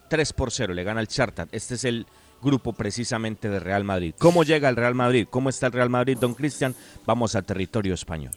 3 0.09 0.33
por 0.33 0.51
0, 0.51 0.75
le 0.75 0.85
gana 0.85 1.01
el 1.01 1.09
Chartat. 1.09 1.49
Este 1.53 1.75
es 1.75 1.85
el 1.85 2.07
grupo 2.43 2.73
precisamente 2.73 3.49
de 3.49 3.61
Real 3.61 3.85
Madrid. 3.85 4.15
¿Cómo 4.19 4.45
llega 4.45 4.69
el 4.69 4.77
Real 4.77 4.95
Madrid? 4.95 5.27
¿Cómo 5.29 5.49
está 5.49 5.67
el 5.67 5.73
Real 5.73 5.91
Madrid, 5.91 6.17
don 6.19 6.35
Cristian? 6.35 6.75
Vamos 7.05 7.35
a 7.35 7.43
territorio 7.43 7.95
español. 7.95 8.33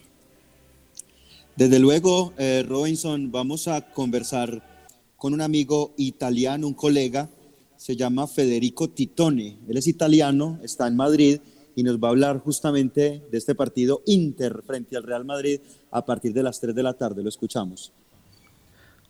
Desde 1.56 1.80
luego, 1.80 2.34
eh, 2.38 2.66
Robinson, 2.68 3.32
vamos 3.32 3.68
a 3.68 3.82
conversar 3.92 4.71
con 5.22 5.36
un 5.36 5.42
amigo 5.42 5.94
italiano, 5.98 6.66
un 6.66 6.74
colega, 6.74 7.30
se 7.78 7.96
llama 7.96 8.26
Federico 8.26 8.90
Titone. 8.90 9.60
Él 9.70 9.78
es 9.78 9.86
italiano, 9.86 10.58
está 10.64 10.88
en 10.88 10.96
Madrid 10.96 11.40
y 11.76 11.84
nos 11.84 12.00
va 12.00 12.08
a 12.08 12.10
hablar 12.10 12.40
justamente 12.40 13.22
de 13.30 13.38
este 13.38 13.54
partido 13.54 14.02
Inter 14.08 14.64
frente 14.66 14.98
al 14.98 15.04
Real 15.04 15.24
Madrid 15.24 15.62
a 15.92 16.04
partir 16.04 16.34
de 16.34 16.42
las 16.42 16.60
3 16.60 16.74
de 16.74 16.82
la 16.82 16.94
tarde. 16.94 17.22
Lo 17.22 17.30
escuchamos. 17.30 17.94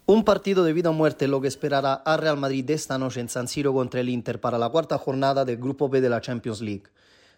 Un 0.06 0.26
partido 0.26 0.66
de 0.66 0.74
vida 0.74 0.90
o 0.90 0.94
muerte 0.94 1.30
lo 1.30 1.40
que 1.40 1.48
esperará 1.48 1.94
a 1.94 2.18
Real 2.18 2.36
Madrid 2.36 2.70
esta 2.72 2.98
noche 2.98 3.22
en 3.22 3.30
San 3.30 3.48
Siro 3.48 3.74
contra 3.74 4.02
el 4.02 4.10
Inter 4.10 4.42
para 4.42 4.58
la 4.58 4.68
cuarta 4.68 4.98
jornada 4.98 5.46
del 5.46 5.60
Grupo 5.60 5.88
B 5.88 6.02
de 6.02 6.10
la 6.10 6.20
Champions 6.20 6.60
League. 6.60 6.88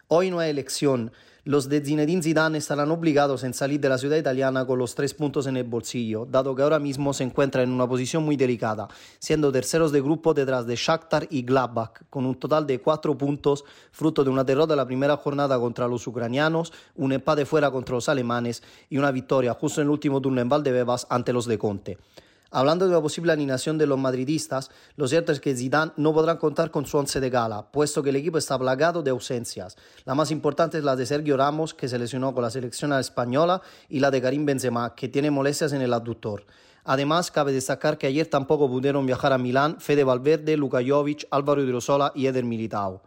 Hoy 0.07 0.31
no 0.31 0.39
hay 0.39 0.49
elección. 0.49 1.11
Los 1.45 1.67
de 1.67 1.81
Zinedine 1.81 2.23
Zidane 2.23 2.57
estarán 2.57 2.89
obligados 2.91 3.43
en 3.43 3.53
salir 3.53 3.77
de 3.81 3.89
la 3.89 3.97
ciudad 3.97 4.15
italiana 4.15 4.65
con 4.65 4.79
los 4.79 4.95
tres 4.95 5.13
puntos 5.13 5.45
en 5.45 5.57
el 5.57 5.65
bolsillo, 5.65 6.25
dado 6.25 6.55
que 6.55 6.61
ahora 6.61 6.79
mismo 6.79 7.13
se 7.13 7.25
encuentran 7.25 7.65
en 7.65 7.71
una 7.71 7.85
posición 7.85 8.23
muy 8.23 8.37
delicada, 8.37 8.87
siendo 9.19 9.51
terceros 9.51 9.91
de 9.91 9.99
grupo 9.99 10.33
detrás 10.33 10.65
de 10.65 10.77
Shakhtar 10.77 11.27
y 11.29 11.41
Gladbach, 11.41 12.03
con 12.09 12.25
un 12.25 12.35
total 12.35 12.65
de 12.65 12.79
cuatro 12.79 13.17
puntos, 13.17 13.65
fruto 13.91 14.23
de 14.23 14.29
una 14.29 14.45
derrota 14.45 14.73
la 14.77 14.85
primera 14.85 15.17
jornada 15.17 15.59
contra 15.59 15.85
los 15.85 16.07
ucranianos, 16.07 16.71
un 16.95 17.11
empate 17.11 17.45
fuera 17.45 17.71
contra 17.71 17.95
los 17.95 18.07
alemanes 18.07 18.63
y 18.89 18.97
una 18.97 19.11
victoria 19.11 19.53
justo 19.53 19.81
en 19.81 19.87
el 19.87 19.91
último 19.91 20.21
turno 20.21 20.39
en 20.39 20.47
Valdebebas 20.47 21.07
ante 21.09 21.33
los 21.33 21.45
de 21.45 21.57
Conte. 21.57 21.97
Hablando 22.55 22.85
de 22.85 22.93
la 22.93 23.01
posible 23.01 23.31
alineación 23.31 23.79
de 23.79 23.87
los 23.87 23.97
madridistas, 23.97 24.69
lo 24.95 25.07
cierto 25.07 25.31
es 25.31 25.39
que 25.39 25.55
Zidane 25.55 25.91
no 25.97 26.13
podrá 26.13 26.37
contar 26.37 26.69
con 26.69 26.85
su 26.85 26.99
once 26.99 27.19
de 27.19 27.31
gala, 27.31 27.71
puesto 27.71 28.03
que 28.03 28.11
el 28.11 28.15
equipo 28.15 28.37
está 28.37 28.59
plagado 28.59 29.01
de 29.01 29.09
ausencias. 29.09 29.75
La 30.05 30.13
más 30.13 30.29
importante 30.29 30.77
es 30.77 30.83
la 30.83 30.95
de 30.95 31.07
Sergio 31.07 31.35
Ramos, 31.35 31.73
que 31.73 31.87
se 31.87 31.97
lesionó 31.97 32.31
con 32.35 32.43
la 32.43 32.51
selección 32.51 32.93
española, 32.93 33.63
y 33.89 34.01
la 34.01 34.11
de 34.11 34.21
Karim 34.21 34.45
Benzema, 34.45 34.93
que 34.93 35.09
tiene 35.09 35.31
molestias 35.31 35.73
en 35.73 35.81
el 35.81 35.93
abductor. 35.93 36.45
Además, 36.83 37.31
cabe 37.31 37.53
destacar 37.53 37.97
que 37.97 38.05
ayer 38.05 38.27
tampoco 38.27 38.69
pudieron 38.69 39.07
viajar 39.07 39.33
a 39.33 39.39
Milán 39.39 39.79
Fede 39.79 40.03
Valverde, 40.03 40.55
Luka 40.55 40.81
Jovic, 40.85 41.25
Álvaro 41.31 41.63
Hidrosola 41.63 42.11
y 42.13 42.27
Eder 42.27 42.43
Militao. 42.43 43.01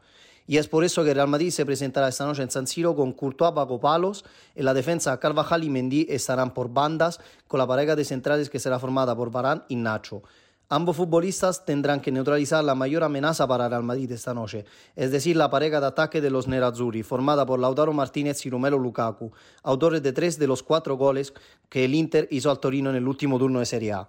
Y 0.47 0.59
es 0.59 0.69
por 0.69 0.85
eso 0.85 1.05
que 1.05 1.15
Real 1.15 1.29
Madrid 1.29 1.51
se 1.51 1.67
presentará 1.67 2.09
esta 2.09 2.27
noche 2.27 2.43
en 2.43 2.51
San 2.51 2.67
Siro 2.67 2.95
con 2.95 3.13
Courtois 3.13 3.55
bajo 3.55 3.81
palos. 3.81 4.25
En 4.55 4.65
la 4.65 4.75
defensa, 4.75 5.19
Carvajal 5.19 5.65
y 5.65 5.71
Mendy 5.71 6.07
estarán 6.09 6.55
por 6.55 6.73
bandas, 6.73 7.21
con 7.49 7.59
la 7.59 7.67
pareja 7.67 7.97
de 7.97 8.05
centrales 8.05 8.51
que 8.51 8.61
será 8.61 8.79
formada 8.79 9.17
por 9.17 9.31
Barán 9.31 9.65
y 9.69 9.77
Nacho. 9.77 10.23
Ambos 10.69 10.97
futbolistas 10.97 11.65
tendrán 11.65 12.01
que 12.01 12.11
neutralizar 12.11 12.65
la 12.65 12.75
mayor 12.75 13.05
amenaza 13.05 13.47
para 13.47 13.69
Real 13.69 13.85
Madrid 13.85 14.11
esta 14.11 14.35
noche, 14.35 14.65
es 14.97 15.13
decir, 15.13 15.37
la 15.37 15.49
pareja 15.49 15.81
de 15.81 15.87
ataque 15.87 16.21
de 16.21 16.29
los 16.29 16.49
Nerazzurri, 16.49 17.05
formada 17.05 17.47
por 17.47 17.61
Lautaro 17.61 17.93
Martínez 17.93 18.45
y 18.45 18.51
Romelu 18.51 18.77
Lukaku, 18.77 19.31
autores 19.63 20.03
de 20.03 20.13
tres 20.13 20.41
de 20.41 20.49
los 20.49 20.65
cuatro 20.65 20.97
goles 20.97 21.33
que 21.69 21.85
el 21.85 21.95
Inter 21.95 22.27
hizo 22.33 22.51
al 22.51 22.59
Torino 22.59 22.91
en 22.91 22.97
el 22.97 23.07
último 23.07 23.39
turno 23.39 23.61
de 23.61 23.67
Serie 23.67 23.93
A. 23.93 24.09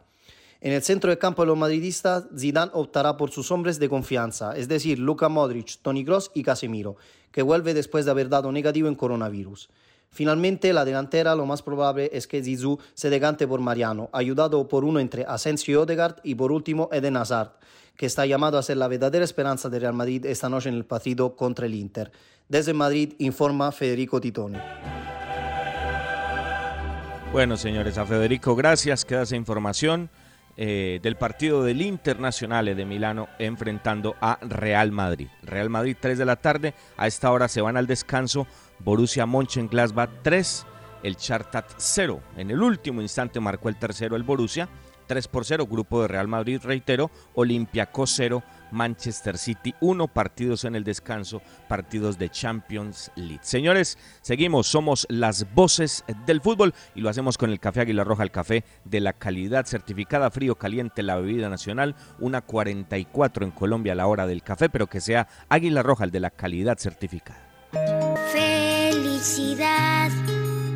En 0.59 0.73
el 0.73 0.81
centro 0.81 1.09
del 1.09 1.19
campo 1.19 1.43
de 1.43 1.47
los 1.47 1.57
madridistas, 1.57 2.25
Zidane 2.35 2.71
optará 2.73 3.15
por 3.15 3.29
sus 3.29 3.51
hombres 3.51 3.77
de 3.77 3.89
confianza, 3.89 4.57
es 4.57 4.67
decir, 4.67 4.97
Luka 4.97 5.29
Modric, 5.29 5.77
Toni 5.83 6.03
Kroos 6.03 6.31
y 6.33 6.41
Casemiro, 6.41 6.97
que 7.31 7.43
vuelve 7.43 7.75
después 7.75 8.05
de 8.05 8.11
haber 8.11 8.27
dado 8.27 8.51
negativo 8.51 8.87
en 8.87 8.95
coronavirus. 8.95 9.69
Finalmente, 10.09 10.73
la 10.73 10.85
delantera 10.85 11.35
lo 11.35 11.45
más 11.45 11.61
probable 11.61 12.09
es 12.11 12.25
que 12.27 12.41
Zizou 12.41 12.79
se 12.95 13.11
decante 13.11 13.47
por 13.47 13.59
Mariano, 13.59 14.09
ayudado 14.13 14.67
por 14.67 14.83
uno 14.83 14.99
entre 14.99 15.25
Asensio 15.25 15.73
y 15.73 15.75
Odegaard 15.75 16.15
y 16.23 16.33
por 16.33 16.51
último 16.51 16.89
Eden 16.91 17.17
Hazard, 17.17 17.51
que 17.95 18.07
está 18.07 18.25
llamado 18.25 18.57
a 18.57 18.63
ser 18.63 18.77
la 18.77 18.87
verdadera 18.87 19.25
esperanza 19.25 19.69
de 19.69 19.79
Real 19.79 19.93
Madrid 19.93 20.25
esta 20.25 20.49
noche 20.49 20.69
en 20.69 20.75
el 20.75 20.85
partido 20.85 21.35
contra 21.35 21.67
el 21.67 21.75
Inter. 21.75 22.11
Desde 22.49 22.73
Madrid 22.73 23.13
informa 23.19 23.71
Federico 23.71 24.19
Titone. 24.19 24.59
Bueno, 27.31 27.57
señores, 27.57 27.97
a 27.97 28.05
Federico, 28.05 28.55
gracias. 28.55 29.03
Queda 29.03 29.23
esa 29.23 29.35
información 29.35 30.09
eh, 30.57 30.99
del 31.03 31.15
partido 31.15 31.63
del 31.63 31.81
Internacional 31.81 32.65
de 32.65 32.85
Milano 32.85 33.27
enfrentando 33.37 34.15
a 34.19 34.39
Real 34.41 34.91
Madrid. 34.91 35.27
Real 35.43 35.69
Madrid 35.69 35.95
3 35.99 36.17
de 36.17 36.25
la 36.25 36.37
tarde, 36.37 36.73
a 36.97 37.05
esta 37.05 37.31
hora 37.31 37.47
se 37.47 37.61
van 37.61 37.77
al 37.77 37.85
descanso 37.85 38.47
Borussia 38.79 39.25
Mönchengladbach 39.27 40.09
3, 40.23 40.65
el 41.03 41.15
Chartat 41.15 41.71
0. 41.77 42.21
En 42.37 42.49
el 42.49 42.61
último 42.61 43.01
instante 43.01 43.39
marcó 43.39 43.69
el 43.69 43.77
tercero 43.77 44.15
el 44.15 44.23
Borussia, 44.23 44.67
3 45.05 45.27
por 45.27 45.45
0, 45.45 45.67
grupo 45.67 46.01
de 46.01 46.07
Real 46.07 46.27
Madrid, 46.27 46.59
reitero, 46.63 47.11
Olympiacos 47.35 48.11
0, 48.15 48.43
Manchester 48.71 49.37
City 49.37 49.73
1, 49.79 50.07
partidos 50.07 50.65
en 50.65 50.75
el 50.75 50.83
descanso, 50.83 51.41
partidos 51.67 52.17
de 52.17 52.29
Champions 52.29 53.11
League. 53.15 53.39
Señores, 53.41 53.97
seguimos, 54.21 54.67
somos 54.67 55.05
las 55.09 55.53
voces 55.53 56.03
del 56.25 56.41
fútbol 56.41 56.73
y 56.95 57.01
lo 57.01 57.09
hacemos 57.09 57.37
con 57.37 57.49
el 57.49 57.59
café 57.59 57.81
Águila 57.81 58.03
Roja, 58.03 58.23
el 58.23 58.31
café 58.31 58.63
de 58.85 58.99
la 58.99 59.13
calidad 59.13 59.65
certificada, 59.65 60.31
frío, 60.31 60.55
caliente, 60.55 61.03
la 61.03 61.17
bebida 61.17 61.49
nacional, 61.49 61.95
una 62.19 62.41
44 62.41 63.45
en 63.45 63.51
Colombia 63.51 63.93
a 63.93 63.95
la 63.95 64.07
hora 64.07 64.27
del 64.27 64.43
café, 64.43 64.69
pero 64.69 64.87
que 64.87 65.01
sea 65.01 65.27
Águila 65.49 65.83
Roja, 65.83 66.03
el 66.03 66.11
de 66.11 66.19
la 66.19 66.31
calidad 66.31 66.77
certificada. 66.77 67.47
Felicidad 68.31 70.11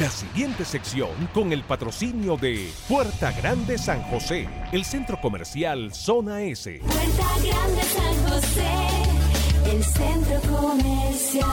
La 0.00 0.10
siguiente 0.10 0.64
sección 0.64 1.10
con 1.34 1.52
el 1.52 1.64
patrocinio 1.64 2.36
de 2.36 2.70
Puerta 2.88 3.32
Grande 3.32 3.76
San 3.78 4.00
José, 4.02 4.48
el 4.70 4.84
centro 4.84 5.20
comercial 5.20 5.92
Zona 5.92 6.42
S. 6.42 6.78
Puerta 6.78 7.26
Grande 7.42 7.82
San 7.82 8.30
José, 8.30 8.70
el 9.64 9.82
centro 9.82 10.40
comercial. 10.56 11.48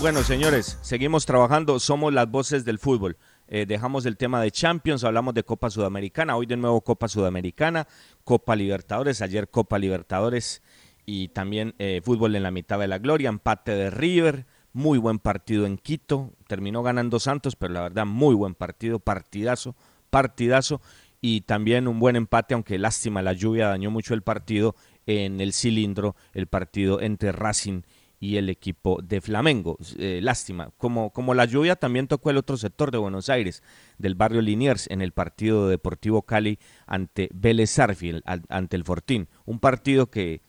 Bueno, 0.00 0.22
señores, 0.22 0.78
seguimos 0.80 1.26
trabajando, 1.26 1.80
somos 1.80 2.14
las 2.14 2.30
voces 2.30 2.64
del 2.64 2.78
fútbol. 2.78 3.18
Eh, 3.48 3.66
dejamos 3.66 4.06
el 4.06 4.16
tema 4.16 4.40
de 4.40 4.50
Champions, 4.50 5.04
hablamos 5.04 5.34
de 5.34 5.44
Copa 5.44 5.70
Sudamericana, 5.70 6.36
hoy 6.36 6.46
de 6.46 6.56
nuevo 6.56 6.80
Copa 6.80 7.08
Sudamericana, 7.08 7.86
Copa 8.24 8.56
Libertadores, 8.56 9.22
ayer 9.22 9.48
Copa 9.48 9.78
Libertadores 9.78 10.62
y 11.04 11.28
también 11.28 11.74
eh, 11.78 12.00
fútbol 12.04 12.34
en 12.34 12.42
la 12.42 12.50
mitad 12.50 12.78
de 12.78 12.88
la 12.88 12.98
gloria, 12.98 13.28
empate 13.28 13.72
de 13.72 13.90
River, 13.90 14.46
muy 14.72 14.98
buen 14.98 15.20
partido 15.20 15.64
en 15.64 15.78
Quito, 15.78 16.32
terminó 16.48 16.82
ganando 16.82 17.20
Santos, 17.20 17.54
pero 17.54 17.72
la 17.72 17.82
verdad 17.82 18.04
muy 18.04 18.34
buen 18.34 18.54
partido, 18.54 18.98
partidazo, 18.98 19.76
partidazo 20.10 20.80
y 21.20 21.42
también 21.42 21.88
un 21.88 22.00
buen 22.00 22.16
empate, 22.16 22.54
aunque 22.54 22.78
lástima 22.78 23.22
la 23.22 23.32
lluvia 23.32 23.68
dañó 23.68 23.90
mucho 23.90 24.12
el 24.12 24.22
partido 24.22 24.74
en 25.06 25.40
el 25.40 25.52
cilindro, 25.52 26.16
el 26.32 26.48
partido 26.48 27.00
entre 27.00 27.30
Racing 27.30 27.82
y 28.18 28.36
el 28.36 28.48
equipo 28.48 28.98
de 29.02 29.20
Flamengo. 29.20 29.78
Eh, 29.98 30.20
lástima, 30.22 30.70
como, 30.78 31.10
como 31.10 31.34
la 31.34 31.44
lluvia 31.44 31.76
también 31.76 32.08
tocó 32.08 32.30
el 32.30 32.36
otro 32.36 32.56
sector 32.56 32.90
de 32.90 32.98
Buenos 32.98 33.28
Aires, 33.28 33.62
del 33.98 34.14
barrio 34.14 34.40
Liniers, 34.40 34.88
en 34.90 35.02
el 35.02 35.12
partido 35.12 35.68
Deportivo 35.68 36.22
Cali 36.22 36.58
ante 36.86 37.28
Vélez 37.34 37.78
Arfield, 37.78 38.22
ante 38.48 38.76
el 38.76 38.84
Fortín. 38.84 39.28
Un 39.44 39.60
partido 39.60 40.10
que, 40.10 40.40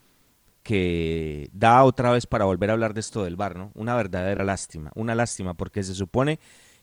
que 0.64 1.50
da 1.54 1.84
otra 1.84 2.12
vez 2.12 2.26
para 2.26 2.46
volver 2.46 2.70
a 2.70 2.74
hablar 2.74 2.94
de 2.94 3.02
esto 3.02 3.24
del 3.24 3.36
bar, 3.36 3.58
¿no? 3.58 3.72
Una 3.74 3.96
verdadera 3.96 4.44
lástima, 4.44 4.92
una 4.96 5.16
lástima, 5.16 5.54
porque 5.54 5.84
se 5.84 5.94
supone 5.94 6.40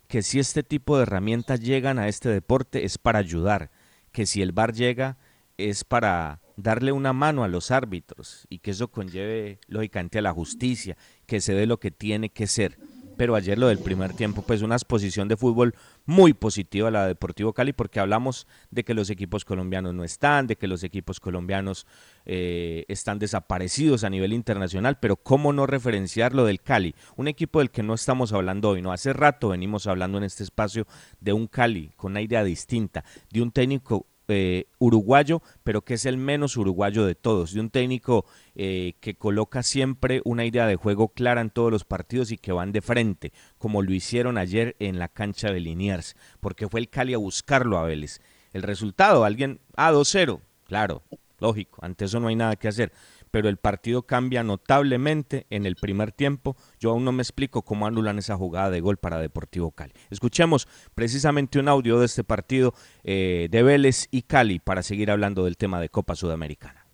que 0.07 0.23
si 0.23 0.39
este 0.39 0.63
tipo 0.63 0.97
de 0.97 1.05
herramientas 1.05 1.61
llegan 1.61 1.99
a 1.99 2.09
este 2.09 2.29
deporte 2.29 2.85
es 2.85 2.99
para 2.99 3.19
ayudar, 3.19 3.71
que 4.13 4.27
si 4.27 4.43
el 4.43 4.53
bar 4.53 4.73
llega 4.73 5.17
es 5.57 5.85
para 5.85 6.41
darle 6.57 6.93
una 6.93 7.13
mano 7.13 7.45
a 7.45 7.49
los 7.49 7.71
árbitros 7.71 8.47
y 8.49 8.59
que 8.59 8.73
eso 8.73 8.89
conlleve 8.89 9.59
lógicamente 9.67 10.19
a 10.19 10.23
la 10.23 10.33
justicia, 10.33 10.97
que 11.27 11.41
se 11.41 11.55
dé 11.55 11.67
lo 11.67 11.79
que 11.79 11.91
tiene 11.91 12.31
que 12.31 12.47
ser. 12.47 12.79
Pero 13.17 13.37
ayer 13.37 13.59
lo 13.59 13.69
del 13.69 13.79
primer 13.79 14.13
tiempo, 14.13 14.43
pues 14.43 14.63
una 14.63 14.75
exposición 14.75 15.29
de 15.29 15.37
fútbol 15.37 15.75
muy 16.05 16.33
positiva 16.35 16.89
a 16.89 16.91
la 16.91 17.07
Deportivo 17.07 17.53
Cali, 17.53 17.73
porque 17.73 18.01
hablamos 18.01 18.49
de 18.73 18.83
que 18.83 18.93
los 18.93 19.09
equipos 19.09 19.45
colombianos 19.45 19.95
no 19.95 20.03
están, 20.03 20.49
de 20.49 20.57
que 20.57 20.67
los 20.67 20.83
equipos 20.83 21.21
colombianos 21.21 21.87
eh, 22.27 22.85
están 22.89 23.21
desaparecidos 23.21 24.03
a 24.03 24.11
nivel 24.11 24.33
internacional, 24.33 24.99
pero 24.99 25.15
cómo 25.17 25.53
no 25.53 25.67
referenciar 25.67 26.35
lo 26.35 26.45
del 26.45 26.61
Cali, 26.61 26.95
un 27.17 27.29
equipo 27.29 27.61
del 27.61 27.71
que 27.71 27.85
no 27.85 27.95
estamos 27.95 28.33
hablando 28.33 28.71
hoy, 28.71 28.83
no 28.83 28.93
hace 28.93 29.13
rato 29.13 29.51
venimos 29.51 29.87
hablando 29.87 30.19
en 30.19 30.25
este 30.25 30.43
espacio 30.43 30.87
de 31.21 31.33
un 31.33 31.47
Cali 31.47 31.93
con 31.97 32.13
una 32.13 32.21
idea 32.21 32.43
distinta, 32.43 33.05
de 33.31 33.43
un 33.43 33.53
técnico 33.53 34.07
eh, 34.29 34.67
uruguayo, 34.79 35.43
pero 35.63 35.83
que 35.83 35.95
es 35.95 36.07
el 36.07 36.17
menos 36.17 36.57
uruguayo 36.57 37.05
de 37.05 37.15
todos, 37.15 37.53
de 37.53 37.61
un 37.61 37.71
técnico 37.71 38.25
eh, 38.55 38.95
que 39.01 39.17
coloca 39.17 39.63
siempre 39.63 40.23
una 40.25 40.45
idea 40.45 40.67
de 40.67 40.77
juego 40.77 41.09
clara 41.09 41.41
en 41.41 41.51
todos 41.51 41.71
los 41.71 41.85
partidos 41.85 42.31
y 42.31 42.39
que 42.39 42.53
van 42.53 42.73
de 42.73 42.81
frente, 42.81 43.33
como 43.59 43.83
lo 43.83 43.93
hicieron 43.93 44.39
ayer 44.39 44.77
en 44.79 44.99
la 44.99 45.09
cancha 45.09 45.53
de 45.53 45.61
Liniers, 45.61 46.17
porque 46.41 46.69
fue 46.69 46.81
el 46.81 46.89
Cali 46.89 47.15
a 47.15 47.19
buscarlo 47.19 47.79
a 47.79 47.85
Vélez. 47.85 48.21
El 48.53 48.63
resultado, 48.63 49.25
alguien, 49.25 49.61
a 49.77 49.89
ah, 49.89 49.93
2-0, 49.93 50.41
claro, 50.65 51.03
lógico, 51.39 51.79
ante 51.83 52.07
eso 52.07 52.21
no 52.21 52.29
hay 52.29 52.37
nada 52.37 52.57
que 52.57 52.69
hacer, 52.69 52.93
pero 53.35 53.49
el 53.49 53.57
partido 53.57 54.03
cambia 54.03 54.45
notablemente 54.45 55.49
en 55.51 55.67
el 55.67 55.75
primer 55.75 56.13
tiempo. 56.13 56.55
Yo 56.79 56.93
aún 56.93 57.05
no 57.05 57.11
me 57.11 57.21
explico 57.21 57.63
cómo 57.63 57.85
anulan 57.85 58.17
esa 58.17 58.37
jugada 58.37 58.71
de 58.71 58.81
gol 58.81 58.97
para 58.97 59.19
Deportivo 59.19 59.73
Cali. 59.73 59.93
Escuchemos 60.09 60.69
precisamente 60.95 61.59
un 61.59 61.67
audio 61.67 61.99
de 61.99 62.07
este 62.07 62.23
partido 62.23 62.75
eh, 63.03 63.49
de 63.51 63.63
Vélez 63.65 64.07
y 64.13 64.23
Cali 64.23 64.61
para 64.61 64.85
seguir 64.85 65.11
hablando 65.11 65.45
del 65.45 65.57
tema 65.57 65.81
de 65.81 65.89
Copa 65.89 66.15
Sudamericana. 66.15 66.87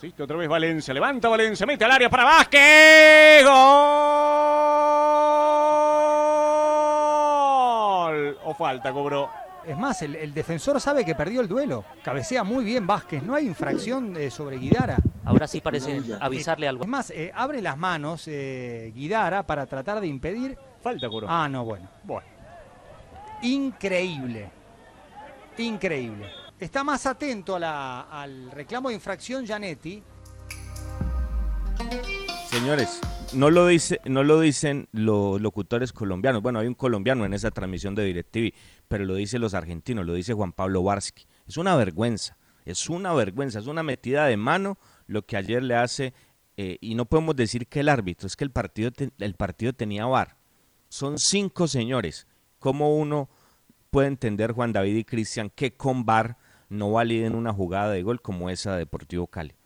Sí, 0.00 0.12
otra 0.18 0.36
vez 0.36 0.48
Valencia, 0.48 0.92
levanta 0.92 1.28
Valencia, 1.28 1.64
mete 1.64 1.84
al 1.84 1.92
área 1.92 2.10
para 2.10 2.24
Vázquez. 2.24 3.44
Gol. 3.44 3.54
O 8.42 8.54
falta, 8.58 8.92
cobró. 8.92 9.30
Es 9.64 9.76
más, 9.76 10.00
el, 10.02 10.32
defensor 10.32 10.80
sabe 10.80 11.04
que 11.04 11.14
perdió 11.14 11.40
el 11.40 11.48
duelo. 11.48 11.84
Cabecea 12.02 12.42
muy 12.44 12.64
bien 12.64 12.86
Vázquez. 12.86 13.22
No 13.22 13.34
hay 13.34 13.46
infracción 13.46 14.16
eh, 14.16 14.30
sobre 14.30 14.56
Guidara. 14.58 14.96
Ahora 15.24 15.46
sí 15.46 15.60
parece 15.60 16.00
avisarle 16.20 16.66
algo. 16.68 16.84
Es 16.84 16.88
más, 16.88 17.10
eh, 17.10 17.30
abre 17.34 17.60
las 17.60 17.76
manos 17.76 18.26
eh, 18.28 18.92
Guidara 18.94 19.46
para 19.46 19.66
tratar 19.66 20.00
de 20.00 20.06
impedir. 20.06 20.58
Falta, 20.80 21.08
Coro. 21.08 21.26
Ah, 21.28 21.48
no, 21.48 21.64
bueno. 21.64 21.88
Bueno. 22.04 22.26
Increíble. 23.42 24.50
Increíble. 25.58 26.30
Está 26.58 26.82
más 26.82 27.06
atento 27.06 27.56
al 27.56 28.50
reclamo 28.50 28.88
de 28.88 28.94
infracción 28.94 29.46
Janetti. 29.46 30.02
Señores, 32.68 33.00
no 33.32 33.50
lo, 33.50 33.66
dice, 33.66 33.98
no 34.04 34.22
lo 34.24 34.38
dicen 34.40 34.88
los 34.92 35.40
locutores 35.40 35.90
colombianos. 35.94 36.42
Bueno, 36.42 36.58
hay 36.58 36.66
un 36.66 36.74
colombiano 36.74 37.24
en 37.24 37.32
esa 37.32 37.50
transmisión 37.50 37.94
de 37.94 38.04
DirecTV, 38.04 38.52
pero 38.88 39.06
lo 39.06 39.14
dicen 39.14 39.40
los 39.40 39.54
argentinos, 39.54 40.04
lo 40.04 40.12
dice 40.12 40.34
Juan 40.34 40.52
Pablo 40.52 40.82
Varsky. 40.82 41.24
Es 41.46 41.56
una 41.56 41.76
vergüenza, 41.76 42.36
es 42.66 42.90
una 42.90 43.14
vergüenza, 43.14 43.60
es 43.60 43.68
una 43.68 43.82
metida 43.82 44.26
de 44.26 44.36
mano 44.36 44.76
lo 45.06 45.24
que 45.24 45.38
ayer 45.38 45.62
le 45.62 45.76
hace, 45.76 46.12
eh, 46.58 46.76
y 46.82 46.94
no 46.94 47.06
podemos 47.06 47.34
decir 47.36 47.68
que 47.68 47.80
el 47.80 47.88
árbitro, 47.88 48.26
es 48.26 48.36
que 48.36 48.44
el 48.44 48.50
partido, 48.50 48.90
el 49.18 49.34
partido 49.34 49.72
tenía 49.72 50.04
VAR. 50.04 50.36
Son 50.90 51.18
cinco 51.18 51.68
señores. 51.68 52.26
¿Cómo 52.58 52.98
uno 52.98 53.30
puede 53.88 54.08
entender, 54.08 54.52
Juan 54.52 54.74
David 54.74 54.94
y 54.94 55.04
Cristian, 55.04 55.48
que 55.48 55.74
con 55.74 56.04
VAR 56.04 56.36
no 56.68 56.92
validen 56.92 57.34
una 57.34 57.54
jugada 57.54 57.90
de 57.92 58.02
gol 58.02 58.20
como 58.20 58.50
esa 58.50 58.72
de 58.72 58.80
Deportivo 58.80 59.26
Cali? 59.26 59.57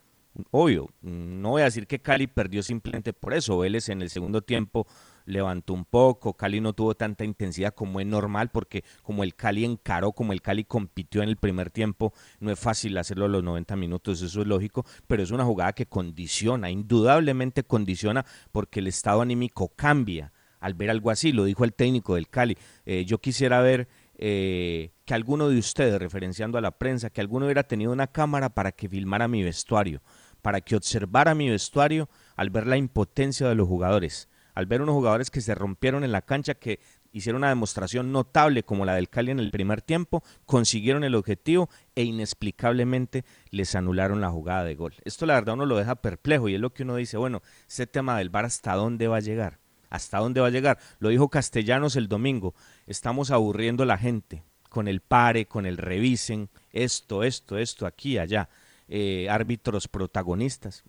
Obvio, 0.50 0.88
no 1.02 1.50
voy 1.50 1.62
a 1.62 1.66
decir 1.66 1.86
que 1.86 2.00
Cali 2.00 2.26
perdió 2.26 2.62
simplemente 2.62 3.12
por 3.12 3.34
eso. 3.34 3.58
Vélez 3.58 3.90
en 3.90 4.00
el 4.00 4.08
segundo 4.08 4.40
tiempo 4.40 4.86
levantó 5.26 5.74
un 5.74 5.84
poco, 5.84 6.34
Cali 6.34 6.60
no 6.60 6.72
tuvo 6.72 6.94
tanta 6.94 7.24
intensidad 7.24 7.74
como 7.74 8.00
es 8.00 8.06
normal, 8.06 8.50
porque 8.50 8.82
como 9.02 9.24
el 9.24 9.34
Cali 9.34 9.64
encaró, 9.64 10.12
como 10.12 10.32
el 10.32 10.40
Cali 10.40 10.64
compitió 10.64 11.22
en 11.22 11.28
el 11.28 11.36
primer 11.36 11.70
tiempo, 11.70 12.14
no 12.40 12.50
es 12.50 12.58
fácil 12.58 12.96
hacerlo 12.96 13.26
a 13.26 13.28
los 13.28 13.44
90 13.44 13.76
minutos, 13.76 14.22
eso 14.22 14.40
es 14.40 14.46
lógico, 14.46 14.86
pero 15.06 15.22
es 15.22 15.30
una 15.30 15.44
jugada 15.44 15.74
que 15.74 15.86
condiciona, 15.86 16.70
indudablemente 16.70 17.62
condiciona, 17.62 18.24
porque 18.52 18.80
el 18.80 18.86
estado 18.86 19.20
anímico 19.20 19.68
cambia 19.76 20.32
al 20.60 20.74
ver 20.74 20.90
algo 20.90 21.10
así, 21.10 21.32
lo 21.32 21.44
dijo 21.44 21.64
el 21.64 21.74
técnico 21.74 22.14
del 22.14 22.28
Cali. 22.28 22.56
Eh, 22.86 23.04
yo 23.04 23.18
quisiera 23.18 23.60
ver 23.60 23.88
eh, 24.16 24.92
que 25.04 25.12
alguno 25.12 25.48
de 25.48 25.58
ustedes, 25.58 25.98
referenciando 25.98 26.56
a 26.56 26.60
la 26.60 26.70
prensa, 26.70 27.10
que 27.10 27.20
alguno 27.20 27.46
hubiera 27.46 27.64
tenido 27.64 27.92
una 27.92 28.06
cámara 28.06 28.48
para 28.48 28.72
que 28.72 28.88
filmara 28.88 29.28
mi 29.28 29.42
vestuario 29.42 30.00
para 30.42 30.60
que 30.60 30.76
observara 30.76 31.34
mi 31.34 31.48
vestuario 31.48 32.08
al 32.36 32.50
ver 32.50 32.66
la 32.66 32.76
impotencia 32.76 33.48
de 33.48 33.54
los 33.54 33.68
jugadores, 33.68 34.28
al 34.54 34.66
ver 34.66 34.82
unos 34.82 34.94
jugadores 34.94 35.30
que 35.30 35.40
se 35.40 35.54
rompieron 35.54 36.04
en 36.04 36.12
la 36.12 36.22
cancha, 36.22 36.54
que 36.54 36.80
hicieron 37.12 37.40
una 37.40 37.48
demostración 37.48 38.10
notable 38.12 38.64
como 38.64 38.84
la 38.84 38.94
del 38.94 39.08
Cali 39.08 39.30
en 39.30 39.38
el 39.38 39.50
primer 39.50 39.82
tiempo, 39.82 40.22
consiguieron 40.46 41.04
el 41.04 41.14
objetivo 41.14 41.70
e 41.94 42.02
inexplicablemente 42.02 43.24
les 43.50 43.74
anularon 43.74 44.20
la 44.20 44.30
jugada 44.30 44.64
de 44.64 44.74
gol. 44.74 44.94
Esto 45.04 45.26
la 45.26 45.34
verdad 45.34 45.54
uno 45.54 45.66
lo 45.66 45.76
deja 45.76 45.94
perplejo 45.96 46.48
y 46.48 46.54
es 46.54 46.60
lo 46.60 46.72
que 46.72 46.82
uno 46.82 46.96
dice, 46.96 47.16
bueno, 47.16 47.42
ese 47.68 47.86
tema 47.86 48.18
del 48.18 48.30
VAR 48.30 48.46
hasta 48.46 48.74
dónde 48.74 49.08
va 49.08 49.18
a 49.18 49.20
llegar, 49.20 49.58
hasta 49.90 50.18
dónde 50.18 50.40
va 50.40 50.48
a 50.48 50.50
llegar. 50.50 50.78
Lo 50.98 51.10
dijo 51.10 51.28
Castellanos 51.28 51.96
el 51.96 52.08
domingo, 52.08 52.54
estamos 52.86 53.30
aburriendo 53.30 53.84
a 53.84 53.86
la 53.86 53.98
gente 53.98 54.42
con 54.72 54.88
el 54.88 55.02
pare, 55.02 55.46
con 55.46 55.66
el 55.66 55.76
revisen, 55.76 56.48
esto, 56.70 57.22
esto, 57.24 57.58
esto, 57.58 57.84
aquí, 57.86 58.16
allá. 58.16 58.48
Eh, 58.88 59.28
árbitros 59.30 59.88
protagonistas, 59.88 60.84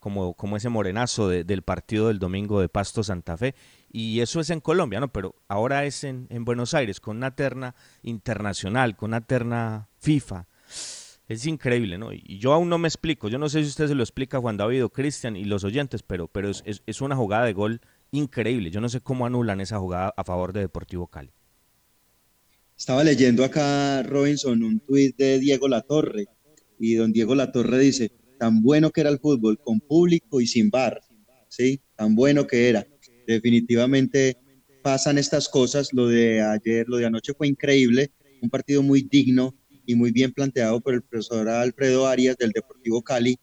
como, 0.00 0.34
como 0.34 0.56
ese 0.56 0.68
morenazo 0.68 1.28
del 1.28 1.62
partido 1.62 2.08
del 2.08 2.18
domingo 2.18 2.60
de 2.60 2.68
Pasto 2.68 3.02
Santa 3.02 3.36
Fe. 3.36 3.54
Y 3.92 4.20
eso 4.20 4.40
es 4.40 4.50
en 4.50 4.60
Colombia, 4.60 5.00
¿no? 5.00 5.12
Pero 5.12 5.34
ahora 5.48 5.84
es 5.84 6.04
en, 6.04 6.26
en 6.30 6.44
Buenos 6.44 6.74
Aires, 6.74 7.00
con 7.00 7.18
una 7.18 7.34
terna 7.34 7.74
internacional, 8.02 8.96
con 8.96 9.10
una 9.10 9.20
terna 9.20 9.88
FIFA. 9.98 10.46
Es 11.28 11.44
increíble, 11.46 11.98
¿no? 11.98 12.12
Y 12.12 12.38
yo 12.38 12.52
aún 12.52 12.68
no 12.68 12.78
me 12.78 12.86
explico. 12.86 13.28
Yo 13.28 13.38
no 13.38 13.48
sé 13.48 13.62
si 13.62 13.68
usted 13.68 13.88
se 13.88 13.94
lo 13.96 14.04
explica 14.04 14.38
Juan 14.38 14.56
David 14.56 14.84
o 14.84 14.90
Cristian 14.90 15.36
y 15.36 15.44
los 15.44 15.64
oyentes, 15.64 16.02
pero, 16.04 16.28
pero 16.28 16.48
es, 16.48 16.62
es, 16.64 17.00
una 17.00 17.16
jugada 17.16 17.46
de 17.46 17.52
gol 17.52 17.80
increíble. 18.12 18.70
Yo 18.70 18.80
no 18.80 18.88
sé 18.88 19.00
cómo 19.00 19.26
anulan 19.26 19.60
esa 19.60 19.78
jugada 19.78 20.14
a 20.16 20.22
favor 20.22 20.52
de 20.52 20.60
Deportivo 20.60 21.08
Cali. 21.08 21.32
Estaba 22.78 23.02
leyendo 23.02 23.44
acá, 23.44 24.04
Robinson, 24.04 24.62
un 24.62 24.80
tuit 24.80 25.16
de 25.16 25.40
Diego 25.40 25.66
Latorre, 25.66 26.28
y 26.78 26.94
don 26.94 27.12
Diego 27.12 27.34
Latorre 27.34 27.78
dice, 27.78 28.10
tan 28.38 28.62
bueno 28.62 28.90
que 28.90 29.00
era 29.00 29.10
el 29.10 29.18
fútbol, 29.18 29.58
con 29.58 29.80
público 29.80 30.40
y 30.40 30.46
sin 30.46 30.70
bar, 30.70 31.00
¿sí? 31.48 31.80
Tan 31.96 32.14
bueno 32.14 32.46
que 32.46 32.68
era. 32.68 32.86
Definitivamente 33.26 34.36
pasan 34.82 35.18
estas 35.18 35.48
cosas, 35.48 35.92
lo 35.92 36.08
de 36.08 36.42
ayer, 36.42 36.86
lo 36.88 36.98
de 36.98 37.06
anoche 37.06 37.32
fue 37.34 37.48
increíble, 37.48 38.12
un 38.40 38.50
partido 38.50 38.82
muy 38.82 39.02
digno 39.02 39.54
y 39.84 39.94
muy 39.94 40.12
bien 40.12 40.32
planteado 40.32 40.80
por 40.80 40.94
el 40.94 41.02
profesor 41.02 41.48
Alfredo 41.48 42.06
Arias 42.06 42.36
del 42.36 42.50
Deportivo 42.50 43.02
Cali, 43.02 43.36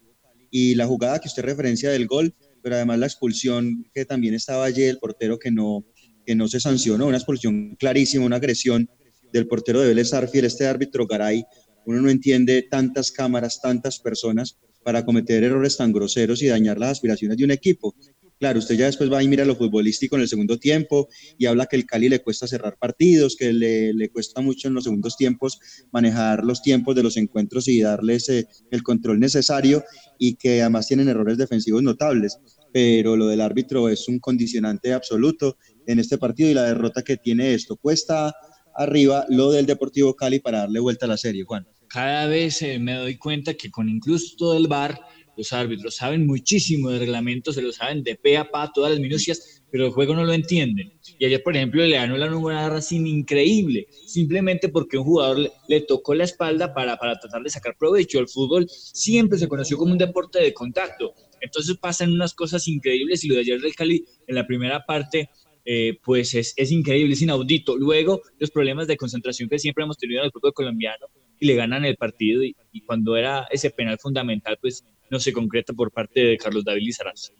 y 0.55 0.75
la 0.75 0.85
jugada 0.85 1.19
que 1.19 1.27
usted 1.27 1.43
referencia 1.43 1.89
del 1.89 2.05
gol, 2.05 2.31
pero 2.61 2.75
además 2.75 2.99
la 2.99 3.07
expulsión 3.07 3.89
que 3.91 4.05
también 4.05 4.35
estaba 4.35 4.65
ayer, 4.65 4.91
el 4.91 4.99
portero 4.99 5.39
que 5.39 5.49
no, 5.49 5.83
que 6.27 6.35
no 6.35 6.47
se 6.47 6.59
sancionó, 6.59 7.07
una 7.07 7.17
expulsión 7.17 7.75
clarísima, 7.75 8.23
una 8.23 8.35
agresión 8.35 8.87
del 9.31 9.47
portero 9.47 9.81
de 9.81 9.87
Vélez 9.87 10.13
Arfiel, 10.13 10.45
este 10.45 10.67
árbitro 10.67 11.07
Garay, 11.07 11.43
uno 11.85 12.01
no 12.01 12.09
entiende 12.09 12.61
tantas 12.61 13.11
cámaras, 13.11 13.61
tantas 13.61 13.99
personas 13.99 14.57
para 14.83 15.05
cometer 15.05 15.43
errores 15.43 15.77
tan 15.77 15.91
groseros 15.91 16.41
y 16.41 16.47
dañar 16.47 16.77
las 16.77 16.91
aspiraciones 16.91 17.37
de 17.37 17.45
un 17.45 17.51
equipo. 17.51 17.95
Claro, 18.39 18.59
usted 18.59 18.75
ya 18.75 18.87
después 18.87 19.09
va 19.09 19.23
y 19.23 19.27
mira 19.29 19.45
lo 19.45 19.55
futbolístico 19.55 20.17
en 20.17 20.23
el 20.23 20.27
segundo 20.27 20.59
tiempo 20.59 21.07
y 21.37 21.45
habla 21.45 21.65
que 21.65 21.77
el 21.77 21.85
Cali 21.85 22.09
le 22.09 22.21
cuesta 22.21 22.45
cerrar 22.45 22.77
partidos, 22.77 23.37
que 23.37 23.53
le, 23.53 23.93
le 23.93 24.09
cuesta 24.09 24.41
mucho 24.41 24.67
en 24.67 24.73
los 24.73 24.83
segundos 24.83 25.15
tiempos 25.15 25.59
manejar 25.93 26.43
los 26.43 26.61
tiempos 26.61 26.93
de 26.93 27.03
los 27.03 27.15
encuentros 27.15 27.69
y 27.69 27.79
darles 27.79 28.27
eh, 28.27 28.45
el 28.69 28.83
control 28.83 29.21
necesario 29.21 29.85
y 30.19 30.35
que 30.35 30.61
además 30.61 30.87
tienen 30.87 31.07
errores 31.07 31.37
defensivos 31.37 31.83
notables. 31.83 32.37
Pero 32.73 33.15
lo 33.15 33.27
del 33.27 33.39
árbitro 33.39 33.87
es 33.87 34.09
un 34.09 34.19
condicionante 34.19 34.91
absoluto 34.91 35.57
en 35.87 35.99
este 35.99 36.17
partido 36.17 36.49
y 36.49 36.53
la 36.53 36.63
derrota 36.63 37.01
que 37.01 37.15
tiene 37.15 37.53
esto. 37.53 37.77
Cuesta 37.77 38.33
arriba 38.75 39.25
lo 39.29 39.51
del 39.51 39.65
Deportivo 39.65 40.15
Cali 40.15 40.39
para 40.39 40.59
darle 40.59 40.81
vuelta 40.81 41.05
a 41.05 41.09
la 41.09 41.17
serie, 41.17 41.43
Juan. 41.43 41.65
Cada 41.93 42.25
vez 42.25 42.59
eh, 42.63 42.79
me 42.79 42.95
doy 42.95 43.17
cuenta 43.17 43.53
que 43.53 43.69
con 43.69 43.87
incluso 43.87 44.35
todo 44.35 44.57
el 44.57 44.67
VAR 44.67 44.99
los 45.37 45.53
árbitros 45.53 45.95
saben 45.97 46.25
muchísimo 46.25 46.89
de 46.89 46.97
reglamentos, 46.97 47.53
se 47.53 47.61
lo 47.61 47.71
saben 47.71 48.01
de 48.01 48.15
pe 48.15 48.35
a 48.35 48.49
pa, 48.49 48.71
todas 48.73 48.89
las 48.93 48.99
minucias, 48.99 49.63
pero 49.69 49.85
el 49.85 49.91
juego 49.91 50.15
no 50.15 50.25
lo 50.25 50.33
entienden. 50.33 50.91
Y 51.19 51.25
ayer, 51.25 51.43
por 51.43 51.55
ejemplo, 51.55 51.85
le 51.85 51.95
ganó 51.95 52.17
la 52.17 52.35
una 52.35 52.67
Racing 52.67 53.05
increíble, 53.05 53.85
simplemente 54.07 54.69
porque 54.69 54.97
un 54.97 55.03
jugador 55.03 55.51
le, 55.67 55.81
tocó 55.81 56.15
la 56.15 56.23
espalda 56.23 56.73
para, 56.73 56.97
para 56.97 57.19
tratar 57.19 57.43
de 57.43 57.51
sacar 57.51 57.77
provecho. 57.77 58.17
El 58.17 58.27
fútbol 58.27 58.67
siempre 58.67 59.37
se 59.37 59.47
conoció 59.47 59.77
como 59.77 59.91
un 59.91 59.99
deporte 59.99 60.39
de 60.39 60.51
contacto. 60.51 61.13
Entonces 61.41 61.77
pasan 61.77 62.11
unas 62.11 62.33
cosas 62.33 62.67
increíbles 62.67 63.23
y 63.23 63.27
lo 63.27 63.35
de 63.35 63.41
ayer 63.41 63.61
del 63.61 63.75
Cali 63.75 64.03
en 64.25 64.33
la 64.33 64.47
primera 64.47 64.83
parte 64.83 65.29
eh, 65.63 65.99
pues 66.03 66.33
es, 66.33 66.55
es, 66.57 66.71
increíble, 66.71 67.13
es 67.13 67.21
inaudito. 67.21 67.77
Luego, 67.77 68.23
los 68.39 68.49
problemas 68.49 68.87
de 68.87 68.97
concentración 68.97 69.47
que 69.47 69.59
siempre 69.59 69.83
hemos 69.83 69.99
tenido 69.99 70.21
en 70.21 70.25
el 70.25 70.31
fútbol 70.31 70.53
colombiano 70.53 71.05
y 71.39 71.47
le 71.47 71.55
ganan 71.55 71.85
el 71.85 71.97
partido 71.97 72.43
y, 72.43 72.55
cuando 72.85 73.15
era 73.15 73.47
ese 73.51 73.69
penal 73.69 73.97
fundamental, 73.99 74.57
pues 74.61 74.85
no 75.09 75.19
se 75.19 75.33
concreta 75.33 75.73
por 75.73 75.91
parte 75.91 76.19
de 76.19 76.37
Carlos 76.37 76.63
David 76.63 76.85
Lizarazo. 76.85 77.33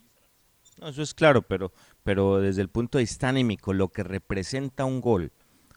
No, 0.79 0.89
eso 0.89 1.01
es 1.01 1.13
claro, 1.13 1.41
pero, 1.41 1.71
pero 2.03 2.39
desde 2.39 2.61
el 2.61 2.69
punto 2.69 2.97
de 2.97 3.03
vista 3.03 3.29
anímico, 3.29 3.73
lo 3.73 3.89
que 3.89 4.03
representa 4.03 4.85
un 4.85 5.01
gol, 5.01 5.31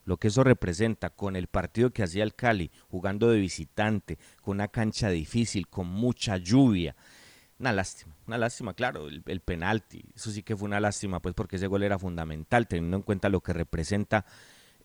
lo 0.04 0.16
que 0.16 0.28
eso 0.28 0.44
representa 0.44 1.10
con 1.10 1.36
el 1.36 1.48
partido 1.48 1.90
que 1.90 2.02
hacía 2.02 2.22
el 2.22 2.34
Cali, 2.34 2.70
jugando 2.88 3.30
de 3.30 3.38
visitante, 3.38 4.18
con 4.40 4.56
una 4.56 4.68
cancha 4.68 5.10
difícil, 5.10 5.68
con 5.68 5.86
mucha 5.88 6.36
lluvia, 6.36 6.96
una 7.58 7.72
lástima, 7.72 8.14
una 8.26 8.38
lástima, 8.38 8.74
claro, 8.74 9.08
el, 9.08 9.22
el, 9.26 9.40
penalti, 9.40 10.04
eso 10.14 10.30
sí 10.30 10.42
que 10.42 10.56
fue 10.56 10.66
una 10.66 10.80
lástima, 10.80 11.20
pues 11.20 11.34
porque 11.34 11.56
ese 11.56 11.66
gol 11.66 11.82
era 11.82 11.98
fundamental, 11.98 12.68
teniendo 12.68 12.98
en 12.98 13.02
cuenta 13.02 13.28
lo 13.28 13.40
que 13.40 13.52
representa 13.52 14.26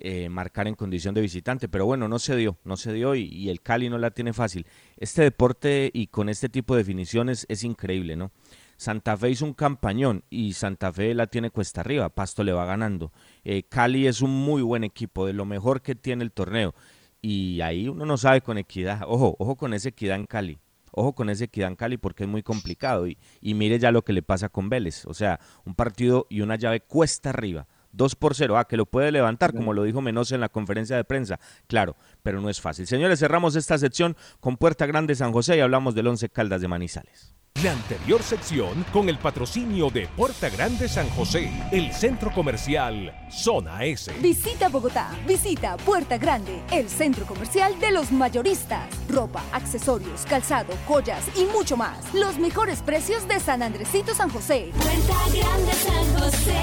eh, 0.03 0.29
marcar 0.29 0.67
en 0.67 0.75
condición 0.75 1.13
de 1.13 1.21
visitante, 1.21 1.69
pero 1.69 1.85
bueno, 1.85 2.07
no 2.07 2.19
se 2.19 2.35
dio, 2.35 2.57
no 2.63 2.77
se 2.77 2.93
dio 2.93 3.15
y, 3.15 3.23
y, 3.23 3.49
el 3.49 3.61
Cali 3.61 3.89
no 3.89 3.97
la 3.97 4.11
tiene 4.11 4.33
fácil. 4.33 4.65
Este 4.97 5.21
deporte 5.21 5.89
y 5.93 6.07
con 6.07 6.29
este 6.29 6.49
tipo 6.49 6.75
de 6.75 6.79
definiciones 6.81 7.45
es 7.49 7.63
increíble, 7.63 8.15
¿no? 8.15 8.31
Santa 8.77 9.15
Fe 9.15 9.29
hizo 9.29 9.45
un 9.45 9.53
campañón 9.53 10.23
y 10.29 10.53
Santa 10.53 10.91
Fe 10.91 11.13
la 11.13 11.27
tiene 11.27 11.51
cuesta 11.51 11.81
arriba, 11.81 12.09
Pasto 12.09 12.43
le 12.43 12.51
va 12.51 12.65
ganando. 12.65 13.11
Eh, 13.43 13.63
Cali 13.63 14.07
es 14.07 14.21
un 14.21 14.31
muy 14.31 14.63
buen 14.63 14.83
equipo, 14.83 15.27
de 15.27 15.33
lo 15.33 15.45
mejor 15.45 15.81
que 15.81 15.93
tiene 15.93 16.23
el 16.23 16.31
torneo. 16.31 16.73
Y 17.21 17.61
ahí 17.61 17.87
uno 17.87 18.05
no 18.05 18.17
sabe 18.17 18.41
con 18.41 18.57
equidad, 18.57 19.03
ojo, 19.05 19.35
ojo 19.37 19.55
con 19.55 19.75
esa 19.75 19.89
equidad 19.89 20.15
en 20.15 20.25
Cali. 20.25 20.59
Ojo 20.91 21.13
con 21.13 21.29
ese 21.29 21.45
Equidad 21.45 21.69
en 21.69 21.75
Cali 21.75 21.97
porque 21.97 22.23
es 22.23 22.29
muy 22.29 22.43
complicado 22.43 23.07
y, 23.07 23.17
y 23.39 23.53
mire 23.53 23.79
ya 23.79 23.91
lo 23.91 24.03
que 24.03 24.13
le 24.13 24.21
pasa 24.21 24.49
con 24.49 24.69
Vélez. 24.69 25.05
O 25.05 25.13
sea, 25.13 25.39
un 25.65 25.73
partido 25.73 26.27
y 26.29 26.41
una 26.41 26.55
llave 26.55 26.81
cuesta 26.81 27.29
arriba. 27.29 27.67
2 27.93 28.15
por 28.15 28.35
0. 28.35 28.57
Ah, 28.57 28.67
que 28.67 28.77
lo 28.77 28.85
puede 28.85 29.11
levantar, 29.11 29.53
como 29.53 29.73
lo 29.73 29.83
dijo 29.83 30.01
Menos 30.01 30.31
en 30.31 30.41
la 30.41 30.49
conferencia 30.49 30.95
de 30.95 31.03
prensa. 31.03 31.39
Claro, 31.67 31.95
pero 32.23 32.41
no 32.41 32.49
es 32.49 32.61
fácil. 32.61 32.87
Señores, 32.87 33.19
cerramos 33.19 33.55
esta 33.55 33.77
sección 33.77 34.15
con 34.39 34.57
Puerta 34.57 34.85
Grande 34.85 35.15
San 35.15 35.31
José 35.31 35.57
y 35.57 35.59
hablamos 35.59 35.95
del 35.95 36.07
Once 36.07 36.29
Caldas 36.29 36.61
de 36.61 36.67
Manizales. 36.67 37.33
La 37.63 37.73
anterior 37.73 38.23
sección 38.23 38.83
con 38.91 39.07
el 39.07 39.19
patrocinio 39.19 39.91
de 39.91 40.07
Puerta 40.07 40.49
Grande 40.49 40.87
San 40.87 41.07
José, 41.11 41.51
el 41.71 41.93
centro 41.93 42.31
comercial 42.31 43.13
Zona 43.29 43.83
S. 43.83 44.11
Visita 44.19 44.67
Bogotá, 44.67 45.11
visita 45.27 45.77
Puerta 45.77 46.17
Grande, 46.17 46.63
el 46.71 46.89
centro 46.89 47.23
comercial 47.25 47.79
de 47.79 47.91
los 47.91 48.11
mayoristas. 48.11 48.87
Ropa, 49.07 49.43
accesorios, 49.51 50.25
calzado, 50.25 50.73
joyas 50.87 51.23
y 51.37 51.43
mucho 51.53 51.77
más. 51.77 52.11
Los 52.15 52.39
mejores 52.39 52.81
precios 52.81 53.27
de 53.27 53.39
San 53.39 53.61
Andresito 53.61 54.15
San 54.15 54.29
José. 54.31 54.71
Puerta 54.73 55.17
Grande 55.31 55.73
San 55.73 56.19
José, 56.19 56.55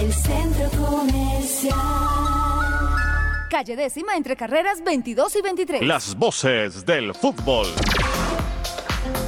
el 0.00 0.12
centro 0.14 0.70
comercial. 0.70 1.76
Calle 3.50 3.76
décima 3.76 4.16
entre 4.16 4.34
carreras 4.34 4.82
22 4.82 5.36
y 5.36 5.42
23. 5.42 5.82
Las 5.82 6.14
voces 6.16 6.86
del 6.86 7.12
fútbol. 7.12 7.66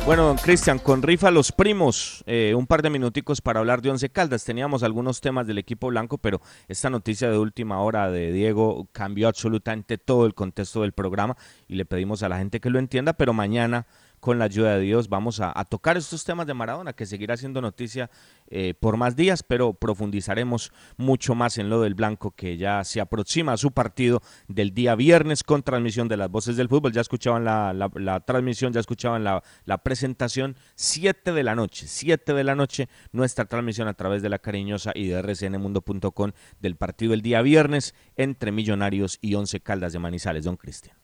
Bueno, 0.06 0.24
don 0.24 0.36
Cristian, 0.36 0.78
con 0.78 1.02
rifa 1.02 1.30
los 1.30 1.52
primos, 1.52 2.24
eh, 2.26 2.54
un 2.56 2.66
par 2.66 2.82
de 2.82 2.90
minuticos 2.90 3.40
para 3.40 3.60
hablar 3.60 3.82
de 3.82 3.90
Once 3.90 4.08
Caldas. 4.08 4.44
Teníamos 4.44 4.82
algunos 4.82 5.20
temas 5.20 5.46
del 5.46 5.58
equipo 5.58 5.88
blanco, 5.88 6.18
pero 6.18 6.40
esta 6.68 6.88
noticia 6.88 7.30
de 7.30 7.38
última 7.38 7.80
hora 7.82 8.10
de 8.10 8.32
Diego 8.32 8.88
cambió 8.92 9.28
absolutamente 9.28 9.98
todo 9.98 10.26
el 10.26 10.34
contexto 10.34 10.82
del 10.82 10.92
programa 10.92 11.36
y 11.68 11.74
le 11.74 11.84
pedimos 11.84 12.22
a 12.22 12.28
la 12.28 12.38
gente 12.38 12.60
que 12.60 12.70
lo 12.70 12.78
entienda, 12.78 13.12
pero 13.12 13.32
mañana 13.32 13.86
con 14.22 14.38
la 14.38 14.44
ayuda 14.44 14.76
de 14.76 14.80
Dios 14.82 15.08
vamos 15.08 15.40
a, 15.40 15.52
tocar 15.64 15.96
estos 15.96 16.24
temas 16.24 16.46
de 16.46 16.54
Maradona, 16.54 16.92
que 16.92 17.06
seguirá 17.06 17.36
siendo 17.36 17.60
noticia 17.60 18.08
eh, 18.46 18.72
por 18.72 18.96
más 18.96 19.16
días, 19.16 19.42
pero 19.42 19.74
profundizaremos 19.74 20.72
mucho 20.96 21.34
más 21.34 21.58
en 21.58 21.68
lo 21.68 21.80
del 21.80 21.96
Blanco, 21.96 22.30
que 22.30 22.56
ya 22.56 22.84
se 22.84 23.00
aproxima 23.00 23.54
a 23.54 23.56
su 23.56 23.72
partido 23.72 24.22
del 24.46 24.74
día 24.74 24.94
viernes 24.94 25.42
con 25.42 25.64
transmisión 25.64 26.06
de 26.06 26.16
las 26.16 26.30
voces 26.30 26.56
del 26.56 26.68
fútbol. 26.68 26.92
Ya 26.92 27.00
escuchaban 27.00 27.44
la, 27.44 28.22
transmisión, 28.24 28.72
ya 28.72 28.78
escuchaban 28.78 29.24
la, 29.24 29.78
presentación, 29.82 30.54
7 30.76 31.32
de 31.32 31.42
la 31.42 31.56
noche, 31.56 31.88
7 31.88 32.32
de 32.32 32.44
la 32.44 32.54
noche, 32.54 32.88
nuestra 33.10 33.46
transmisión 33.46 33.88
a 33.88 33.94
través 33.94 34.22
de 34.22 34.28
la 34.28 34.38
cariñosa 34.38 34.92
y 34.94 35.08
de 35.08 35.20
rcnmundo.com 35.20 36.30
del 36.60 36.76
partido 36.76 37.12
el 37.12 37.22
día 37.22 37.42
viernes 37.42 37.92
entre 38.14 38.52
Millonarios 38.52 39.18
y 39.20 39.34
Once 39.34 39.58
Caldas 39.58 39.92
de 39.92 39.98
Manizales. 39.98 40.44
Don 40.44 40.56
Cristian. 40.56 41.01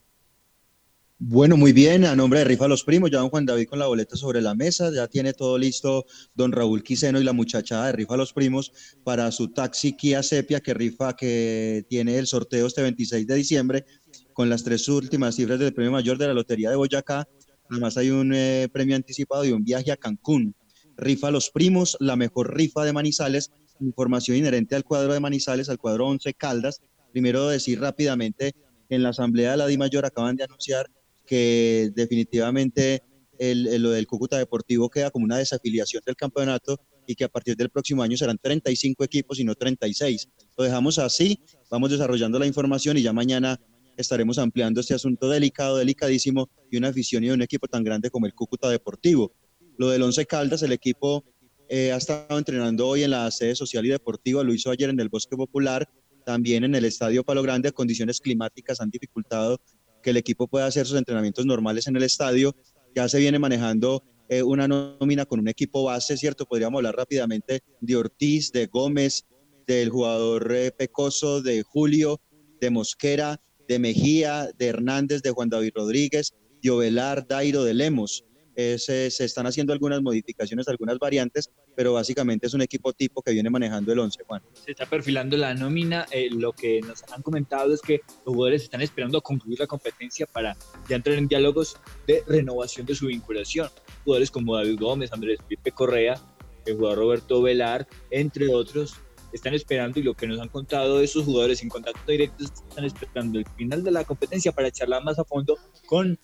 Bueno, 1.21 1.57
muy 1.57 1.73
bien, 1.73 2.05
a 2.05 2.15
nombre 2.15 2.39
de 2.39 2.45
Rifa 2.45 2.69
Los 2.69 2.85
Primos, 2.85 3.11
ya 3.11 3.19
don 3.19 3.29
Juan 3.29 3.45
David 3.45 3.67
con 3.67 3.81
la 3.81 3.89
boleta 3.89 4.15
sobre 4.15 4.41
la 4.41 4.55
mesa, 4.55 4.93
ya 4.95 5.09
tiene 5.09 5.33
todo 5.33 5.59
listo 5.59 6.07
don 6.33 6.53
Raúl 6.53 6.85
Quiseno 6.85 7.21
y 7.21 7.25
la 7.25 7.33
muchachada 7.33 7.87
de 7.87 7.93
Rifa 7.93 8.17
Los 8.17 8.33
Primos 8.33 8.71
para 9.03 9.33
su 9.33 9.49
taxi 9.49 9.97
Kia 9.97 10.23
Sepia 10.23 10.61
que 10.61 10.75
rifa 10.75 11.17
que 11.17 11.85
tiene 11.89 12.19
el 12.19 12.29
sorteo 12.29 12.69
este 12.69 12.83
26 12.83 13.27
de 13.27 13.35
diciembre 13.35 13.85
con 14.33 14.49
las 14.49 14.63
tres 14.63 14.89
últimas 14.89 15.35
cifras 15.35 15.59
del 15.59 15.75
premio 15.75 15.91
mayor 15.91 16.19
de 16.19 16.29
la 16.29 16.35
Lotería 16.35 16.71
de 16.71 16.77
Boyacá. 16.77 17.27
Además 17.69 17.97
hay 17.97 18.11
un 18.11 18.33
eh, 18.33 18.69
premio 18.73 18.95
anticipado 18.95 19.45
y 19.45 19.51
un 19.51 19.65
viaje 19.65 19.91
a 19.91 19.97
Cancún. 19.97 20.55
Rifa 20.97 21.33
Los 21.33 21.51
Primos, 21.51 21.97
la 21.99 22.15
mejor 22.15 22.57
rifa 22.57 22.85
de 22.85 22.93
Manizales, 22.93 23.51
información 23.81 24.37
inherente 24.37 24.77
al 24.77 24.85
cuadro 24.85 25.13
de 25.13 25.19
Manizales, 25.19 25.69
al 25.69 25.79
cuadro 25.79 26.07
11 26.07 26.33
Caldas. 26.35 26.81
Primero 27.11 27.49
decir 27.49 27.81
rápidamente, 27.81 28.55
en 28.89 29.03
la 29.03 29.09
Asamblea 29.09 29.51
de 29.51 29.57
la 29.57 29.67
Di 29.67 29.77
Mayor 29.77 30.07
acaban 30.07 30.37
de 30.37 30.45
anunciar 30.45 30.89
que 31.29 31.91
definitivamente 31.95 33.03
el, 33.39 33.69
el, 33.69 33.83
lo 33.83 33.91
del 33.91 34.07
Cúcuta 34.07 34.39
Deportivo 34.39 34.89
queda 34.89 35.11
como 35.11 35.27
una 35.27 35.37
desafiliación 35.37 36.03
del 36.05 36.17
campeonato 36.17 36.81
y 37.07 37.15
que 37.15 37.25
a 37.25 37.29
partir 37.29 37.55
del 37.55 37.71
próximo 37.71 38.03
año 38.03 38.17
serán 38.17 38.39
35 38.39 39.05
equipos 39.05 39.39
y 39.39 39.45
no 39.45 39.55
36. 39.55 40.29
Lo 40.57 40.65
dejamos 40.65 40.99
así, 40.99 41.41
vamos 41.71 41.91
desarrollando 41.91 42.39
la 42.39 42.47
información 42.47 42.97
y 42.97 43.03
ya 43.03 43.13
mañana 43.13 43.61
estaremos 43.97 44.39
ampliando 44.39 44.81
este 44.81 44.95
asunto 44.95 45.29
delicado, 45.29 45.77
delicadísimo 45.77 46.49
y 46.71 46.79
una 46.79 46.89
afición 46.89 47.25
y 47.25 47.31
un 47.31 47.43
equipo 47.43 47.69
tan 47.69 47.85
grande 47.85 48.11
como 48.11 48.27
el 48.27 48.35
Cúcuta 48.35 48.71
Deportivo. 48.71 49.33
Lo 49.77 49.91
del 49.91 50.03
Once 50.03 50.25
Caldas, 50.25 50.63
el 50.63 50.73
equipo 50.73 51.25
eh, 51.69 51.93
ha 51.93 51.97
estado 51.97 52.39
entrenando 52.39 52.89
hoy 52.89 53.03
en 53.03 53.11
la 53.11 53.31
sede 53.31 53.55
social 53.55 53.85
y 53.85 53.91
deportiva, 53.91 54.43
lo 54.43 54.55
hizo 54.55 54.71
ayer 54.71 54.89
en 54.89 55.01
el 55.01 55.09
Bosque 55.09 55.37
Popular, 55.37 55.89
también 56.25 56.65
en 56.65 56.75
el 56.75 56.85
Estadio 56.85 57.25
Palo 57.25 57.43
Grande, 57.43 57.73
condiciones 57.73 58.21
climáticas 58.21 58.81
han 58.81 58.91
dificultado 58.91 59.61
que 60.03 60.11
el 60.11 60.17
equipo 60.17 60.49
pueda 60.49 60.67
hacer 60.67 60.87
sus 60.87 60.99
entrenamientos 60.99 61.47
normales 61.47 61.87
en 61.87 61.97
el 61.97 62.03
estadio. 62.03 62.55
Ya 62.95 63.09
se 63.09 63.19
viene 63.19 63.39
manejando 63.39 64.03
eh, 64.29 64.43
una 64.43 64.69
nómina 64.69 65.25
con 65.25 65.41
un 65.41 65.49
equipo 65.49 65.85
base, 65.85 66.17
¿cierto? 66.17 66.47
Podríamos 66.47 66.79
hablar 66.79 66.97
rápidamente 66.97 67.61
de 67.81 67.97
Ortiz, 67.97 68.53
de 68.53 68.67
Gómez, 68.67 69.27
del 69.67 69.91
jugador 69.91 70.53
eh, 70.55 70.71
Pecoso, 70.71 71.43
de 71.43 71.63
Julio, 71.63 72.21
de 72.61 72.71
Mosquera, 72.71 73.41
de 73.69 73.79
Mejía, 73.79 74.51
de 74.59 74.67
Hernández, 74.67 75.23
de 75.23 75.31
Juan 75.31 75.49
David 75.49 75.73
Rodríguez, 75.75 76.35
de 76.63 76.71
Ovelar, 76.71 77.27
Dairo, 77.27 77.65
de 77.65 77.75
Lemos. 77.75 78.25
Eh, 78.61 78.77
se, 78.77 79.09
se, 79.13 79.25
están 79.25 79.47
haciendo 79.47 79.73
algunas 79.73 80.03
modificaciones, 80.03 80.67
algunas 80.67 80.99
variantes, 80.99 81.49
pero 81.77 81.93
básicamente 81.93 82.49
es 82.49 82.55
un 82.55 82.61
equipo 82.61 82.93
tipo 82.93 83.23
que 83.23 83.31
viene 83.31 83.49
manejando 83.49 83.93
el 83.93 84.01
11, 84.01 84.25
Juan. 84.27 84.43
Se 84.53 84.73
está 84.73 84.85
perfilando 84.85 85.37
la 85.37 85.55
nómina. 85.55 86.07
Eh, 86.11 86.29
lo 86.33 86.53
que 86.53 86.81
nos 86.81 87.05
han 87.13 87.23
comentado 87.23 87.73
es 87.73 87.81
que 87.81 88.01
los 88.27 88.35
jugadores 88.35 88.65
están 88.65 88.83
esperando 88.83 89.19
a 89.19 89.21
concluir 89.21 89.61
la 89.61 89.69
competencia 89.69 90.27
para 90.27 90.57
ya 90.89 90.97
entrar 90.97 91.17
en 91.19 91.29
diálogos 91.29 91.77
de 92.09 92.25
renovación 92.27 92.85
de 92.85 92.97
su 92.97 93.07
vinculación. 93.07 93.69
Jugadores 94.03 94.33
como 94.33 94.57
David 94.57 94.81
Gómez, 94.81 95.13
Andrés 95.13 95.39
Felipe 95.45 95.71
Correa, 95.71 96.21
el 96.67 96.75
jugador 96.75 96.99
Roberto 96.99 97.41
Velar, 97.41 97.87
entre 98.11 98.53
otros, 98.53 98.97
están 99.33 99.55
esperando 99.55 100.01
y 100.01 100.03
lo 100.03 100.15
que 100.15 100.27
nos 100.27 100.41
han 100.41 100.49
contado 100.49 101.01
esos 101.01 101.25
jugadores 101.25 101.63
en 101.63 101.69
contacto 101.69 102.11
directo 102.11 102.43
están 102.43 102.85
esperando 102.85 103.39
el 103.39 103.47
final 103.57 103.85
de 103.85 103.93
la 103.93 104.03
competencia 104.03 104.51
para 104.51 104.73
charlar 104.73 105.05
más 105.05 105.17
a 105.21 105.25
fondo 105.25 105.57
con 105.87 106.19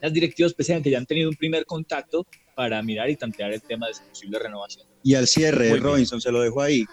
las 0.00 0.12
directivas 0.12 0.54
pues, 0.54 0.68
que 0.82 0.90
ya 0.90 0.98
han 0.98 1.06
tenido 1.06 1.28
un 1.28 1.36
primer 1.36 1.64
contacto 1.66 2.26
para 2.54 2.82
mirar 2.82 3.10
y 3.10 3.16
tantear 3.16 3.52
el 3.52 3.62
tema 3.62 3.86
de 3.86 3.92
esa 3.92 4.04
posible 4.04 4.38
renovación. 4.38 4.86
Y 5.02 5.14
al 5.14 5.26
cierre, 5.26 5.76
Robinson, 5.76 6.20
se 6.20 6.30
lo 6.30 6.40
dejo 6.40 6.60
ahí. 6.60 6.84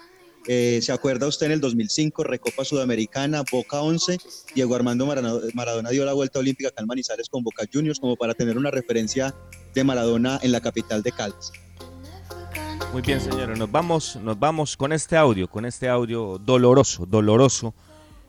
Eh, 0.46 0.80
¿Se 0.80 0.92
acuerda 0.92 1.26
usted 1.26 1.46
en 1.46 1.52
el 1.52 1.60
2005, 1.60 2.24
Recopa 2.24 2.64
Sudamericana, 2.64 3.42
Boca 3.52 3.82
11? 3.82 4.16
Diego 4.54 4.74
Armando 4.74 5.06
Maradona, 5.52 5.90
dio 5.90 6.06
la 6.06 6.14
vuelta 6.14 6.38
olímpica 6.38 6.70
acá 6.70 6.80
en 6.80 6.86
Manizales 6.86 7.28
con 7.28 7.42
Boca 7.42 7.64
Juniors 7.70 8.00
como 8.00 8.16
para 8.16 8.32
tener 8.32 8.56
una 8.56 8.70
referencia 8.70 9.34
de 9.74 9.84
Maradona 9.84 10.38
en 10.42 10.52
la 10.52 10.60
capital 10.60 11.02
de 11.02 11.12
Caldas. 11.12 11.52
Muy 12.92 13.02
bien, 13.02 13.20
señores, 13.20 13.58
nos 13.58 13.70
vamos, 13.70 14.16
nos 14.16 14.38
vamos 14.38 14.74
con 14.76 14.94
este 14.94 15.18
audio, 15.18 15.48
con 15.48 15.66
este 15.66 15.88
audio 15.88 16.38
doloroso, 16.38 17.04
doloroso 17.04 17.74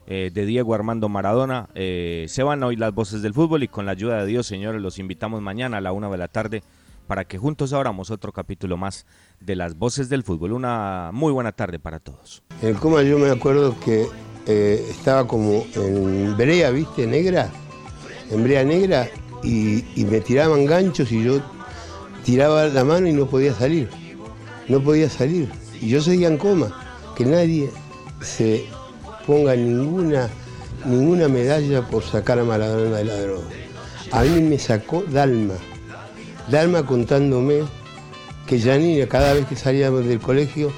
eh, 0.06 0.30
de 0.32 0.46
Diego 0.46 0.74
Armando 0.74 1.08
Maradona. 1.08 1.68
Eh, 1.74 2.26
se 2.28 2.42
van 2.42 2.62
hoy 2.62 2.76
las 2.76 2.94
voces 2.94 3.22
del 3.22 3.34
fútbol 3.34 3.62
y 3.62 3.68
con 3.68 3.86
la 3.86 3.92
ayuda 3.92 4.20
de 4.20 4.26
Dios, 4.26 4.46
señores, 4.46 4.80
los 4.80 4.98
invitamos 4.98 5.40
mañana 5.40 5.78
a 5.78 5.80
la 5.80 5.92
una 5.92 6.08
de 6.08 6.18
la 6.18 6.28
tarde 6.28 6.62
para 7.06 7.24
que 7.24 7.38
juntos 7.38 7.72
abramos 7.72 8.10
otro 8.10 8.32
capítulo 8.32 8.76
más 8.76 9.04
de 9.40 9.56
las 9.56 9.76
voces 9.76 10.08
del 10.08 10.22
fútbol. 10.22 10.52
Una 10.52 11.10
muy 11.12 11.32
buena 11.32 11.52
tarde 11.52 11.78
para 11.78 11.98
todos. 11.98 12.42
En 12.62 12.74
Coma 12.74 13.02
yo 13.02 13.18
me 13.18 13.30
acuerdo 13.30 13.78
que 13.80 14.06
eh, 14.46 14.86
estaba 14.88 15.26
como 15.26 15.64
en 15.74 16.36
brea, 16.36 16.70
¿viste? 16.70 17.06
Negra, 17.06 17.50
en 18.30 18.44
brea 18.44 18.64
negra, 18.64 19.08
y, 19.42 19.84
y 20.00 20.04
me 20.04 20.20
tiraban 20.20 20.66
ganchos 20.66 21.10
y 21.12 21.24
yo 21.24 21.40
tiraba 22.24 22.66
la 22.66 22.84
mano 22.84 23.08
y 23.08 23.12
no 23.12 23.26
podía 23.26 23.54
salir. 23.54 23.88
No 24.68 24.80
podía 24.80 25.08
salir. 25.10 25.50
Y 25.80 25.88
yo 25.88 26.00
seguía 26.00 26.28
en 26.28 26.38
coma. 26.38 26.72
Que 27.16 27.24
nadie 27.24 27.70
se 28.20 28.66
ponga 29.30 29.54
ninguna, 29.54 30.28
ninguna 30.84 31.28
medalla 31.28 31.86
por 31.86 32.02
sacar 32.02 32.40
a 32.40 32.44
Maradona 32.44 32.96
de 32.96 33.04
la 33.04 33.14
droga. 33.14 33.46
A 34.10 34.24
mí 34.24 34.40
me 34.42 34.58
sacó 34.58 35.04
Dalma. 35.08 35.54
Dalma 36.50 36.84
contándome 36.84 37.60
que 38.44 38.60
Janina 38.60 39.06
cada 39.06 39.34
vez 39.34 39.46
que 39.46 39.54
salíamos 39.54 40.04
del 40.04 40.18
colegio 40.18 40.72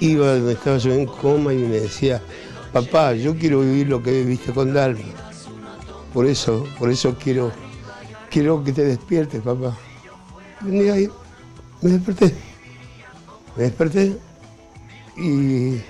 iba 0.00 0.34
donde 0.34 0.52
estaba 0.52 0.76
yo 0.76 0.92
en 0.92 1.06
coma 1.06 1.54
y 1.54 1.56
me 1.56 1.80
decía, 1.80 2.20
papá, 2.74 3.14
yo 3.14 3.34
quiero 3.34 3.60
vivir 3.60 3.88
lo 3.88 4.02
que 4.02 4.10
viviste 4.10 4.52
con 4.52 4.74
Dalma. 4.74 5.00
Por 6.12 6.26
eso, 6.26 6.66
por 6.78 6.90
eso 6.90 7.16
quiero, 7.18 7.52
quiero 8.30 8.62
que 8.62 8.74
te 8.74 8.84
despiertes, 8.84 9.40
papá. 9.40 9.74
Un 10.60 10.72
día 10.72 10.94
me 11.80 11.90
desperté. 11.90 12.34
Me 13.56 13.62
desperté 13.62 14.14
y, 15.16 15.80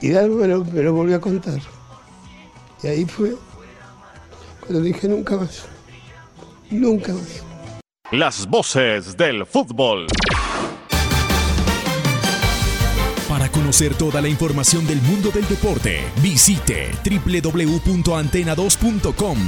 y 0.00 0.10
Dalma 0.10 0.46
me 0.46 0.82
lo, 0.82 0.92
volvió 0.92 1.16
a 1.16 1.20
contar. 1.20 1.58
Y 2.82 2.86
ahí 2.86 3.04
fue 3.04 3.34
cuando 4.60 4.80
dije 4.80 5.08
nunca 5.08 5.36
más. 5.36 5.66
Nunca 6.70 7.12
más. 7.12 7.42
Las 8.12 8.46
voces 8.46 9.16
del 9.16 9.44
fútbol. 9.46 10.06
Para 13.28 13.50
conocer 13.50 13.94
toda 13.94 14.20
la 14.20 14.28
información 14.28 14.86
del 14.86 15.00
mundo 15.02 15.30
del 15.30 15.46
deporte, 15.46 16.00
visite 16.20 16.90
www.antena2.com. 17.04 19.38